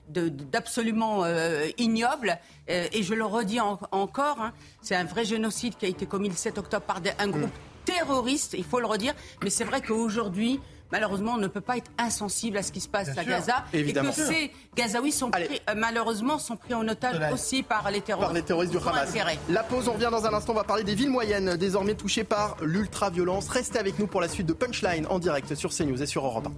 [0.09, 2.39] d'absolument euh, ignoble.
[2.70, 6.28] Euh, et je le redis encore, hein, c'est un vrai génocide qui a été commis
[6.28, 7.51] le 7 octobre par un groupe.
[7.87, 8.55] Terroriste.
[8.59, 9.14] Il faut le redire.
[9.43, 10.61] Mais c'est vrai qu'aujourd'hui
[10.93, 13.64] malheureusement, on ne peut pas être insensible à ce qui se passe à Gaza.
[13.72, 14.11] Évidemment.
[14.11, 18.01] Et que ces Gazaouis sont pris, euh, malheureusement sont pris en otage aussi par les
[18.01, 18.28] terroristes.
[18.28, 19.12] Par les terroristes du Hamas.
[19.49, 20.53] La pause, on revient dans un instant.
[20.53, 23.49] On va parler des villes moyennes, désormais touchées par l'ultra-violence.
[23.49, 26.49] Restez avec nous pour la suite de Punchline en direct sur CNews et sur Europe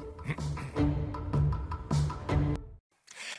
[0.77, 1.08] 1.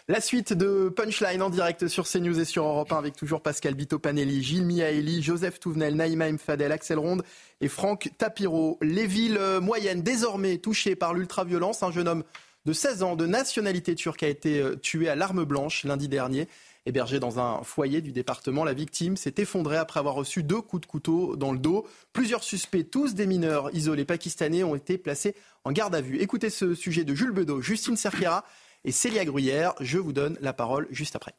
[0.10, 3.76] La suite de Punchline en direct sur CNews et sur Europe 1 avec toujours Pascal
[3.76, 7.22] Bito Panelli, Gilles Miaeli, Joseph Touvenel, Naïma Mfadel, Axel Ronde
[7.62, 8.80] et Franck Tapiro.
[8.82, 11.84] Les villes moyennes désormais touchées par l'ultraviolence.
[11.84, 12.24] Un jeune homme
[12.66, 16.48] de 16 ans de nationalité turque a été euh, tué à l'arme blanche lundi dernier.
[16.88, 20.82] Hébergé dans un foyer du département, la victime s'est effondrée après avoir reçu deux coups
[20.82, 21.86] de couteau dans le dos.
[22.14, 25.36] Plusieurs suspects, tous des mineurs isolés pakistanais, ont été placés
[25.66, 26.18] en garde à vue.
[26.20, 28.44] Écoutez ce sujet de Jules Bedeau, Justine Serkera
[28.86, 29.74] et Célia Gruyère.
[29.80, 31.34] Je vous donne la parole juste après.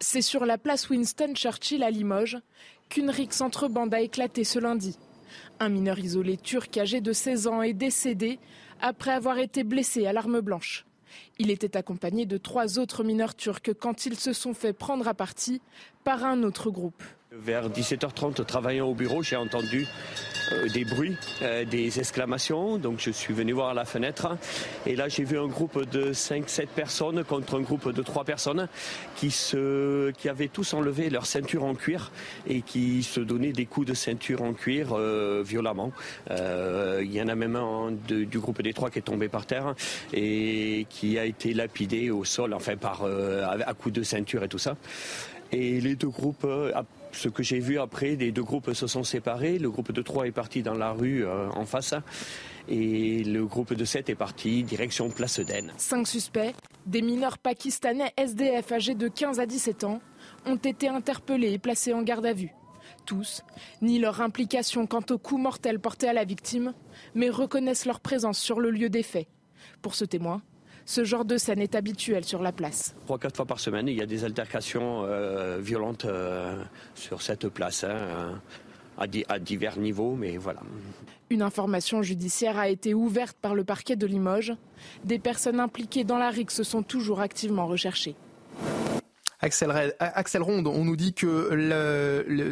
[0.00, 2.38] C'est sur la place Winston Churchill à Limoges
[2.88, 4.98] qu'une rixe entre bandes a éclaté ce lundi.
[5.60, 8.38] Un mineur isolé turc âgé de 16 ans est décédé
[8.80, 10.84] après avoir été blessé à l'arme blanche.
[11.38, 15.14] Il était accompagné de trois autres mineurs turcs quand ils se sont fait prendre à
[15.14, 15.60] partie
[16.02, 17.02] par un autre groupe.
[17.42, 19.86] Vers 17h30, travaillant au bureau, j'ai entendu
[20.52, 22.78] euh, des bruits, euh, des exclamations.
[22.78, 24.36] Donc je suis venu voir à la fenêtre.
[24.86, 28.68] Et là, j'ai vu un groupe de 5-7 personnes contre un groupe de 3 personnes
[29.16, 32.12] qui, se, qui avaient tous enlevé leur ceinture en cuir
[32.46, 35.92] et qui se donnaient des coups de ceinture en cuir euh, violemment.
[36.30, 39.74] Il y en a même un du groupe des trois qui est tombé par terre
[40.12, 44.58] et qui a été lapidé au sol, enfin par à coups de ceinture et tout
[44.58, 44.76] ça.
[45.52, 46.46] Et les deux groupes
[47.14, 49.58] ce que j'ai vu après, les deux groupes se sont séparés.
[49.58, 51.94] Le groupe de 3 est parti dans la rue euh, en face
[52.68, 55.72] et le groupe de 7 est parti direction Place d'Aisne.
[55.76, 56.54] Cinq suspects,
[56.86, 60.00] des mineurs pakistanais SDF âgés de 15 à 17 ans,
[60.46, 62.54] ont été interpellés et placés en garde à vue.
[63.06, 63.42] Tous
[63.82, 66.74] ni leur implication quant au coup mortel porté à la victime,
[67.14, 69.28] mais reconnaissent leur présence sur le lieu des faits.
[69.82, 70.42] Pour ce témoin,
[70.86, 72.94] ce genre de scène est habituel sur la place.
[73.06, 76.62] Trois, quatre fois par semaine, il y a des altercations euh, violentes euh,
[76.94, 77.84] sur cette place.
[77.84, 78.40] Hein,
[78.96, 80.60] à, divers niveaux, mais voilà.
[81.30, 84.52] Une information judiciaire a été ouverte par le parquet de Limoges.
[85.04, 88.14] Des personnes impliquées dans la rixe sont toujours activement recherchées.
[89.40, 91.50] Axel, Ronde, on nous dit que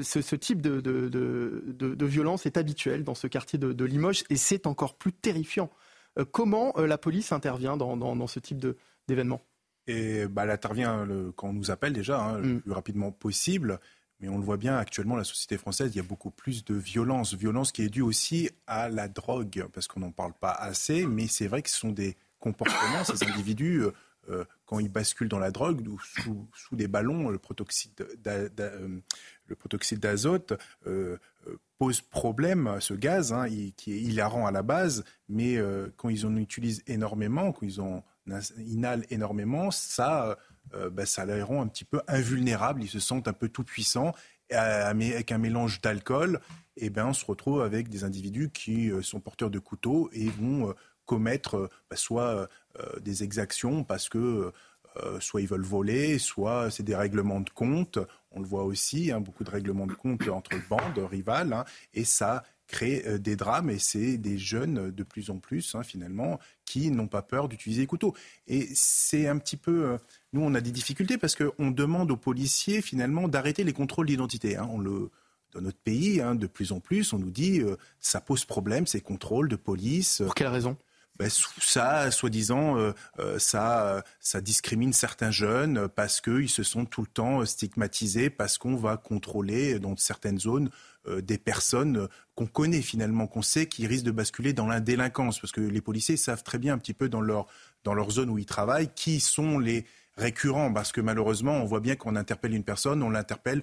[0.03, 5.13] ce, type de, violence est habituel dans ce quartier de Limoges et c'est encore plus
[5.13, 5.71] terrifiant.
[6.19, 8.65] Euh, comment euh, la police intervient dans, ce type
[9.09, 9.43] d'événement?
[9.87, 11.07] Et bah, elle intervient
[11.37, 12.61] quand on nous appelle déjà, hein, le mm.
[12.61, 13.81] plus rapidement possible.
[14.21, 16.75] Mais on le voit bien actuellement, la société française, il y a beaucoup plus de
[16.75, 17.35] violence.
[17.35, 21.07] Violence qui est due aussi à la drogue, parce qu'on n'en parle pas assez.
[21.07, 23.83] Mais c'est vrai que ce sont des comportements, ces individus,
[24.29, 25.99] euh, quand ils basculent dans la drogue, ou
[26.55, 27.93] sous, des ballons, le protoxyde
[29.99, 30.55] d'azote
[31.83, 36.25] pose problème, ce gaz, hein, qui est hilarant à la base, mais euh, quand ils
[36.27, 38.05] en utilisent énormément, quand ils en
[38.57, 40.39] inhalent énormément, ça,
[40.75, 43.65] euh, bah, ça les rend un petit peu invulnérables, ils se sentent un peu tout
[43.65, 44.15] puissants,
[44.51, 46.39] avec un mélange d'alcool,
[46.77, 50.29] et ben on se retrouve avec des individus qui euh, sont porteurs de couteaux et
[50.29, 50.73] vont
[51.05, 52.49] commettre bah, soit
[53.01, 54.53] des exactions parce que
[54.99, 57.99] euh, soit ils veulent voler, soit c'est des règlements de compte.
[58.35, 61.65] On le voit aussi, hein, beaucoup de règlements de compte entre bandes rivales, hein,
[61.95, 65.83] et ça crée euh, des drames et c'est des jeunes de plus en plus hein,
[65.83, 68.15] finalement qui n'ont pas peur d'utiliser les couteaux.
[68.47, 69.99] Et c'est un petit peu, euh,
[70.33, 74.59] nous on a des difficultés parce qu'on demande aux policiers finalement d'arrêter les contrôles d'identité.
[74.59, 75.11] on le
[75.53, 77.61] dans notre pays, de plus en plus, on nous dit
[78.01, 80.23] ça pose problème ces contrôles de police.
[80.25, 80.79] Pour quelle raison?
[81.23, 87.03] Ben, ça, soi-disant, euh, euh, ça, ça discrimine certains jeunes parce qu'ils se sont tout
[87.03, 90.69] le temps stigmatisés, parce qu'on va contrôler dans certaines zones
[91.07, 95.39] euh, des personnes qu'on connaît finalement, qu'on sait qui risquent de basculer dans la délinquance,
[95.39, 97.47] parce que les policiers savent très bien un petit peu dans leur,
[97.85, 101.79] dans leur zone où ils travaillent qui sont les récurrents, parce que malheureusement, on voit
[101.79, 103.63] bien qu'on interpelle une personne, on l'interpelle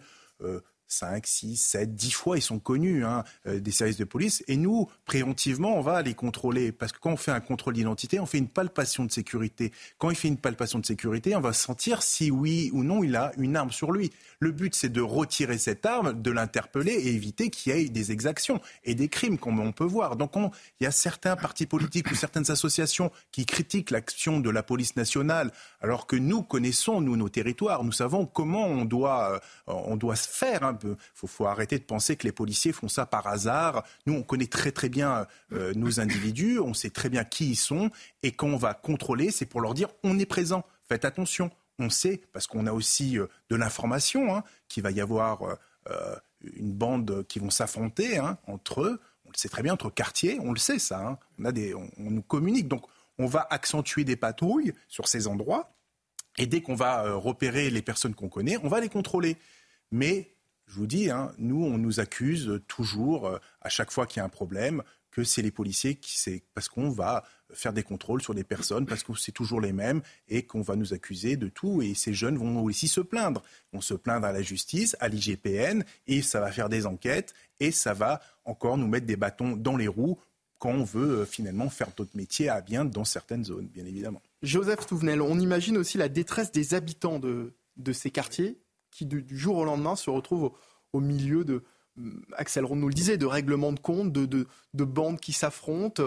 [0.89, 4.43] 5, 6, 7, 10 fois, ils sont connus hein, euh, des services de police.
[4.47, 6.71] Et nous, préventivement, on va les contrôler.
[6.71, 9.71] Parce que quand on fait un contrôle d'identité, on fait une palpation de sécurité.
[9.99, 13.15] Quand il fait une palpation de sécurité, on va sentir si oui ou non il
[13.15, 14.11] a une arme sur lui.
[14.39, 18.11] Le but, c'est de retirer cette arme, de l'interpeller et éviter qu'il y ait des
[18.11, 20.15] exactions et des crimes, comme on peut voir.
[20.15, 20.31] Donc,
[20.79, 24.95] il y a certains partis politiques ou certaines associations qui critiquent l'action de la police
[24.95, 27.83] nationale, alors que nous connaissons, nous, nos territoires.
[27.83, 30.95] Nous savons comment on doit, euh, on doit se faire un peu.
[31.13, 33.83] Faut, arrêter de penser que les policiers font ça par hasard.
[34.07, 37.55] Nous, on connaît très, très bien euh, nos individus, on sait très bien qui ils
[37.55, 37.91] sont.
[38.23, 40.65] Et quand on va contrôler, c'est pour leur dire on est présent.
[40.87, 45.01] Faites attention on sait, parce qu'on a aussi euh, de l'information, hein, qu'il va y
[45.01, 45.57] avoir
[45.89, 49.01] euh, une bande qui vont s'affronter hein, entre eux.
[49.25, 51.07] On le sait très bien, entre quartiers, on le sait ça.
[51.07, 51.17] Hein.
[51.39, 52.67] On, on, nous communique.
[52.67, 52.85] Donc
[53.17, 55.73] on va accentuer des patrouilles sur ces endroits.
[56.37, 59.37] Et dès qu'on va repérer les personnes qu'on connaît, on va les contrôler.
[59.91, 60.31] Mais
[60.69, 61.09] je vous dis,
[61.39, 65.41] nous, on nous accuse toujours, à chaque fois qu'il y a un problème, que c'est
[65.41, 69.13] les policiers qui c'est parce qu'on va faire des contrôles sur des personnes parce que
[69.17, 72.63] c'est toujours les mêmes et qu'on va nous accuser de tout et ces jeunes vont
[72.63, 73.43] aussi se plaindre,
[73.73, 77.71] vont se plaindre à la justice, à l'IGPN et ça va faire des enquêtes et
[77.71, 80.19] ça va encore nous mettre des bâtons dans les roues
[80.59, 84.21] quand on veut euh, finalement faire d'autres métiers à bien dans certaines zones, bien évidemment.
[84.43, 88.57] Joseph Touvenel, on imagine aussi la détresse des habitants de, de ces quartiers
[88.91, 90.51] qui du, jour au lendemain se retrouvent
[90.93, 91.63] au milieu de,
[92.37, 96.03] Axel Ronde nous le disait, de règlements de compte, de, de, bandes qui s'affrontent.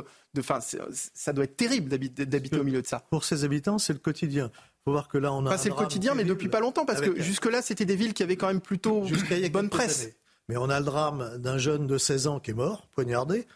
[1.15, 3.01] ça doit être terrible d'habiter au milieu de ça.
[3.11, 4.51] Pour ces habitants, c'est le quotidien.
[4.85, 5.59] Faut voir que là, on a.
[5.59, 8.37] c'est le quotidien, mais depuis pas longtemps, parce que jusque-là, c'était des villes qui avaient
[8.37, 10.09] quand même plutôt une bonne presse.
[10.49, 13.47] Mais on a le drame d'un jeune de 16 ans qui est mort, poignardé.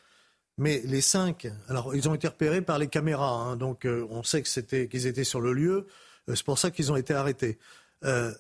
[0.59, 4.23] Mais les cinq, alors ils ont été repérés par les caméras, hein, donc euh, on
[4.23, 5.87] sait que c'était qu'ils étaient sur le lieu.
[6.31, 7.59] Euh, c'est pour ça qu'ils ont été arrêtés.
[8.05, 8.33] Euh,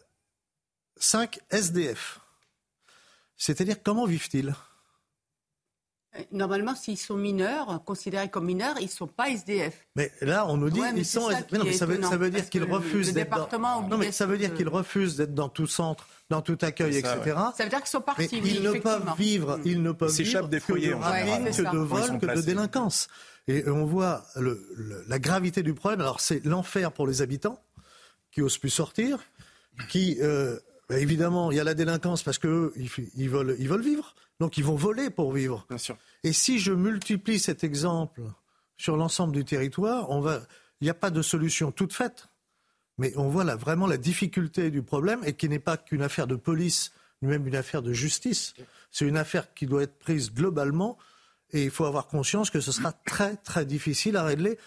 [0.97, 2.21] cinq SDF.
[3.37, 4.55] C'est-à-dire, comment vivent-ils?
[6.17, 9.87] Euh, Normalement, s'ils sont mineurs, considérés comme mineurs, ils ne sont pas SDF.
[9.95, 11.29] Mais là, on nous dit qu'ils sont.
[11.29, 13.49] Mais non, mais ça, veut, dire qu'ils refusent d'être.
[13.51, 13.89] Dans...
[13.89, 17.19] Non, mais ça veut dire qu'ils refusent d'être dans tout centre, dans tout accueil, etc.
[17.57, 18.29] Ça veut dire qu'ils sont partis.
[18.33, 22.19] ils, ne peuvent vivre, ils ne peuvent vivre des foyers, que de, que de vol,
[22.19, 23.09] que de délinquance.
[23.49, 24.25] Et on voit
[25.07, 26.01] la gravité du problème.
[26.01, 27.63] Alors, c'est l'enfer pour les habitants
[28.33, 29.19] qui osent plus sortir,
[29.89, 30.59] qui euh,
[30.91, 34.15] évidemment, il y a la délinquance parce qu'eux, ils, veulent, ils veulent vivre.
[34.41, 35.67] Donc, ils vont voler pour vivre.
[35.69, 35.97] Bien sûr.
[36.23, 38.23] Et si je multiplie cet exemple
[38.77, 40.43] sur l'ensemble du territoire, on va,
[40.81, 42.29] il n'y a pas de solution toute faite.
[42.99, 46.27] Mais on voit là vraiment la difficulté du problème et qui n'est pas qu'une affaire
[46.27, 48.55] de police, ni même une affaire de justice.
[48.91, 50.97] C'est une affaire qui doit être prise globalement
[51.53, 54.59] et il faut avoir conscience que ce sera très très difficile à régler.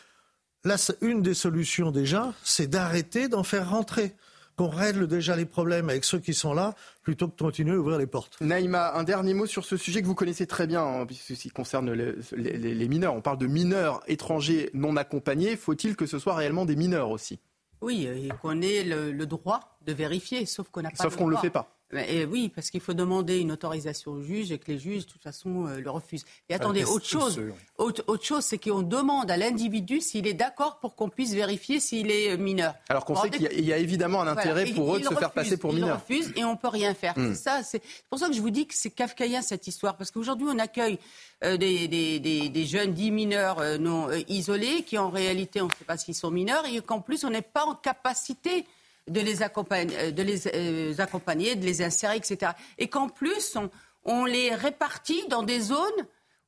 [0.63, 4.15] Là, une des solutions déjà, c'est d'arrêter d'en faire rentrer
[4.59, 7.79] qu'on règle déjà les problèmes avec ceux qui sont là, plutôt que de continuer à
[7.79, 8.41] ouvrir les portes.
[8.41, 11.93] Naïma, un dernier mot sur ce sujet que vous connaissez très bien, hein, puisque concerne
[11.93, 13.13] les, mineurs.
[13.15, 15.55] On parle de mineurs étrangers non accompagnés.
[15.55, 17.39] Faut-il que ce soit réellement des mineurs aussi?
[17.79, 21.31] Oui, et qu'on ait le, droit de vérifier, sauf qu'on n'a pas Sauf qu'on ne
[21.31, 21.78] le fait pas.
[21.91, 25.11] Et oui, parce qu'il faut demander une autorisation au juge et que les juges, de
[25.11, 26.23] toute façon, euh, le refusent.
[26.47, 27.41] Et attendez, autre chose,
[27.79, 32.11] autre, chose, c'est qu'on demande à l'individu s'il est d'accord pour qu'on puisse vérifier s'il
[32.11, 32.75] est euh, mineur.
[32.89, 35.57] Alors qu'on sait qu'il y, a évidemment un intérêt pour eux de se faire passer
[35.57, 35.99] pour mineur.
[36.09, 37.15] Ils refusent et on peut rien faire.
[37.15, 40.11] C'est ça, c'est pour ça que je vous dis que c'est kafkaïen cette histoire, parce
[40.11, 40.99] qu'aujourd'hui on accueille
[41.43, 45.85] euh, des, des, des, jeunes dits mineurs non isolés qui en réalité on ne sait
[45.85, 48.65] pas s'ils sont mineurs et qu'en plus on n'est pas en capacité
[49.09, 52.53] de les accompagner, euh, de les, euh, accompagner, de les insérer, etc.
[52.77, 53.57] Et qu'en plus,
[54.05, 56.05] on, les répartit dans des zones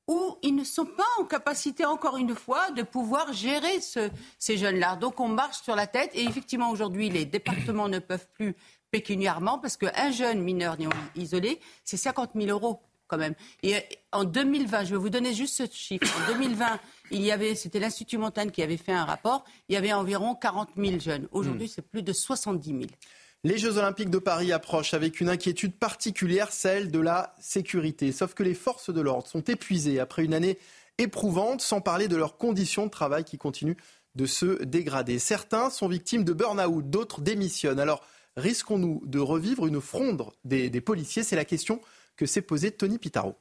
[0.08, 4.96] où ils ne sont pas en capacité, encore une fois, de pouvoir gérer ces jeunes-là.
[4.96, 8.56] Donc on marche sur la tête et effectivement aujourd'hui les départements ne peuvent plus
[8.90, 10.76] pécuniairement parce qu'un jeune mineur
[11.16, 12.82] isolé, c'est 50 000 euros
[13.12, 13.36] quand même.
[13.62, 13.76] Et
[14.14, 16.08] en 2020, je vais vous donner juste ce chiffre.
[16.24, 16.80] En 2020,
[17.12, 20.34] il y avait, c'était l'Institut Montaigne qui avait fait un rapport, il y avait environ
[20.34, 21.28] 40 000 jeunes.
[21.32, 21.72] Aujourd'hui, hmm.
[21.76, 22.82] c'est plus de 70 000.
[23.44, 28.12] Les Jeux Olympiques de Paris approchent avec une inquiétude particulière, celle de la sécurité.
[28.12, 30.58] Sauf que les forces de l'ordre sont épuisées après une année
[30.98, 33.78] éprouvante, sans parler de leurs conditions de travail qui continuent
[34.16, 35.20] de se dégrader.
[35.20, 37.80] Certains sont victimes de burn-out, d'autres démissionnent.
[37.80, 38.06] Alors,
[38.38, 41.24] risquons-nous de revivre une fronde des, des policiers?
[41.24, 41.82] C'est la question
[42.22, 43.36] que s'est posée Tony Pitaro.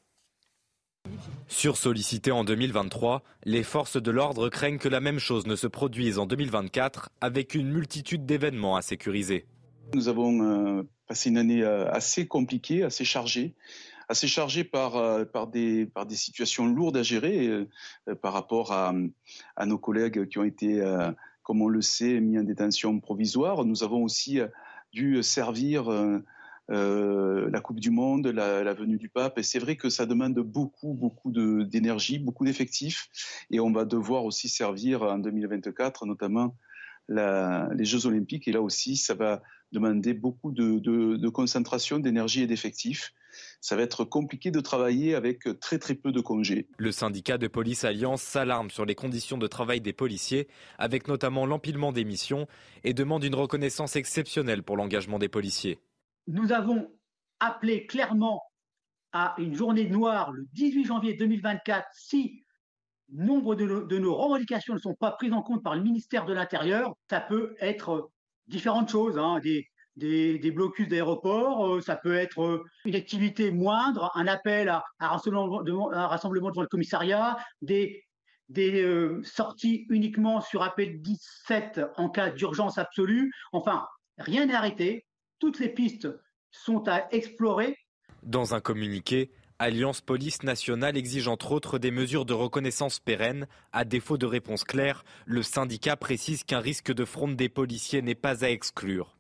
[1.48, 6.18] Sursollicitées en 2023, les forces de l'ordre craignent que la même chose ne se produise
[6.18, 9.44] en 2024 avec une multitude d'événements à sécuriser.
[9.92, 13.54] Nous avons euh, passé une année euh, assez compliquée, assez chargée,
[14.08, 17.50] assez chargée par, euh, par, des, par des situations lourdes à gérer
[18.22, 18.94] par rapport à,
[19.56, 20.82] à, nos collègues qui ont été,
[21.42, 23.66] comme on le sait, mis en détention provisoire.
[23.66, 24.38] Nous avons aussi
[24.90, 25.90] dû servir
[26.70, 29.38] la Coupe du Monde, la, venue du pape.
[29.38, 33.08] Et c'est vrai que ça demande beaucoup, beaucoup d'énergie, beaucoup d'effectifs.
[33.50, 36.54] Et on va devoir aussi servir en 2024, notamment
[37.08, 38.46] les Jeux Olympiques.
[38.48, 39.42] Et là aussi, ça va
[39.72, 43.12] demander beaucoup de, concentration, d'énergie et d'effectifs.
[43.60, 46.66] Ça va être compliqué de travailler avec très très peu de congés.
[46.78, 50.48] Le syndicat de police Alliance s'alarme sur les conditions de travail des policiers,
[50.78, 52.48] avec notamment l'empilement des missions,
[52.82, 55.78] et demande une reconnaissance exceptionnelle pour l'engagement des policiers.
[56.30, 56.88] Nous avons
[57.40, 58.40] appelé clairement
[59.12, 62.44] à une journée noire le 18 janvier 2024 si
[63.12, 66.94] nombre de, nos revendications ne sont pas prises en compte par le ministère de l'Intérieur,
[67.08, 68.12] ça peut être
[68.46, 69.40] différentes choses, hein,
[69.96, 75.08] des, blocus d'aéroports, euh, ça peut être euh, une activité moindre, un appel à, un,
[75.08, 78.04] rassemblement, devant le commissariat, des,
[78.48, 83.32] des euh, sorties uniquement sur appel 17 en cas d'urgence absolue.
[83.50, 83.88] Enfin,
[84.18, 85.04] rien n'est arrêté.
[85.40, 86.08] Toutes les pistes
[86.50, 87.76] sont à explorer.
[88.22, 93.46] Dans un communiqué, Alliance Police Nationale exige entre autres des mesures de reconnaissance pérennes.
[93.72, 98.14] À défaut de réponse claire, le syndicat précise qu'un risque de fronde des policiers n'est
[98.14, 99.16] pas à exclure.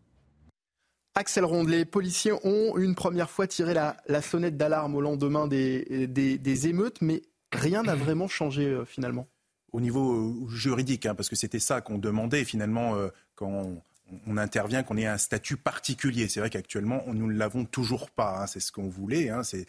[1.14, 6.06] Axel Ronde, les policiers ont une première fois tiré la, sonnette d'alarme au lendemain des,
[6.06, 7.22] des, émeutes, mais
[7.52, 9.26] rien n'a vraiment changé euh, finalement.
[9.72, 13.82] Au niveau euh, juridique, hein, parce que c'était ça qu'on demandait finalement euh, quand
[14.26, 16.28] on, intervient, qu'on ait un statut particulier.
[16.28, 18.42] C'est vrai qu'actuellement, nous ne l'avons toujours pas.
[18.42, 19.30] Hein, c'est ce qu'on voulait.
[19.30, 19.66] Hein, c'est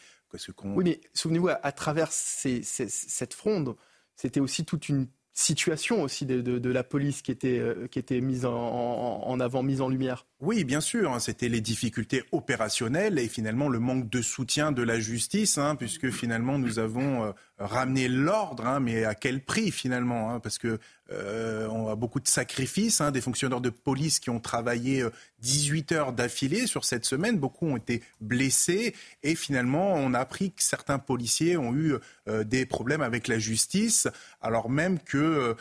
[0.64, 3.76] oui, mais souvenez-vous, à, travers cette fronde,
[4.16, 8.46] c'était aussi toute une situation aussi de, la police qui était, euh, qui était mise
[8.46, 10.26] en, avant, mise en lumière.
[10.42, 11.14] Oui, bien sûr.
[11.14, 15.76] Hein, c'était les difficultés opérationnelles et finalement le manque de soutien de la justice, hein,
[15.76, 20.80] puisque finalement nous avons euh, ramené l'ordre, hein, mais à quel prix finalement Parce que
[21.12, 25.06] euh, on a beaucoup de sacrifices, des fonctionnaires de police qui ont travaillé
[25.42, 27.38] 18 heures d'affilée sur cette semaine.
[27.38, 31.98] Beaucoup ont été blessés et finalement on a appris que certains policiers ont eu
[32.46, 34.08] des problèmes avec la justice,
[34.42, 35.56] alors même que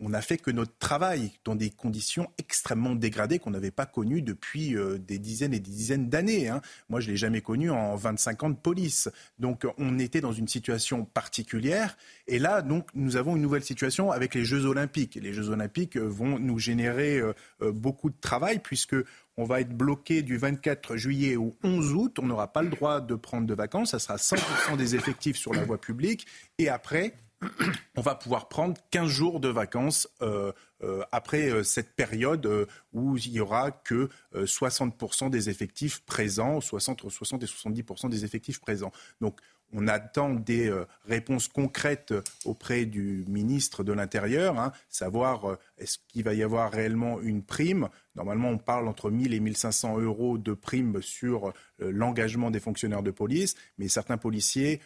[0.00, 4.22] on n'a fait que notre travail dans des conditions extrêmement dégradées qu'on n'avait pas connues
[4.22, 6.48] depuis euh, des dizaines et des dizaines d'années.
[6.48, 6.62] Hein.
[6.88, 9.08] Moi, je ne l'ai jamais connu en 25 ans de police.
[9.38, 11.96] Donc, on était dans une situation particulière.
[12.26, 15.16] Et là, donc, nous avons une nouvelle situation avec les Jeux Olympiques.
[15.16, 17.32] Les Jeux Olympiques euh, vont nous générer euh,
[17.72, 18.96] beaucoup de travail puisque
[19.36, 22.18] on va être bloqué du 24 juillet au 11 août.
[22.18, 23.90] On n'aura pas le droit de prendre de vacances.
[23.90, 26.26] Ça sera 100% des effectifs sur la voie publique.
[26.58, 27.14] Et après,
[27.96, 30.52] on va pouvoir prendre 15 jours de vacances euh,
[30.82, 37.10] euh, après euh, cette période où il n'y aura que 60% des effectifs présents, 60,
[37.10, 38.92] 60 et 70% des effectifs présents.
[39.20, 39.40] Donc
[39.72, 40.72] on attend des
[41.06, 42.14] réponses concrètes
[42.44, 47.88] auprès du ministre de l'Intérieur, hein, savoir est-ce qu'il va y avoir réellement une prime.
[48.16, 53.10] Normalement, on parle entre 1000 et 1500 euros de prime sur l'engagement des fonctionnaires de
[53.10, 54.80] police, mais certains policiers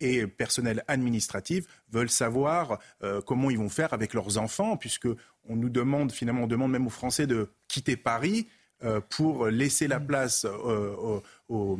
[0.00, 2.78] et personnels administratifs veulent savoir
[3.26, 5.08] comment ils vont faire avec leurs enfants, puisque
[5.48, 8.46] on nous demande finalement, on demande même aux Français de quitter Paris
[8.84, 11.78] euh, pour laisser la place euh, aux,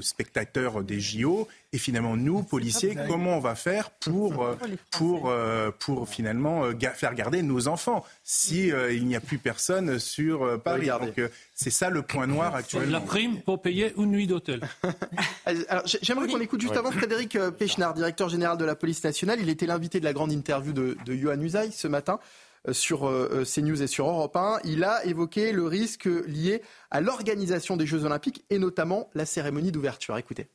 [0.00, 1.48] spectateurs des JO.
[1.72, 4.56] Et finalement, nous, policiers, comment on va faire pour, euh,
[4.92, 5.32] pour,
[5.80, 6.62] pour finalement
[6.94, 11.20] faire garder nos enfants si il n'y a plus personne sur Paris Donc
[11.54, 12.92] c'est ça le point noir actuellement.
[12.92, 14.60] La prime pour payer une nuit d'hôtel.
[16.02, 19.38] J'aimerais qu'on écoute juste avant Frédéric Pechnard, directeur général de la police nationale.
[19.40, 22.20] Il était l'invité de la grande interview de, de Johan Usaï ce matin.
[22.66, 26.62] Euh, sur euh, euh, CNews et sur Europe 1, il a évoqué le risque lié
[26.90, 30.16] à l'organisation des Jeux Olympiques et notamment la cérémonie d'ouverture.
[30.16, 30.48] Écoutez.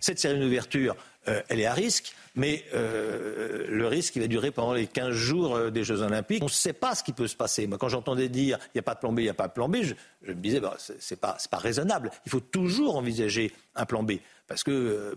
[0.00, 0.96] Cette cérémonie d'ouverture,
[1.26, 5.84] elle est à risque, mais le risque, il va durer pendant les 15 jours des
[5.84, 6.42] Jeux Olympiques.
[6.42, 7.68] On ne sait pas ce qui peut se passer.
[7.68, 9.46] Moi, quand j'entendais dire il n'y a pas de plan B, il n'y a pas
[9.46, 9.94] de plan B, je,
[10.26, 12.10] me disais bah, ce n'est pas, raisonnable.
[12.26, 14.14] Il faut toujours envisager un plan B.
[14.48, 15.14] Parce que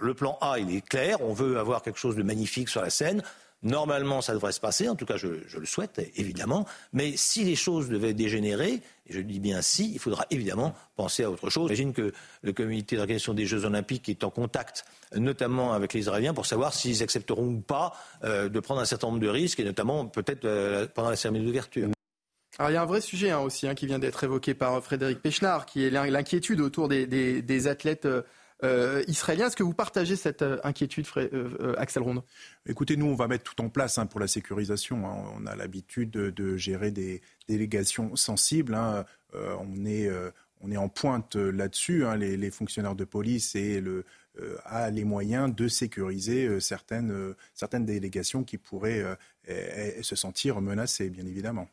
[0.00, 2.90] le plan A, il est clair, on veut avoir quelque chose de magnifique sur la
[2.90, 3.24] scène.
[3.62, 7.56] Normalement, ça devrait se passer, en tout cas je, le souhaite évidemment, mais si les
[7.56, 8.74] choses devaient dégénérer,
[9.06, 11.66] et je dis bien si, il faudra évidemment penser à autre chose.
[11.68, 12.12] J'imagine que
[12.42, 14.84] le comité d'organisation des Jeux Olympiques est en contact
[15.16, 17.94] notamment avec les Israéliens pour savoir s'ils accepteront ou pas
[18.24, 21.46] euh, de prendre un certain nombre de risques, et notamment peut-être euh, pendant la cérémonie
[21.46, 21.88] d'ouverture.
[22.58, 24.82] Alors il y a un vrai sujet hein, aussi hein, qui vient d'être évoqué par
[24.82, 28.22] Frédéric Pechnard, qui est l'inquiétude autour des, athlètes euh,
[28.64, 29.46] euh, israélien.
[29.46, 32.22] Est-ce que vous partagez cette euh, inquiétude, euh, Axel Ronde?
[32.66, 35.06] Écoutez, nous, on va mettre tout en place hein, pour la sécurisation.
[35.06, 35.32] Hein.
[35.36, 38.74] On a l'habitude de, gérer des délégations sensibles.
[38.74, 39.04] Hein.
[39.34, 40.10] on, est,
[40.60, 42.04] on est en pointe là-dessus.
[42.16, 44.04] Les, fonctionnaires de police et le,
[44.64, 49.04] a les moyens de sécuriser certaines, certaines délégations qui pourraient
[50.02, 51.68] se sentir menacées, bien évidemment.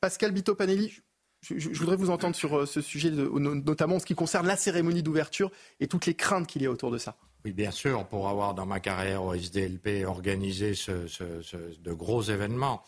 [0.00, 1.00] Pascal Bito-Panelli
[1.42, 5.02] Je, voudrais vous entendre sur euh, ce sujet, notamment en ce qui concerne la cérémonie
[5.02, 5.50] d'ouverture
[5.80, 7.16] et toutes les craintes qu'il y a autour de ça.
[7.44, 12.82] Oui, bien sûr, pour avoir dans ma carrière au SDLP organisé de gros événements.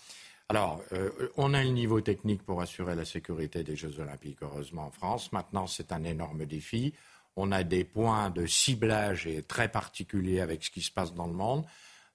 [0.51, 4.89] Alors, euh, on a le niveau technique pour assurer la sécurité des Jeux Olympiques, heureusement,
[4.89, 5.33] en France.
[5.33, 6.93] Maintenant, c'est un énorme défi.
[7.37, 11.27] On a des points de ciblage et très particuliers avec ce qui se passe dans
[11.27, 11.65] le monde.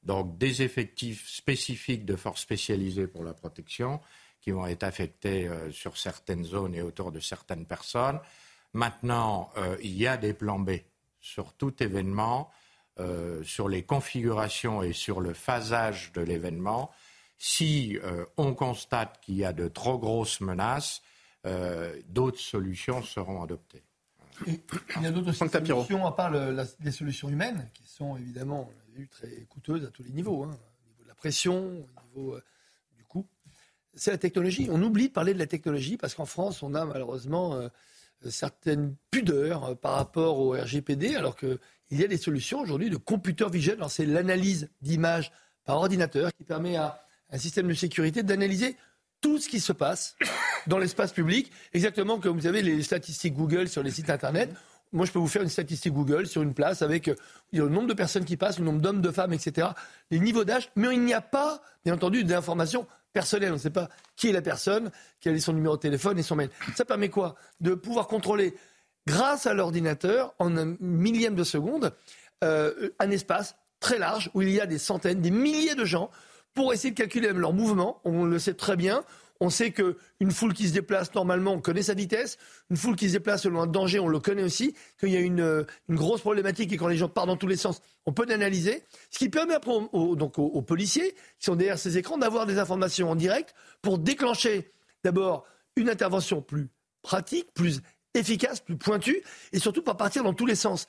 [0.04, 4.00] Donc, des effectifs spécifiques de forces spécialisées pour la protection
[4.48, 8.18] qui vont être affectés euh, sur certaines zones et autour de certaines personnes.
[8.72, 10.72] Maintenant, euh, il y a des plans B
[11.20, 12.50] sur tout événement,
[13.02, 16.92] euh, sur les configurations et sur le phasage de l'événement.
[17.38, 21.02] Si euh, on constate qu'il y a de trop grosses menaces,
[21.46, 23.84] euh, d'autres solutions seront adoptées.
[24.48, 24.62] il
[25.02, 28.70] y a d'autres solutions, à part les solutions humaines, qui sont évidemment
[29.12, 32.40] très coûteuses à tous les niveaux, hein, au niveau de la pression, au niveau.
[33.98, 34.70] C'est la technologie.
[34.72, 37.60] On oublie de parler de la technologie parce qu'en France, on a malheureusement
[38.26, 41.58] certaines pudeurs euh, par rapport au RGPD, alors qu'il
[41.92, 43.76] y a des solutions aujourd'hui de computer vision.
[43.90, 45.32] c'est l'analyse d'images
[45.66, 48.78] par ordinateur qui permet à un système de sécurité d'analyser
[49.22, 50.16] tout ce qui se passe
[50.68, 54.54] dans l'espace public, exactement comme vous avez les statistiques Google sur les sites Internet.
[54.94, 57.16] Moi, je peux vous faire une statistique Google sur une place avec euh,
[57.52, 59.68] le nombre de personnes qui passent, le nombre d'hommes, de femmes, etc.,
[60.12, 62.88] les niveaux d'âge, mais il n'y a pas, bien entendu, d'informations
[63.18, 63.50] personnelles.
[63.50, 66.24] On ne sait pas qui est la personne, quel est son numéro de téléphone et
[66.24, 66.50] son mail.
[66.76, 67.36] Ça permet quoi?
[67.60, 68.54] De pouvoir contrôler,
[69.08, 71.96] grâce à l'ordinateur, en un millième de seconde,
[72.44, 76.12] euh, un espace très large où il y a des centaines, des milliers de gens
[76.54, 78.02] pour essayer de calculer même leurs mouvements.
[78.04, 79.04] On le sait très bien.
[79.40, 82.38] On sait qu'une foule qui se déplace, normalement, on connaît sa vitesse.
[82.70, 84.76] Une foule qui se déplace selon un danger, on le connaît aussi.
[85.00, 87.82] Qu'il y a une, grosse problématique et quand les gens partent dans tous les sens,
[88.06, 88.84] on peut l'analyser.
[89.12, 92.60] Ce qui permet après aux, donc aux, policiers qui sont derrière ces écrans d'avoir des
[92.60, 94.72] informations en direct pour déclencher
[95.04, 95.46] d'abord
[95.76, 96.70] une intervention plus
[97.02, 97.82] pratique, plus
[98.14, 99.22] efficace, plus pointue
[99.54, 100.88] et surtout pas partir dans tous les sens.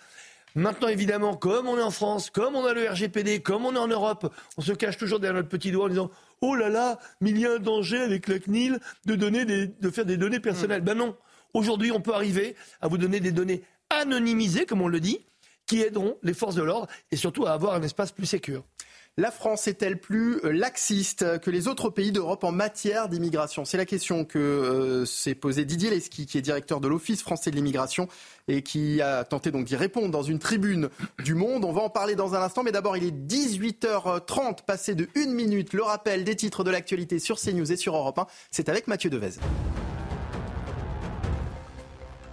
[0.55, 3.79] Maintenant, évidemment, comme on est en France, comme on a le RGPD, comme on est
[3.79, 6.11] en Europe, on se cache toujours derrière notre petit doigt en disant
[6.41, 9.91] oh là là, mais il y a un danger avec la CNIL de, donner de
[9.91, 10.83] faire des données personnelles.
[10.83, 10.87] Mm.
[10.87, 11.17] Ben non.
[11.55, 15.19] Aujourd'hui, on peut arriver à vous donner des données anonymisées, comme on le dit,
[15.67, 18.65] qui aideront les forces de l'ordre et surtout à avoir un espace plus sécur.
[19.19, 23.65] La France est-elle plus euh, laxiste que les autres pays d'Europe en matière d'immigration?
[23.65, 27.51] C'est la question que euh, s'est posée Didier Leski, qui est directeur de l'Office français
[27.51, 28.07] de l'immigration
[28.47, 30.89] et qui a tenté donc d'y répondre dans une tribune
[31.19, 31.65] du Monde.
[31.65, 35.33] On va en parler dans un instant, mais d'abord il est 18h30, passé de une
[35.33, 35.73] minute.
[35.73, 39.11] Le rappel des titres de l'actualité sur CNews et sur Europe 1, c'est avec Mathieu
[39.11, 39.41] Devez.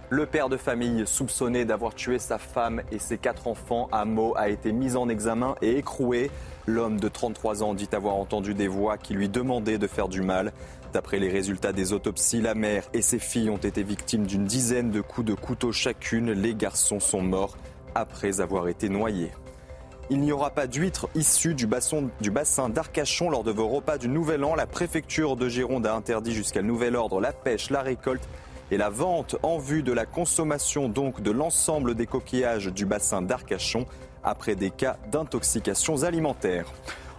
[0.08, 4.34] Le père de famille soupçonné d'avoir tué sa femme et ses quatre enfants à Meaux
[4.36, 6.30] a été mis en examen et écroué.
[6.66, 10.20] L'homme de 33 ans dit avoir entendu des voix qui lui demandaient de faire du
[10.20, 10.52] mal.
[10.92, 14.90] D'après les résultats des autopsies, la mère et ses filles ont été victimes d'une dizaine
[14.90, 16.32] de coups de couteau chacune.
[16.32, 17.56] Les garçons sont morts
[17.94, 19.30] après avoir été noyés.
[20.10, 24.44] Il n'y aura pas d'huîtres issues du bassin, d'Arcachon lors de vos repas du Nouvel
[24.44, 24.54] An.
[24.54, 28.28] La préfecture de Gironde a interdit jusqu'à nouvel ordre la pêche, la récolte
[28.70, 33.22] et la vente en vue de la consommation donc de l'ensemble des coquillages du bassin
[33.22, 33.86] d'Arcachon
[34.26, 36.70] après des cas d'intoxications alimentaires.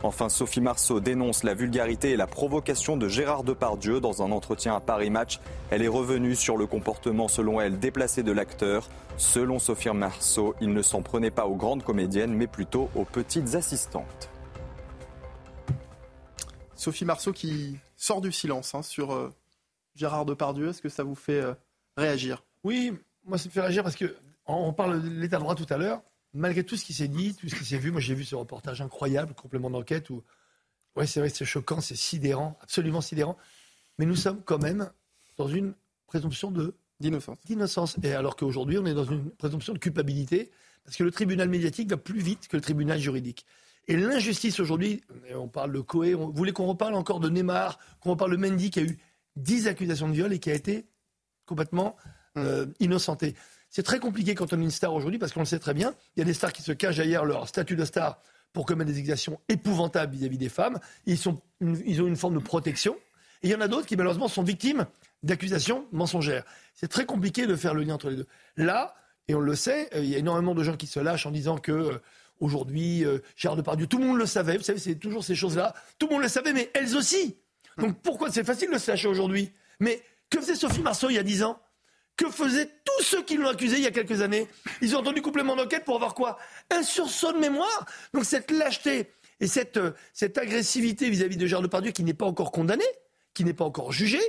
[0.04, 4.76] Enfin, Sophie Marceau dénonce la vulgarité et la provocation de Gérard Depardieu dans un entretien
[4.76, 5.40] à Paris Match.
[5.72, 8.90] Elle est revenue sur le comportement, selon elle, déplacé de l'acteur.
[9.18, 13.56] Selon Sophie Marceau, il ne s'en prenait pas aux grandes comédiennes, mais plutôt aux petites
[13.56, 14.30] assistantes.
[16.76, 19.34] Sophie Marceau qui sort du silence hein, sur euh,
[19.96, 20.70] Gérard Depardieu.
[20.70, 21.56] Est-ce que ça vous fait euh,
[21.98, 22.44] réagir?
[22.64, 22.94] Oui,
[23.26, 24.16] moi ça me fait réagir parce que
[24.46, 26.02] on parle de l'état de droit tout à l'heure
[26.34, 28.36] malgré tout ce qui s'est dit, tout ce qui s'est vu, moi j'ai vu ce
[28.36, 30.24] reportage incroyable, complément d'enquête, où,
[30.96, 33.38] ouais, c'est vrai, c'est choquant, c'est sidérant, absolument sidérant.
[33.98, 34.92] Mais nous sommes quand même
[35.38, 35.74] dans une
[36.08, 37.38] présomption de d'innocence.
[37.46, 37.96] D'innocence.
[38.04, 40.52] Et alors qu'aujourd'hui, on est dans une présomption de culpabilité,
[40.84, 43.46] parce que le tribunal médiatique va plus vite que le tribunal juridique.
[43.88, 45.02] Et l'injustice aujourd'hui,
[45.36, 48.70] on parle de Coé, vous voulez qu'on reparle encore de Neymar, qu'on reparle de Mendy
[48.70, 48.98] qui a eu
[49.38, 50.88] 10 accusations de viol et qui a été
[51.46, 51.96] complètement
[52.36, 52.40] mmh.
[52.40, 53.36] euh, innocenté.
[53.70, 55.94] C'est très compliqué quand on est une star aujourd'hui parce qu'on le sait très bien.
[56.16, 58.20] Il y a des stars qui se cachent derrière leur statut de star
[58.54, 60.80] pour commettre des exactions épouvantables vis-à-vis des femmes.
[61.06, 62.96] Ils, ont une forme de protection.
[63.44, 64.86] Et il y en a d'autres qui malheureusement sont victimes
[65.24, 66.44] d'accusations mensongères.
[66.74, 68.28] C'est très compliqué de faire le lien entre les deux.
[68.56, 68.96] Là,
[69.28, 71.32] et on le sait, euh, il y a énormément de gens qui se lâchent en
[71.32, 72.02] disant que euh,
[72.40, 74.58] aujourd'hui, euh, Gérard Depardieu, tout le monde le savait.
[74.58, 75.74] Vous savez, c'est toujours ces choses-là.
[76.00, 77.38] Tout le monde le savait, mais elles aussi.
[77.78, 79.52] Donc pourquoi c'est facile de se lâcher aujourd'hui?
[79.80, 81.60] Mais que faisait Sophie Marceau il y a dix ans?
[82.18, 84.48] Que faisaient tous ceux qui l'ont accusé il y a quelques années?
[84.82, 86.38] Ils ont entendu complément d'enquête pour avoir quoi?
[86.72, 87.86] Un sursaut de mémoire?
[88.14, 92.26] Donc cette lâcheté et cette, euh, cette agressivité vis-à-vis de Gérard Depardieu qui n'est pas
[92.26, 92.84] encore condamné,
[93.34, 94.20] qui n'est pas encore jugé,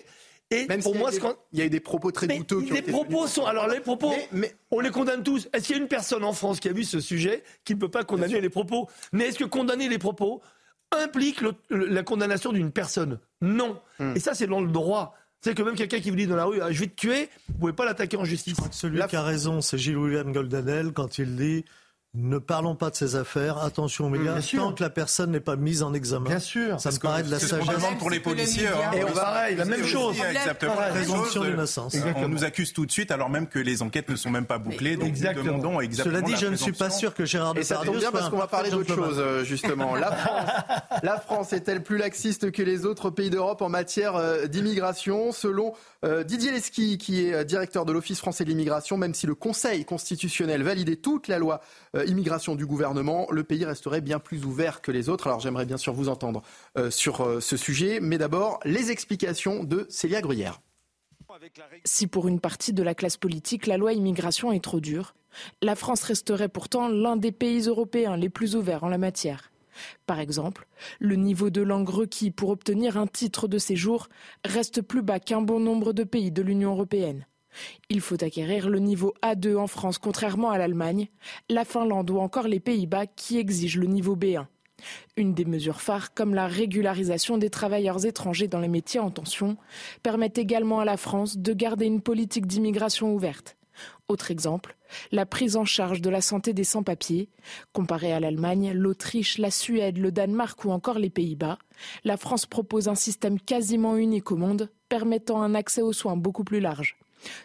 [0.50, 2.10] Et Même pour y a moi, des- ce qu'on- il y a eu des propos
[2.10, 2.62] très Mais douteux.
[2.62, 3.44] qui ont les été propos sont.
[3.44, 5.46] Alors, les propos, Mais- on les condamne tous.
[5.52, 7.78] Est-ce qu'il y a une personne en France qui a vu ce sujet qui ne
[7.78, 8.88] peut pas condamner les propos?
[9.12, 10.40] Mais est-ce que condamner les propos
[10.90, 13.20] implique le- le- la condamnation d'une personne?
[13.42, 13.78] Non.
[13.98, 14.14] Hmm.
[14.16, 15.14] Et ça, c'est dans le droit.
[15.40, 17.28] C'est que même quelqu'un qui vous dit dans la rue, ah, je vais te tuer,
[17.48, 18.56] vous pouvez pas l'attaquer en justice.
[18.72, 21.64] Celui qui a raison, c'est Gilles William Goldanel quand il dit
[22.20, 24.62] ne parlons pas de ces affaires, attention aux médias, Bien sûr.
[24.62, 26.28] tant que la personne n'est pas mise en examen.
[26.28, 26.80] Bien sûr.
[26.80, 27.66] Ça me paraît de la C'est sagesse.
[27.68, 28.66] demande pour les policiers.
[28.68, 28.90] hein.
[28.96, 30.16] Et on va pareil, la même C'est chose.
[30.20, 31.50] Exactement la même Présomption chose.
[31.50, 31.96] d'innocence.
[32.16, 34.58] On nous accuse tout de suite alors même que les enquêtes ne sont même pas
[34.58, 34.96] bouclées.
[34.96, 35.44] Donc Exactement.
[35.44, 37.74] nous demandons exactement Cela dit, la je ne suis pas sûr que Gérard Et ça
[37.76, 39.94] Depardieu tombe bien soit parce qu'on va parler d'autre chose, euh, justement.
[39.94, 40.50] La France,
[41.02, 45.30] la France est-elle plus laxiste que les autres pays d'Europe en matière euh, d'immigration?
[45.32, 45.72] Selon
[46.04, 49.84] euh, Didier Lesky, qui est directeur de l'Office français de l'immigration, même si le Conseil
[49.84, 51.60] constitutionnel validait toute la loi
[52.08, 55.26] immigration du gouvernement, le pays resterait bien plus ouvert que les autres.
[55.26, 56.42] Alors j'aimerais bien sûr vous entendre
[56.76, 60.60] euh, sur euh, ce sujet, mais d'abord les explications de Célia Gruyère.
[61.84, 65.14] Si pour une partie de la classe politique, la loi immigration est trop dure,
[65.62, 69.52] la France resterait pourtant l'un des pays européens les plus ouverts en la matière.
[70.06, 70.66] Par exemple,
[70.98, 74.08] le niveau de langue requis pour obtenir un titre de séjour
[74.44, 77.26] reste plus bas qu'un bon nombre de pays de l'Union européenne.
[77.88, 81.08] Il faut acquérir le niveau A2 en France contrairement à l'Allemagne,
[81.48, 84.46] la Finlande ou encore les Pays-Bas qui exigent le niveau B1.
[85.16, 89.56] Une des mesures phares, comme la régularisation des travailleurs étrangers dans les métiers en tension,
[90.02, 93.56] permet également à la France de garder une politique d'immigration ouverte.
[94.08, 94.76] Autre exemple,
[95.12, 97.28] la prise en charge de la santé des sans-papiers.
[97.72, 101.58] Comparé à l'Allemagne, l'Autriche, la Suède, le Danemark ou encore les Pays-Bas,
[102.04, 106.44] la France propose un système quasiment unique au monde, permettant un accès aux soins beaucoup
[106.44, 106.96] plus large.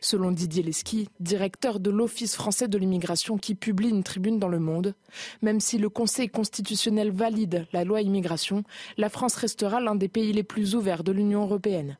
[0.01, 4.59] Selon Didier Lesky, directeur de l'Office français de l'immigration qui publie une tribune dans Le
[4.59, 4.93] Monde,
[5.41, 8.63] même si le Conseil constitutionnel valide la loi immigration,
[8.97, 11.97] la France restera l'un des pays les plus ouverts de l'Union européenne.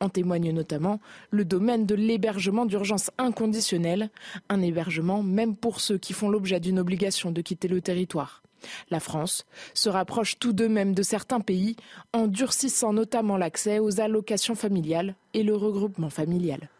[0.00, 4.10] En témoigne notamment le domaine de l'hébergement d'urgence inconditionnel,
[4.48, 8.42] un hébergement même pour ceux qui font l'objet d'une obligation de quitter le territoire.
[8.90, 11.76] La France se rapproche tout de même de certains pays
[12.12, 16.70] en durcissant notamment l'accès aux allocations familiales et le regroupement familial.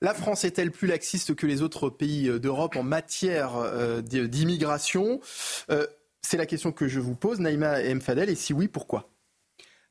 [0.00, 5.20] La France est-elle plus laxiste que les autres pays euh, d'Europe en matière euh, d'immigration?
[5.70, 5.86] Euh,
[6.20, 9.08] C'est la question que je vous pose, Naïma et Mfadel, et si oui, pourquoi?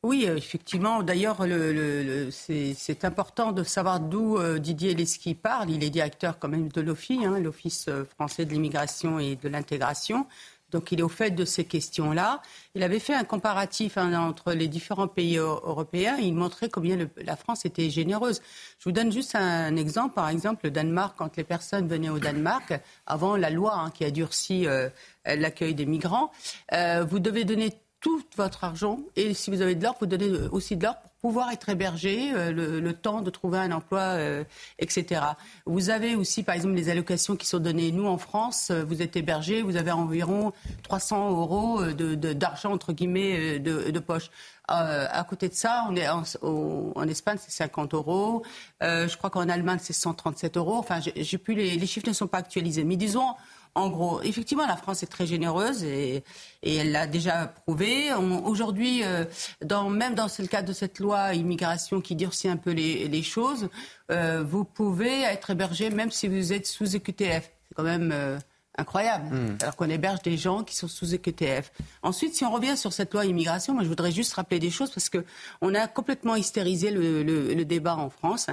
[0.04, 1.02] Oui, effectivement.
[1.02, 5.70] D'ailleurs, le, le- le- c'est important de savoir d'où Didier Lesky parle.
[5.72, 10.28] Il est directeur quand même de l'OFI, hein, l'Office français de l'immigration et de l'intégration.
[10.74, 12.42] Donc il est au fait de ces questions-là.
[12.76, 16.18] Il avait fait un comparatif hein, entre les différents pays eu- européens.
[16.18, 18.42] Il montrait combien la France était généreuse.
[18.80, 20.16] Je vous donne juste un exemple.
[20.16, 22.74] Par exemple, le Danemark, quand les personnes venaient au Danemark,
[23.06, 24.90] avant la loi hein, qui a durci euh,
[25.26, 26.32] l'accueil des migrants,
[26.74, 27.72] euh, vous devez donner
[28.04, 31.30] tout votre argent et si vous avez de l'or, vous donnez aussi de l'or pour
[31.30, 34.44] pouvoir être hébergé, euh, le, temps de trouver un emploi, euh,
[34.78, 35.22] etc.
[35.66, 37.94] Vous avez aussi, par exemple, les allocations qui sont données.
[37.94, 40.52] Nous, en France, euh, vous êtes hébergé, vous avez environ
[40.84, 44.30] 300 euros euh, de- de- d'argent, entre guillemets, de, poche.
[44.68, 48.44] À côté de ça, on est en, Espagne, c'est 50 euros.
[48.82, 50.76] Je crois qu'en Allemagne, c'est 137 euros.
[50.76, 52.84] Enfin, j'ai plus les, les chiffres ne sont pas actualisés.
[52.84, 53.28] Mais disons,
[53.76, 56.24] en gros, effectivement, la France est très généreuse et,
[56.62, 58.14] et elle l'a déjà prouvé.
[58.14, 59.26] On- Aujourd'hui, euh,
[59.66, 63.24] dans, même dans le cadre de cette loi immigration qui durcit un peu les, les
[63.24, 63.70] choses,
[64.12, 67.52] euh, vous pouvez être hébergé même si vous êtes sous EQTF.
[67.68, 68.38] C'est quand même euh,
[68.78, 69.34] incroyable.
[69.36, 69.58] Hmm.
[69.62, 71.72] Alors qu'on héberge des gens qui sont sous EQTF.
[72.04, 74.92] Ensuite, si on revient sur cette loi immigration, moi je voudrais juste rappeler des choses
[74.92, 75.26] parce que
[75.62, 78.48] on a complètement hystérisé le, le- le débat en France.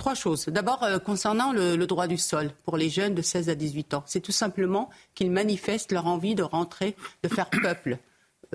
[0.00, 0.46] Trois choses.
[0.46, 3.92] D'abord, euh, concernant le, le droit du sol pour les jeunes de 16 à 18
[3.92, 7.98] ans, c'est tout simplement qu'ils manifestent leur envie de rentrer, de faire peuple.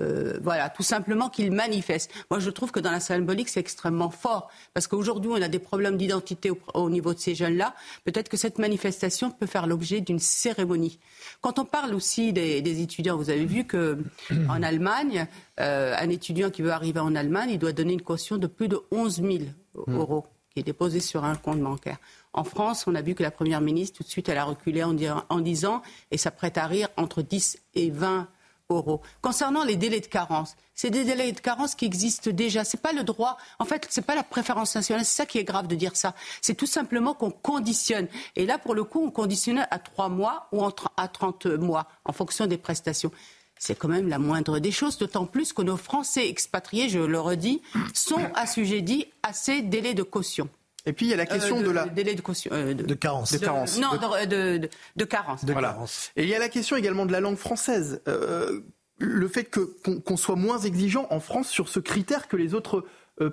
[0.00, 2.10] Euh, voilà, tout simplement qu'ils manifestent.
[2.32, 4.50] Moi, je trouve que dans la symbolique, c'est extrêmement fort.
[4.74, 7.76] Parce qu'aujourd'hui, on a des problèmes d'identité au, au niveau de ces jeunes-là.
[8.04, 10.98] Peut-être que cette manifestation peut faire l'objet d'une cérémonie.
[11.42, 13.98] Quand on parle aussi des, des étudiants, vous avez vu que
[14.48, 15.28] en Allemagne,
[15.60, 18.66] euh, un étudiant qui veut arriver en Allemagne, il doit donner une caution de plus
[18.66, 19.44] de 11 000
[19.86, 20.26] euros
[20.56, 21.98] qui est déposée sur un compte bancaire.
[22.32, 24.82] En France, on a vu que la Première ministre, tout de suite, elle a reculé
[24.82, 24.94] en,
[25.40, 28.26] disant, et ça prête à rire, entre 10 et 20
[28.70, 29.02] euros.
[29.20, 32.64] Concernant les délais de carence, c'est des délais de carence qui existent déjà.
[32.64, 33.36] C'est pas le droit.
[33.58, 35.04] En fait, c'est pas la préférence nationale.
[35.04, 36.14] C'est ça qui est grave de dire ça.
[36.40, 38.08] C'est tout simplement qu'on conditionne.
[38.34, 42.14] Et là, pour le coup, on conditionne à 3 mois ou à 30 mois, en
[42.14, 43.12] fonction des prestations.
[43.58, 47.18] C'est quand même la moindre des choses, d'autant plus que nos Français expatriés, je le
[47.18, 47.62] redis,
[47.94, 50.48] sont assujettis à ces délais de caution.
[50.84, 52.50] Et puis il y a la question Euh, de, la délai de caution.
[52.54, 53.32] euh, de, De carence.
[53.32, 53.78] de carence.
[53.80, 55.40] Non, De- de, de, de carence.
[55.44, 55.76] Voilà.
[56.16, 58.00] Et il y a la question également de la langue française.
[58.06, 58.60] Euh,
[58.98, 62.54] le fait que qu'on qu'on soit moins exigeant en France sur ce critère que les
[62.54, 62.84] autres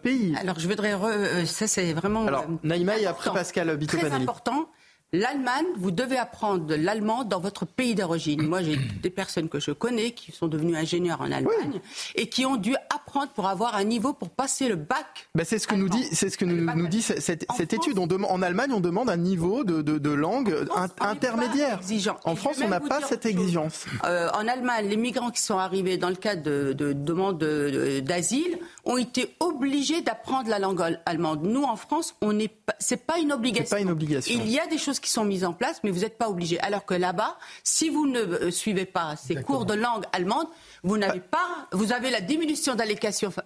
[0.01, 0.33] pays.
[0.37, 1.45] Alors je voudrais...
[1.45, 2.25] ça c'est vraiment...
[2.25, 4.69] Alors Naïma et après Pascal Bito Très important.
[5.15, 8.41] L'Allemagne, vous devez apprendre l'allemand dans votre pays d'origine.
[8.47, 11.81] Moi, j'ai des personnes que je connais qui sont devenues ingénieurs en Allemagne
[12.15, 15.27] et qui ont dû apprendre pour avoir un niveau pour passer le bac.
[15.35, 17.99] Ben c'est ce que nous dit, c'est ce que nous, nous dit cette, cette étude.
[17.99, 20.55] On demande, en Allemagne, on demande un niveau de, de, de langue
[20.99, 21.77] intermédiaire.
[21.77, 22.17] Exigeant.
[22.25, 23.85] En France, on n'a pas cette exigence.
[24.05, 28.57] Euh, en Allemagne, les migrants qui sont arrivés dans le cadre de, de demande d'asile
[28.83, 31.43] ont été obligés d'apprendre la langue allemande.
[31.43, 33.75] Nous, en France, on n'est pas, c'est pas une obligation.
[33.75, 34.33] Pas une obligation.
[34.43, 36.59] Il y a des choses qui sont mises en place, mais vous n'êtes pas obligé.
[36.61, 40.47] Alors que là-bas, si vous ne euh, suivez pas ces cours de langue allemande,
[40.81, 42.75] vous n'avez pas, vous avez la diminution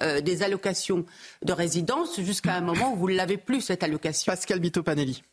[0.01, 1.05] euh, des allocations
[1.43, 4.31] de résidence jusqu'à un moment où vous ne l'avez plus cette allocation.
[4.31, 5.23] Pascal Bito Panelli.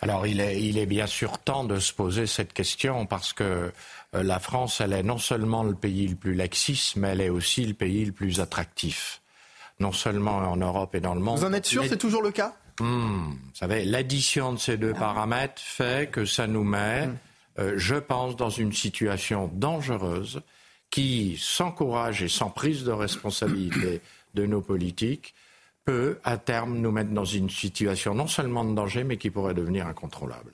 [0.00, 3.72] Alors il est, il est bien sûr temps de se poser cette question parce que
[4.14, 7.28] euh, la France, elle est non seulement le pays le plus laxiste, mais elle est
[7.30, 9.22] aussi le pays le plus attractif.
[9.78, 11.38] Non seulement en Europe et dans le monde.
[11.38, 12.54] Vous en êtes sûr, c'est toujours le cas?
[12.80, 17.16] Hmm, vous savez, l'addition de ces deux paramètres fait que ça nous met, hmm.
[17.58, 20.40] euh, je pense, dans une situation dangereuse
[20.90, 24.00] qui, sans courage et sans prise de responsabilité
[24.34, 25.34] de nos politiques,
[25.84, 29.54] peut à terme nous mettre dans une situation non seulement de danger, mais qui pourrait
[29.54, 30.52] devenir incontrôlable.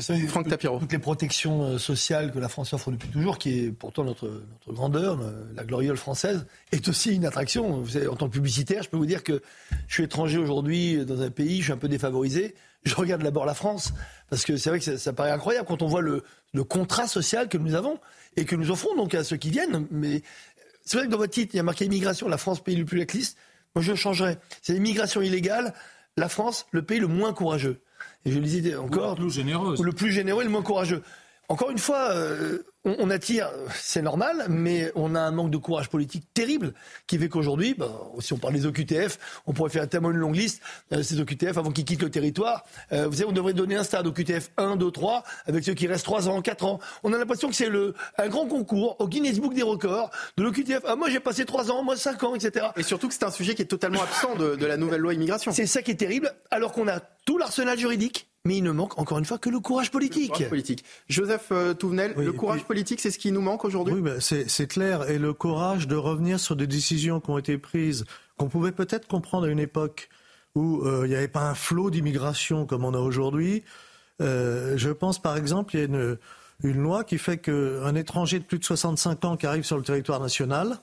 [0.00, 0.78] Franck Tapiro.
[0.78, 4.26] Toutes les protections euh, sociales que la France offre depuis toujours, qui est pourtant notre,
[4.26, 5.18] notre grandeur,
[5.54, 7.80] la gloriole française, est aussi une attraction.
[7.80, 9.42] Vous savez, en tant que publicitaire, je peux vous dire que
[9.88, 12.54] je suis étranger aujourd'hui dans un pays, je suis un peu défavorisé.
[12.84, 13.92] Je regarde d'abord la France,
[14.30, 16.24] parce que c'est vrai que ça, paraît incroyable quand on voit le,
[16.54, 17.98] le contrat social que nous avons
[18.36, 19.86] et que nous offrons donc à ceux qui viennent.
[19.90, 20.22] Mais
[20.84, 22.84] c'est vrai que dans votre titre, il y a marqué immigration, la France, pays le
[22.84, 23.36] plus laxiste.
[23.74, 24.38] Moi, je changerais.
[24.62, 25.74] C'est l'immigration illégale,
[26.16, 27.80] la France, le pays le moins courageux.
[28.24, 29.10] Et je le disais encore.
[29.10, 29.76] le plus généreux.
[29.82, 31.02] le plus généreux et le moins courageux.
[31.48, 35.90] Encore une fois, euh, on, attire, c'est normal, mais on a un manque de courage
[35.90, 36.72] politique terrible
[37.06, 37.90] qui fait qu'aujourd'hui, bah,
[38.20, 40.62] si on parle des OQTF, on pourrait faire tellement une longue liste,
[40.92, 42.64] euh, ces OQTF avant qu'ils quittent le territoire.
[42.92, 45.86] Euh, vous savez, on devrait donner un stade OQTF 1, 2, 3, avec ceux qui
[45.86, 46.80] restent 3 ans, 4 ans.
[47.02, 50.42] On a l'impression que c'est le, un grand concours au Guinness Book des records de
[50.42, 50.80] l'OQTF.
[50.86, 52.68] Ah, moi j'ai passé 3 ans, moi 5 ans, etc.
[52.76, 55.12] Et surtout que c'est un sujet qui est totalement absent de, de la nouvelle loi
[55.12, 55.52] immigration.
[55.52, 58.98] C'est ça qui est terrible, alors qu'on a tout l'arsenal juridique mais il ne manque
[58.98, 60.48] encore une fois que le courage politique.
[60.48, 60.84] politique.
[61.08, 65.10] Joseph euh, Touvenel, le courage politique, c'est ce qui nous manque aujourd'hui Oui, c'est clair.
[65.10, 68.04] Et le courage de revenir sur des décisions qui ont été prises,
[68.36, 70.08] qu'on pouvait peut-être comprendre à une époque
[70.54, 73.64] où euh, il n'y avait pas un flot d'immigration comme on a aujourd'hui.
[74.22, 76.16] Euh, je pense par exemple, il y a une,
[76.80, 80.20] loi qui fait qu'un étranger de plus de 65 ans qui arrive sur le territoire
[80.20, 80.78] national,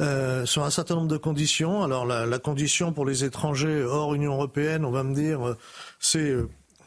[0.00, 1.82] euh, sur un certain nombre de conditions.
[1.82, 5.54] Alors la, la, condition pour les étrangers hors Union européenne, on va me dire,
[5.98, 6.34] c'est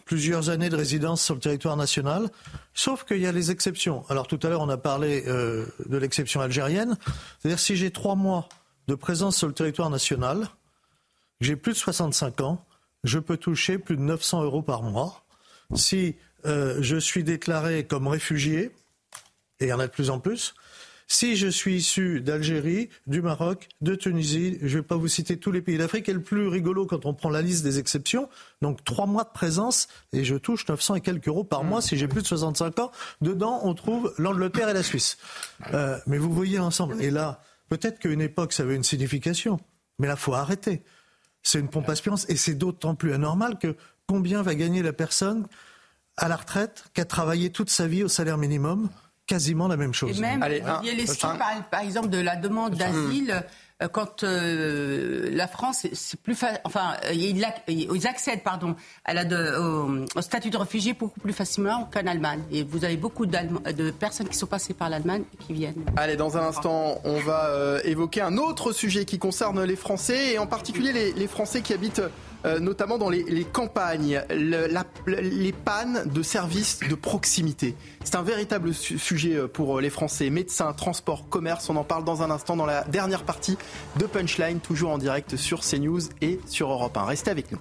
[0.06, 2.30] plusieurs années de résidence sur le territoire national,
[2.74, 4.06] sauf qu'il y a les exceptions.
[4.10, 6.98] Alors tout à l'heure, on a parlé euh, de l'exception algérienne.
[7.40, 8.50] C'est-à-dire si j'ai trois mois
[8.88, 10.48] de présence sur le territoire national,
[11.42, 12.66] j'ai plus de 65 ans,
[13.04, 15.26] je peux toucher plus de 900 euros par mois.
[15.76, 16.16] Si
[16.46, 18.72] euh, je suis déclaré comme réfugié,
[19.60, 20.54] et il y en a de plus en plus,
[21.08, 25.38] si je suis issu d'Algérie, du Maroc, de Tunisie, je ne vais pas vous citer
[25.38, 28.30] tous les pays d'Afrique, et le plus rigolo quand on prend la liste des exceptions,
[28.62, 31.98] donc trois mois de présence, et je touche 900 et quelques euros par mois si
[31.98, 32.92] j'ai plus de 65 ans.
[33.22, 35.18] Dedans, on trouve l'Angleterre et la Suisse.
[35.74, 37.02] Euh, mais vous voyez l'ensemble.
[37.02, 39.60] Et là, peut-être qu'à une époque, ça avait une signification,
[40.00, 40.84] mais là, faut arrêter.
[41.42, 43.76] C'est une pompe à spiance, et c'est d'autant plus anormal que
[44.08, 45.48] combien va gagner la personne
[46.18, 48.90] à la retraite qui a travaillé toute sa vie au salaire minimum
[49.26, 50.18] quasiment la même chose.
[50.18, 50.46] Et même,
[50.82, 51.38] il y a l'estime,
[51.72, 53.44] par, exemple, de la demande d'asile.
[53.82, 60.06] Euh, quand euh, la France, c'est plus enfin, euh, ils, accèdent, pardon, à la de,
[60.16, 62.42] au, statut de réfugié beaucoup plus facilement qu'en Allemagne.
[62.52, 65.86] Et vous avez beaucoup de personnes qui sont passées par l'Allemagne et qui viennent.
[65.98, 70.40] Allez, dans un instant, on va évoquer un autre sujet qui concerne les Français et
[70.40, 72.02] en particulier les, les Français qui habitent
[72.46, 77.76] euh, notamment dans les, campagnes, les pannes de services de proximité.
[78.04, 80.30] C'est un véritable sujet euh, pour euh, les Français.
[80.30, 83.58] Médecins, transport, commerce, on en parle dans un instant dans la dernière partie
[83.98, 87.06] de Punchline, toujours en direct sur CNews et sur Europe 1.
[87.06, 87.60] Restez avec nous.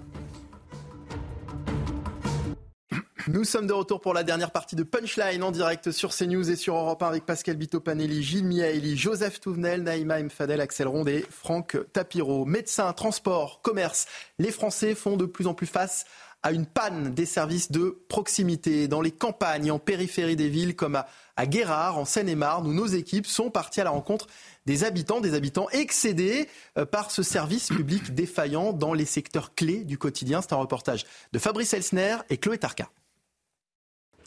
[3.29, 6.57] Nous sommes de retour pour la dernière partie de Punchline en direct sur CNews et
[6.57, 11.79] sur Europe 1 avec Pascal Bito-Panelli, Gilles Miaeli, Joseph Touvenel, Naïma Mfadel, Axel Rondet, Franck
[11.93, 12.45] Tapiro.
[12.45, 14.07] Médecins, transport, commerce,
[14.41, 16.05] les Français font de plus en plus face
[16.43, 20.97] à une panne des services de proximité dans les campagnes, en périphérie des villes comme
[20.97, 24.27] à, à Guérard, en Seine-et-Marne, où nos équipes sont parties à la rencontre
[24.67, 29.85] des habitants, des habitants excédés euh, par ce service public défaillant dans les secteurs clés
[29.85, 30.43] du quotidien.
[30.43, 32.89] C'est un reportage de Fabrice Elsner et Chloé Tarka.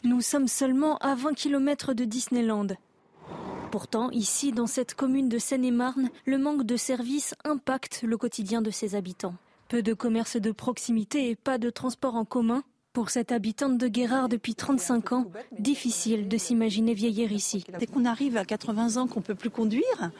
[0.04, 2.68] Nous sommes seulement à 20 km de Disneyland.
[3.70, 8.70] Pourtant, ici, dans cette commune de Seine-et-Marne, le manque de services impacte le quotidien de
[8.70, 9.34] ses habitants.
[9.68, 12.62] Peu de commerces de proximité et pas de transport en commun
[12.96, 15.26] pour cette habitante de Guérard depuis 35 ans,
[15.58, 17.62] difficile de s'imaginer vieillir ici.
[17.78, 20.10] Dès qu'on arrive à 80 ans qu'on peut plus conduire,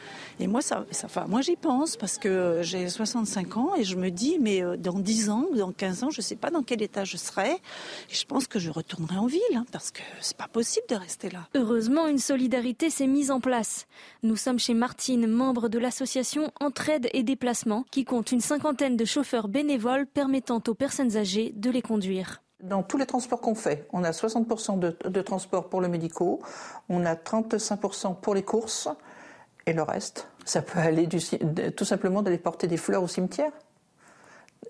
[0.41, 4.11] et moi, ça, enfin, moi j'y pense parce que j'ai 65 ans et je me
[4.11, 6.83] dis, mais euh, dans 10 ans, dans 15 ans, je ne sais pas dans quel
[6.83, 7.53] état je serai.
[7.53, 10.97] Et je pense que je retournerai en ville hein, parce que c'est pas possible de
[10.97, 11.49] rester là.
[11.55, 13.87] Heureusement, une solidarité s'est mise en place.
[14.23, 19.07] Nous sommes chez Martine, membre de l'association Entraide et Déplacement, qui compte une cinquantaine de
[19.07, 22.43] chauffeurs bénévoles permettant aux personnes âgées de les conduire.
[22.63, 26.41] Dans tous les transports qu'on fait, on a 60% de, de transport pour le médicaux,
[26.89, 28.89] on a 35% pour les courses,
[29.67, 31.19] et le reste, ça peut aller du,
[31.73, 33.51] tout simplement d'aller porter des fleurs au cimetière.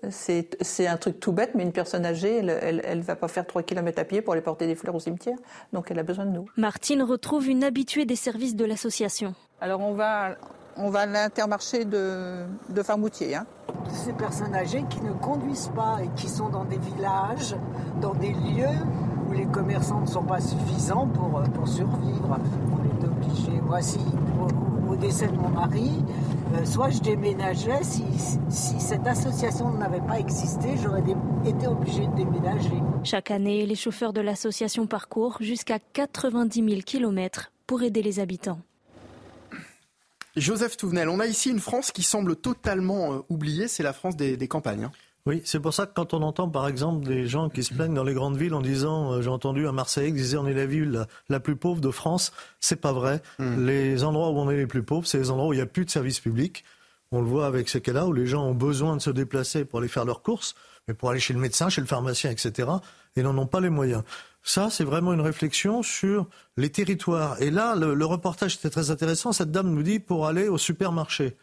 [0.09, 3.63] C'est un truc tout bête, mais une personne âgée, elle ne va pas faire 3
[3.63, 5.37] km à pied pour aller porter des fleurs au cimetière.
[5.71, 6.45] Donc elle a besoin de nous.
[6.57, 9.33] Martine retrouve une habituée des services de l'association.
[9.61, 10.35] Alors on va,
[10.77, 13.35] on va à l'intermarché de, de Farmoutier.
[13.35, 13.45] Hein.
[13.89, 17.55] Ces personnes âgées qui ne conduisent pas et qui sont dans des villages,
[18.01, 18.77] dans des lieux
[19.27, 22.37] où les commerçants ne sont pas suffisants pour, pour survivre.
[22.71, 23.61] On est obligé.
[23.61, 23.99] Moi, si,
[24.89, 25.91] au, décès de mon mari,
[26.55, 28.03] euh, soit je déménageais, si,
[28.49, 31.03] si cette association n'avait pas existé, j'aurais
[31.45, 32.81] été obligé de déménager.
[33.03, 38.59] Chaque année, les chauffeurs de l'association parcourent jusqu'à 90 000 km pour aider les habitants.
[40.37, 44.15] Joseph Touvenel, on a ici une France qui semble totalement euh, oubliée, c'est la France
[44.15, 44.85] des, campagnes.
[44.85, 44.91] Hein.
[45.25, 47.93] Oui, c'est pour ça que quand on entend par exemple des gens qui se plaignent
[47.93, 50.53] dans les grandes villes en disant, euh, j'ai entendu à Marseille qui disait on est
[50.53, 52.31] la ville la, plus pauvre de France,
[52.61, 53.21] c'est pas vrai.
[53.39, 53.65] Hmm.
[53.65, 55.65] Les endroits où on est les plus pauvres, c'est les endroits où il n'y a
[55.65, 56.63] plus de services publics.
[57.11, 59.79] On le voit avec ce cas-là, où les gens ont besoin de se déplacer pour
[59.79, 60.55] aller faire leurs courses,
[60.87, 62.69] mais pour aller chez le médecin, chez le pharmacien, etc.
[63.15, 64.03] Et n'en ont pas les moyens.
[64.47, 66.25] Ça, c'est vraiment une réflexion sur
[66.55, 67.41] les territoires.
[67.41, 69.33] Et là, le, reportage était très intéressant.
[69.33, 71.35] Cette dame nous dit pour aller au supermarché.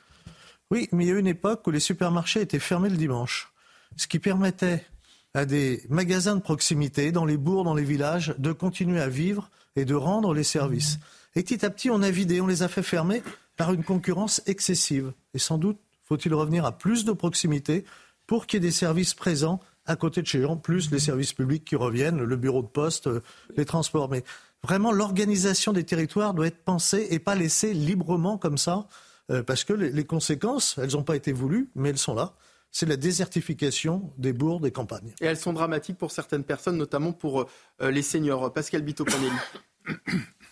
[0.71, 3.53] Oui, mais il y a une époque où les supermarchés étaient fermés le dimanche,
[3.99, 4.87] ce qui permettait
[5.35, 9.51] à des magasins de proximité, dans les bourgs, dans les villages, de continuer à vivre
[9.77, 10.99] et de rendre les services.
[11.37, 13.23] Et petit à petit, on a vidé, on les a fait fermer
[13.59, 15.13] par une concurrence excessive.
[15.35, 17.85] Et sans doute faut-il revenir à plus de proximité
[18.27, 21.33] pour qu'il y ait des services présents à côté de chez gens, plus les services
[21.33, 23.23] publics qui reviennent, le bureau de poste, euh,
[23.57, 24.09] les transports.
[24.09, 24.25] Mais
[24.63, 28.87] vraiment, l'organisation des territoires doit être pensée et pas laissée librement comme ça,
[29.31, 32.35] euh, parce que les, conséquences, elles n'ont pas été voulues, mais elles sont là.
[32.71, 35.15] C'est la désertification des bourgs, des campagnes.
[35.21, 37.47] Et elles sont dramatiques pour certaines personnes, notamment pour
[37.81, 38.53] euh, les seniors.
[38.53, 39.05] Pascal bito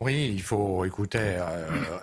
[0.00, 1.40] Oui, il faut, écouter,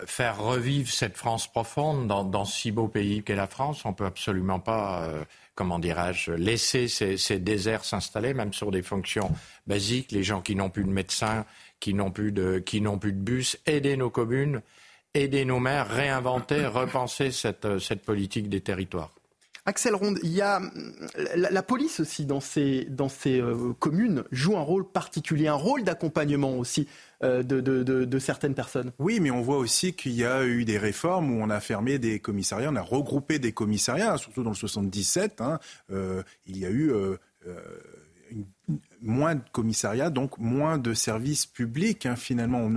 [0.07, 3.85] faire revivre cette France profonde dans, si beau pays qu'est la France.
[3.85, 5.07] On peut absolument pas
[5.55, 9.31] comment dirais-je, laisser ces, déserts s'installer, même sur des fonctions
[9.67, 11.45] basiques, les gens qui n'ont plus de médecins,
[11.79, 14.61] qui n'ont plus de, qui n'ont plus de bus, aider nos communes,
[15.13, 19.11] aider nos maires, réinventer, repenser cette, cette politique des territoires.
[19.65, 20.19] Axel Ronde,
[21.35, 25.84] la, police aussi dans ces, dans ces euh, communes joue un rôle particulier, un rôle
[25.84, 26.88] d'accompagnement aussi
[27.23, 28.91] euh, de, certaines personnes.
[28.99, 31.98] Oui, mais on voit aussi qu'il y a eu des réformes où on a fermé
[31.98, 35.40] des commissariats, on a regroupé des commissariats, surtout dans le 77.
[35.40, 35.60] Hein,
[35.91, 36.91] euh, il y a eu
[39.02, 42.06] moins de commissariats, donc moins de services publics.
[42.06, 42.69] Hein, finalement,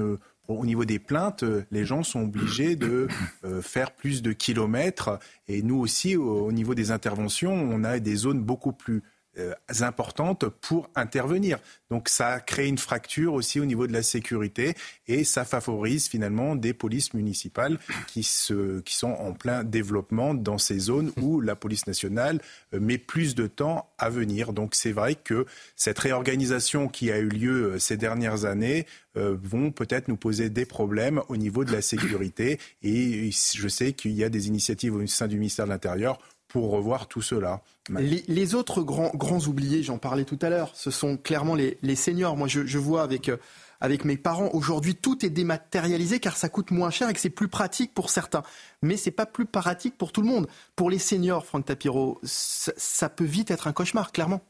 [0.49, 3.09] au niveau des plaintes, euh, les gens sont obligés de
[3.45, 5.19] euh, faire plus de kilomètres.
[5.49, 9.03] Et nous aussi, au, niveau des interventions, on a des zones beaucoup plus
[9.39, 11.59] euh, importantes pour intervenir.
[11.91, 14.75] Donc ça crée une fracture aussi au niveau de la sécurité
[15.07, 20.59] et ça favorise finalement des polices municipales qui, se, qui sont en plein développement dans
[20.59, 22.41] ces zones où la police nationale
[22.73, 24.53] euh, met plus de temps à venir.
[24.53, 28.87] Donc c'est vrai que cette réorganisation qui a eu lieu euh, ces dernières années
[29.19, 34.13] vont peut-être nous poser des problèmes au niveau de la sécurité et je sais qu'il
[34.13, 37.61] y a des initiatives au sein du ministère de l'Intérieur pour revoir tout cela.
[37.89, 42.37] Les, autres grands, grands oubliés, j'en parlais tout à l'heure, ce sont clairement les, seniors.
[42.37, 43.37] Moi, je, vois avec, euh,
[43.81, 47.31] avec mes parents, aujourd'hui, tout est dématérialisé car ça coûte moins cher et que c'est
[47.31, 48.43] plus pratique pour certains.
[48.83, 50.47] Mais c'est pas plus pratique pour tout le monde.
[50.75, 54.43] Pour les seniors, Franck Tapiro, ça, peut vite être un cauchemar, clairement.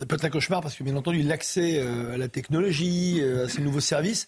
[0.00, 3.46] Ça peut être un cauchemar parce que, bien entendu, l'accès euh, à la technologie, euh,
[3.46, 4.26] à ces nouveaux services,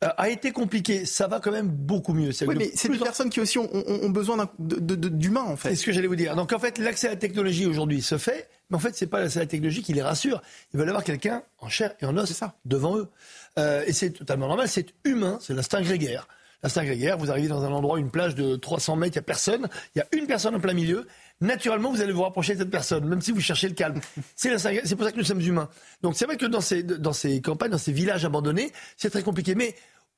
[0.00, 1.04] a été compliqué.
[1.04, 2.30] Ça va quand même beaucoup mieux.
[2.46, 5.70] Oui, mais c'est des personnes qui aussi ont, besoin d'humains, en fait.
[5.70, 6.36] C'est ce que j'allais vous dire.
[6.36, 9.20] Donc, en fait, l'accès à la technologie aujourd'hui se fait, mais en fait, c'est pas
[9.20, 10.42] l'accès à la technologie qui les rassure.
[10.72, 12.54] Ils veulent avoir quelqu'un en chair et en os ça.
[12.64, 13.08] devant eux.
[13.58, 16.28] Euh, et c'est totalement normal, c'est humain, c'est l'instinct grégaire.
[16.62, 19.22] L'instinct grégaire, vous arrivez dans un endroit, une plage de 300 mètres, il n'y a
[19.22, 21.06] personne, il y a une personne en plein milieu,
[21.40, 24.00] naturellement, vous allez vous rapprocher de cette personne, même si vous cherchez le calme.
[24.36, 24.50] C'est
[24.96, 25.68] pour ça que nous sommes humains.
[26.02, 29.22] Donc c'est vrai que dans ces, dans ces campagnes, dans ces villages abandonnés, c'est très
[29.22, 29.54] compliqué.
[29.54, 29.74] Mais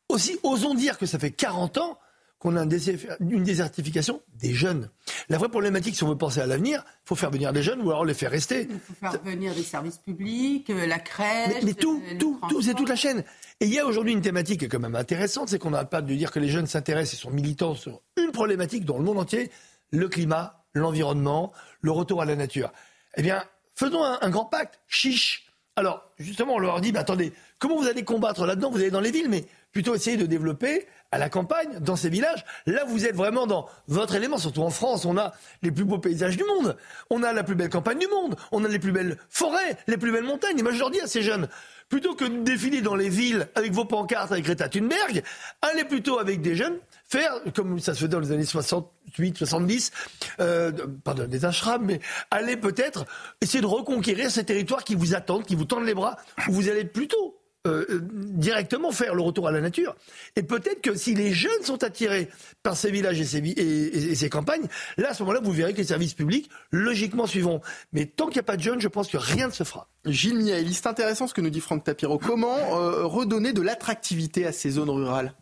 [0.08, 1.98] aussi, osons dire que ça fait 40 ans
[2.40, 4.88] qu'on a une désertification des jeunes.
[5.28, 7.82] La vraie problématique, si on veut penser à l'avenir, il faut faire venir des jeunes
[7.82, 8.66] ou alors les faire rester.
[8.70, 11.62] Il faut faire venir des services publics, euh, la crèche.
[11.62, 13.24] Mais, tout, tout, tout, c'est toute la chaîne.
[13.60, 15.84] Et il y a aujourd'hui une thématique qui est quand même intéressante, c'est qu'on n'a
[15.84, 19.04] pas de dire que les jeunes s'intéressent et sont militants sur une problématique dans le
[19.04, 19.50] monde entier,
[19.90, 22.72] le climat, l'environnement, le retour à la nature.
[23.16, 23.44] Eh bien,
[23.74, 25.46] faisons un, grand pacte, chiche.
[25.76, 28.70] Alors, justement, on leur dit, mais attendez, comment vous allez combattre là-dedans?
[28.70, 32.08] Vous allez dans les villes, mais plutôt essayer de développer à la campagne, dans ces
[32.08, 32.44] villages.
[32.66, 35.04] Là, vous êtes vraiment dans votre élément, surtout en France.
[35.04, 35.32] On a
[35.62, 36.76] les plus beaux paysages du monde.
[37.10, 38.36] On a la plus belle campagne du monde.
[38.52, 40.58] On a les plus belles forêts, les plus belles montagnes.
[40.58, 41.48] Et moi, je leur dis à ces jeunes,
[41.88, 45.22] plutôt que de défiler dans les villes avec vos pancartes avec Greta Thunberg,
[45.60, 46.78] allez plutôt avec des jeunes
[47.08, 49.90] faire, comme ça se fait dans les années 68, 70,
[50.38, 50.70] euh,
[51.02, 52.00] pardon, des ashrams, mais
[52.30, 53.04] allez peut-être
[53.40, 56.16] essayer de reconquérir ces territoires qui vous attendent, qui vous tendent les bras,
[56.48, 59.94] où vous allez plutôt euh, directement faire le retour à la nature.
[60.34, 62.30] Et peut-être que si les jeunes sont attirés
[62.62, 64.66] par ces villages et ces, et, ces campagnes,
[64.96, 67.60] là, à ce moment-là, vous verrez que les services publics, logiquement, suivront.
[67.92, 69.90] Mais tant qu'il n'y a pas de jeunes, je pense que rien ne se fera.
[70.06, 72.16] Gilles Miaeli, c'est intéressant ce que nous dit Franck Tapiro.
[72.16, 75.34] Comment euh, redonner de l'attractivité à ces zones rurales?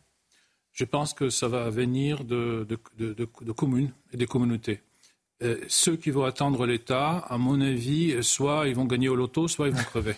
[0.72, 2.66] Je pense que ça va venir de,
[2.98, 4.80] de, communes et des communautés.
[5.68, 9.68] ceux qui vont attendre l'État, à mon avis, soit ils vont gagner au loto, soit
[9.68, 10.16] ils vont crever.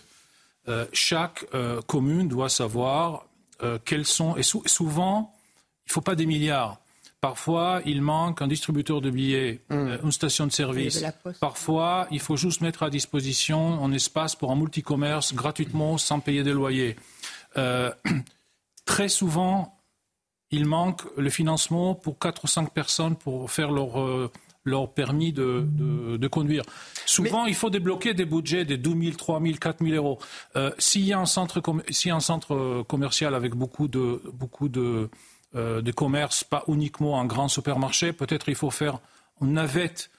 [0.68, 3.26] Euh, chaque euh, commune doit savoir
[3.62, 4.36] euh, quels sont.
[4.36, 5.32] Et souvent,
[5.86, 6.78] il ne faut pas des milliards.
[7.20, 9.98] Parfois, il manque un distributeur de billets, mmh.
[10.04, 11.04] une station de service.
[11.38, 16.42] Parfois, il faut juste mettre à disposition un espace pour un multicommerce gratuitement sans payer
[16.42, 16.96] des loyers.
[18.86, 19.76] très souvent,
[20.50, 24.30] il manque le financement pour quatre ou cinq personnes pour faire leur
[24.64, 26.64] leur permis de, de, conduire.
[27.06, 30.18] Souvent, il faut débloquer des budgets de 2 000, 3 000, 4 000 euros.
[30.56, 34.68] Euh, s'il y a un centre, a un centre euh, commercial avec beaucoup de, beaucoup
[34.68, 35.08] de,
[35.54, 38.98] euh, de commerce, pas uniquement un grand supermarché, peut-être il faut faire
[39.40, 40.10] une navette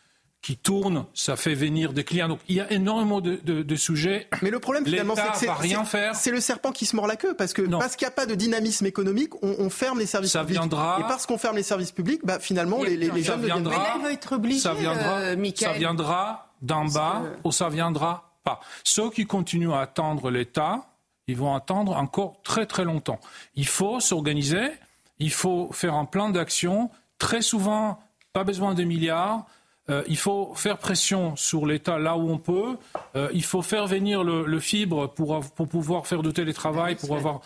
[0.41, 2.27] qui tourne, ça fait venir des clients.
[2.27, 4.27] Donc il y a énormément de, de, de sujets.
[4.41, 6.15] Mais le problème finalement, c'est que rien faire.
[6.15, 8.25] C'est le serpent qui se mord la queue parce que parce qu'il n'y a pas
[8.25, 10.57] de dynamisme économique, on, on ferme les services ça publics.
[10.57, 13.93] Viendra, et parce qu'on ferme les services publics, bah, finalement les, les, les jeunes viendra,
[13.95, 14.13] deviennent...
[14.13, 18.59] être obligé, ça viendra, euh, ça viendra d'en bas ou ça viendra pas.
[18.83, 20.87] Ceux qui continuent à attendre l'État,
[21.27, 23.19] ils vont attendre encore très très longtemps.
[23.53, 24.71] Il faut s'organiser,
[25.19, 26.89] il faut faire un plan d'action.
[27.19, 27.99] Très souvent,
[28.33, 29.45] pas besoin de milliards
[29.89, 32.77] euh, il faut faire pression sur l'État là où on peut.
[33.15, 37.41] Euh, il faut faire venir le, fibre pour, pour, pouvoir faire du télétravail, pour avoir.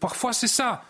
[0.00, 0.82] Parfois, c'est ça.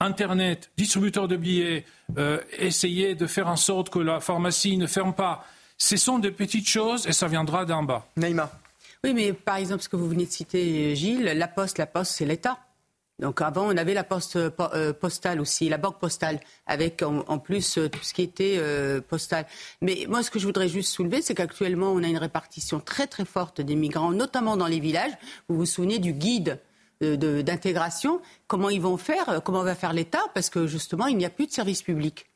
[0.00, 1.84] Internet, distributeur de billets,
[2.18, 5.44] euh, essayer de faire en sorte que la pharmacie ne ferme pas.
[5.78, 8.06] Ce sont des petites choses et ça viendra d'en bas.
[8.16, 8.50] Naïma.
[9.04, 12.12] Oui, mais par exemple, ce que vous venez de citer, Gilles, la Poste, la Poste,
[12.12, 12.58] c'est l'État.
[13.18, 17.78] Donc avant, on avait la poste euh, postale aussi, la banque postale, avec en, plus
[17.78, 19.46] euh, tout ce qui était euh, postal.
[19.80, 23.06] Mais moi, ce que je voudrais juste soulever, c'est qu'actuellement, on a une répartition très
[23.06, 25.12] très forte des migrants, notamment dans les villages.
[25.48, 26.60] Vous vous souvenez du guide
[27.00, 30.22] d'intégration Comment ils vont faire Comment va faire l'État?
[30.34, 32.26] Parce que justement, il n'y a plus de service public.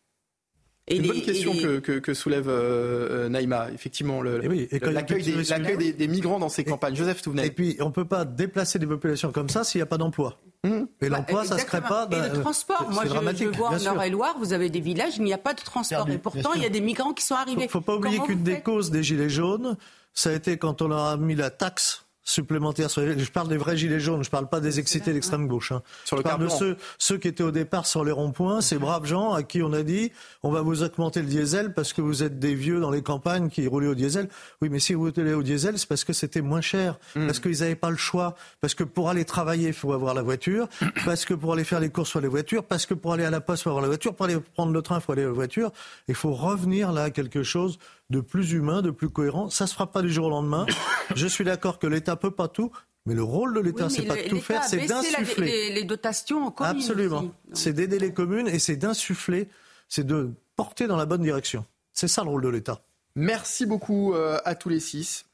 [0.91, 1.53] C'est une bonne question
[1.83, 6.97] que, soulève euh, Naïma, effectivement, l'accueil des, des, migrants dans ces campagnes.
[6.97, 7.23] Joseph.
[7.43, 9.99] Et puis, on ne peut pas déplacer des populations comme ça s'il n'y a pas
[9.99, 10.39] d'emploi.
[10.65, 10.69] Mmh.
[11.01, 12.09] Et bah, l'emploi, ça ne se crée pas.
[12.11, 12.91] et le transport.
[12.91, 15.61] Moi, je, je vois en Nord-et-Loire, vous avez des villages, il n'y a pas de
[15.61, 16.09] transport.
[16.11, 17.63] et pourtant, il y a des migrants qui sont arrivés.
[17.63, 19.77] Il ne faut pas oublier qu'une des causes des Gilets jaunes,
[20.13, 22.91] ça a été quand on leur a mis la taxe supplémentaires.
[22.91, 25.73] Sur Je parle des vrais gilets jaunes, je ne parle pas des excités d'extrême gauche.
[25.73, 25.83] Hein.
[26.05, 28.79] Sur le je parle de ceux, ceux qui étaient au départ sur les ronds-points, ces
[28.79, 32.01] braves gens à qui on a dit on va vous augmenter le diesel parce que
[32.01, 34.29] vous êtes des vieux dans les campagnes qui roulaient au diesel.
[34.61, 37.27] Oui, mais si vous roulez au diesel, c'est parce que c'était moins cher, hmm.
[37.27, 40.23] parce qu'ils n'avaient pas le choix, parce que pour aller travailler, il faut avoir la
[40.23, 40.69] voiture,
[41.05, 43.25] parce que pour aller faire les courses, il faut les voitures, parce que pour aller
[43.25, 45.13] à la poste, il faut avoir la voiture, pour aller prendre le train, il faut
[45.13, 45.73] aller à la voiture.
[46.09, 47.79] Il faut revenir là à quelque chose
[48.11, 49.49] de plus humain, de plus cohérent.
[49.51, 50.67] Ça se fera pas du jour au lendemain.
[51.15, 52.71] Je suis d'accord que l'État peut pas tout,
[53.07, 55.71] mais le rôle de l'État, c'est pas de tout faire, c'est d'insuffler.
[55.73, 56.77] Les, dotations en communes.
[56.77, 57.25] Absolument.
[57.53, 59.49] C'est d'aider les communes et c'est d'insuffler,
[59.89, 61.65] c'est de porter dans la bonne direction.
[61.93, 62.83] C'est ça le rôle de l'État.
[63.15, 65.25] Merci beaucoup euh, à tous les six.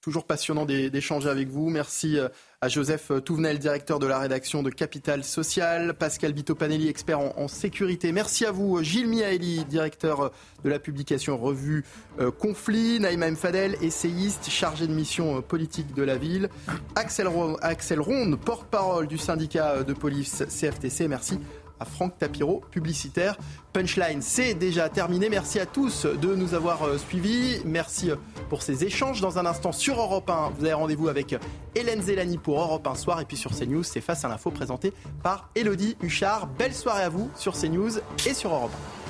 [0.00, 1.68] Toujours passionnant d'échanger avec vous.
[1.68, 2.28] Merci euh,
[2.62, 8.10] à Joseph Touvenel, directeur de la rédaction de Capital Social, Pascal Bito-Panelli, expert en, sécurité.
[8.10, 10.32] Merci à vous, Gilles Miaeli, directeur
[10.64, 11.84] de la publication revue
[12.18, 16.48] euh, Conflit, Naïma Mfadel, essayiste, chargé de mission euh, politique de la ville,
[16.96, 17.28] Axel,
[17.60, 21.08] Axel Ronde, porte-parole du syndicat de police CFTC.
[21.08, 21.38] Merci
[21.80, 23.36] à Franck Tapiro, publicitaire.
[23.72, 25.28] Punchline, c'est déjà terminé.
[25.28, 27.62] Merci à tous de nous avoir euh, suivis.
[27.64, 28.10] Merci
[28.48, 29.20] pour ces échanges.
[29.20, 31.34] Dans un instant, sur Europe 1, vous avez rendez-vous avec
[31.74, 33.20] Hélène Zélani pour Europe 1 Soir.
[33.20, 34.92] Et puis sur CNews, c'est Face à l'info présenté
[35.22, 36.46] par Elodie Huchard.
[36.46, 39.00] Belle soirée à vous sur CNews et sur Europe 1.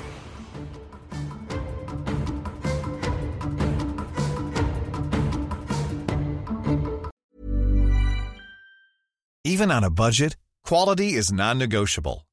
[9.43, 12.25] Even on a budget, quality is non-negotiable.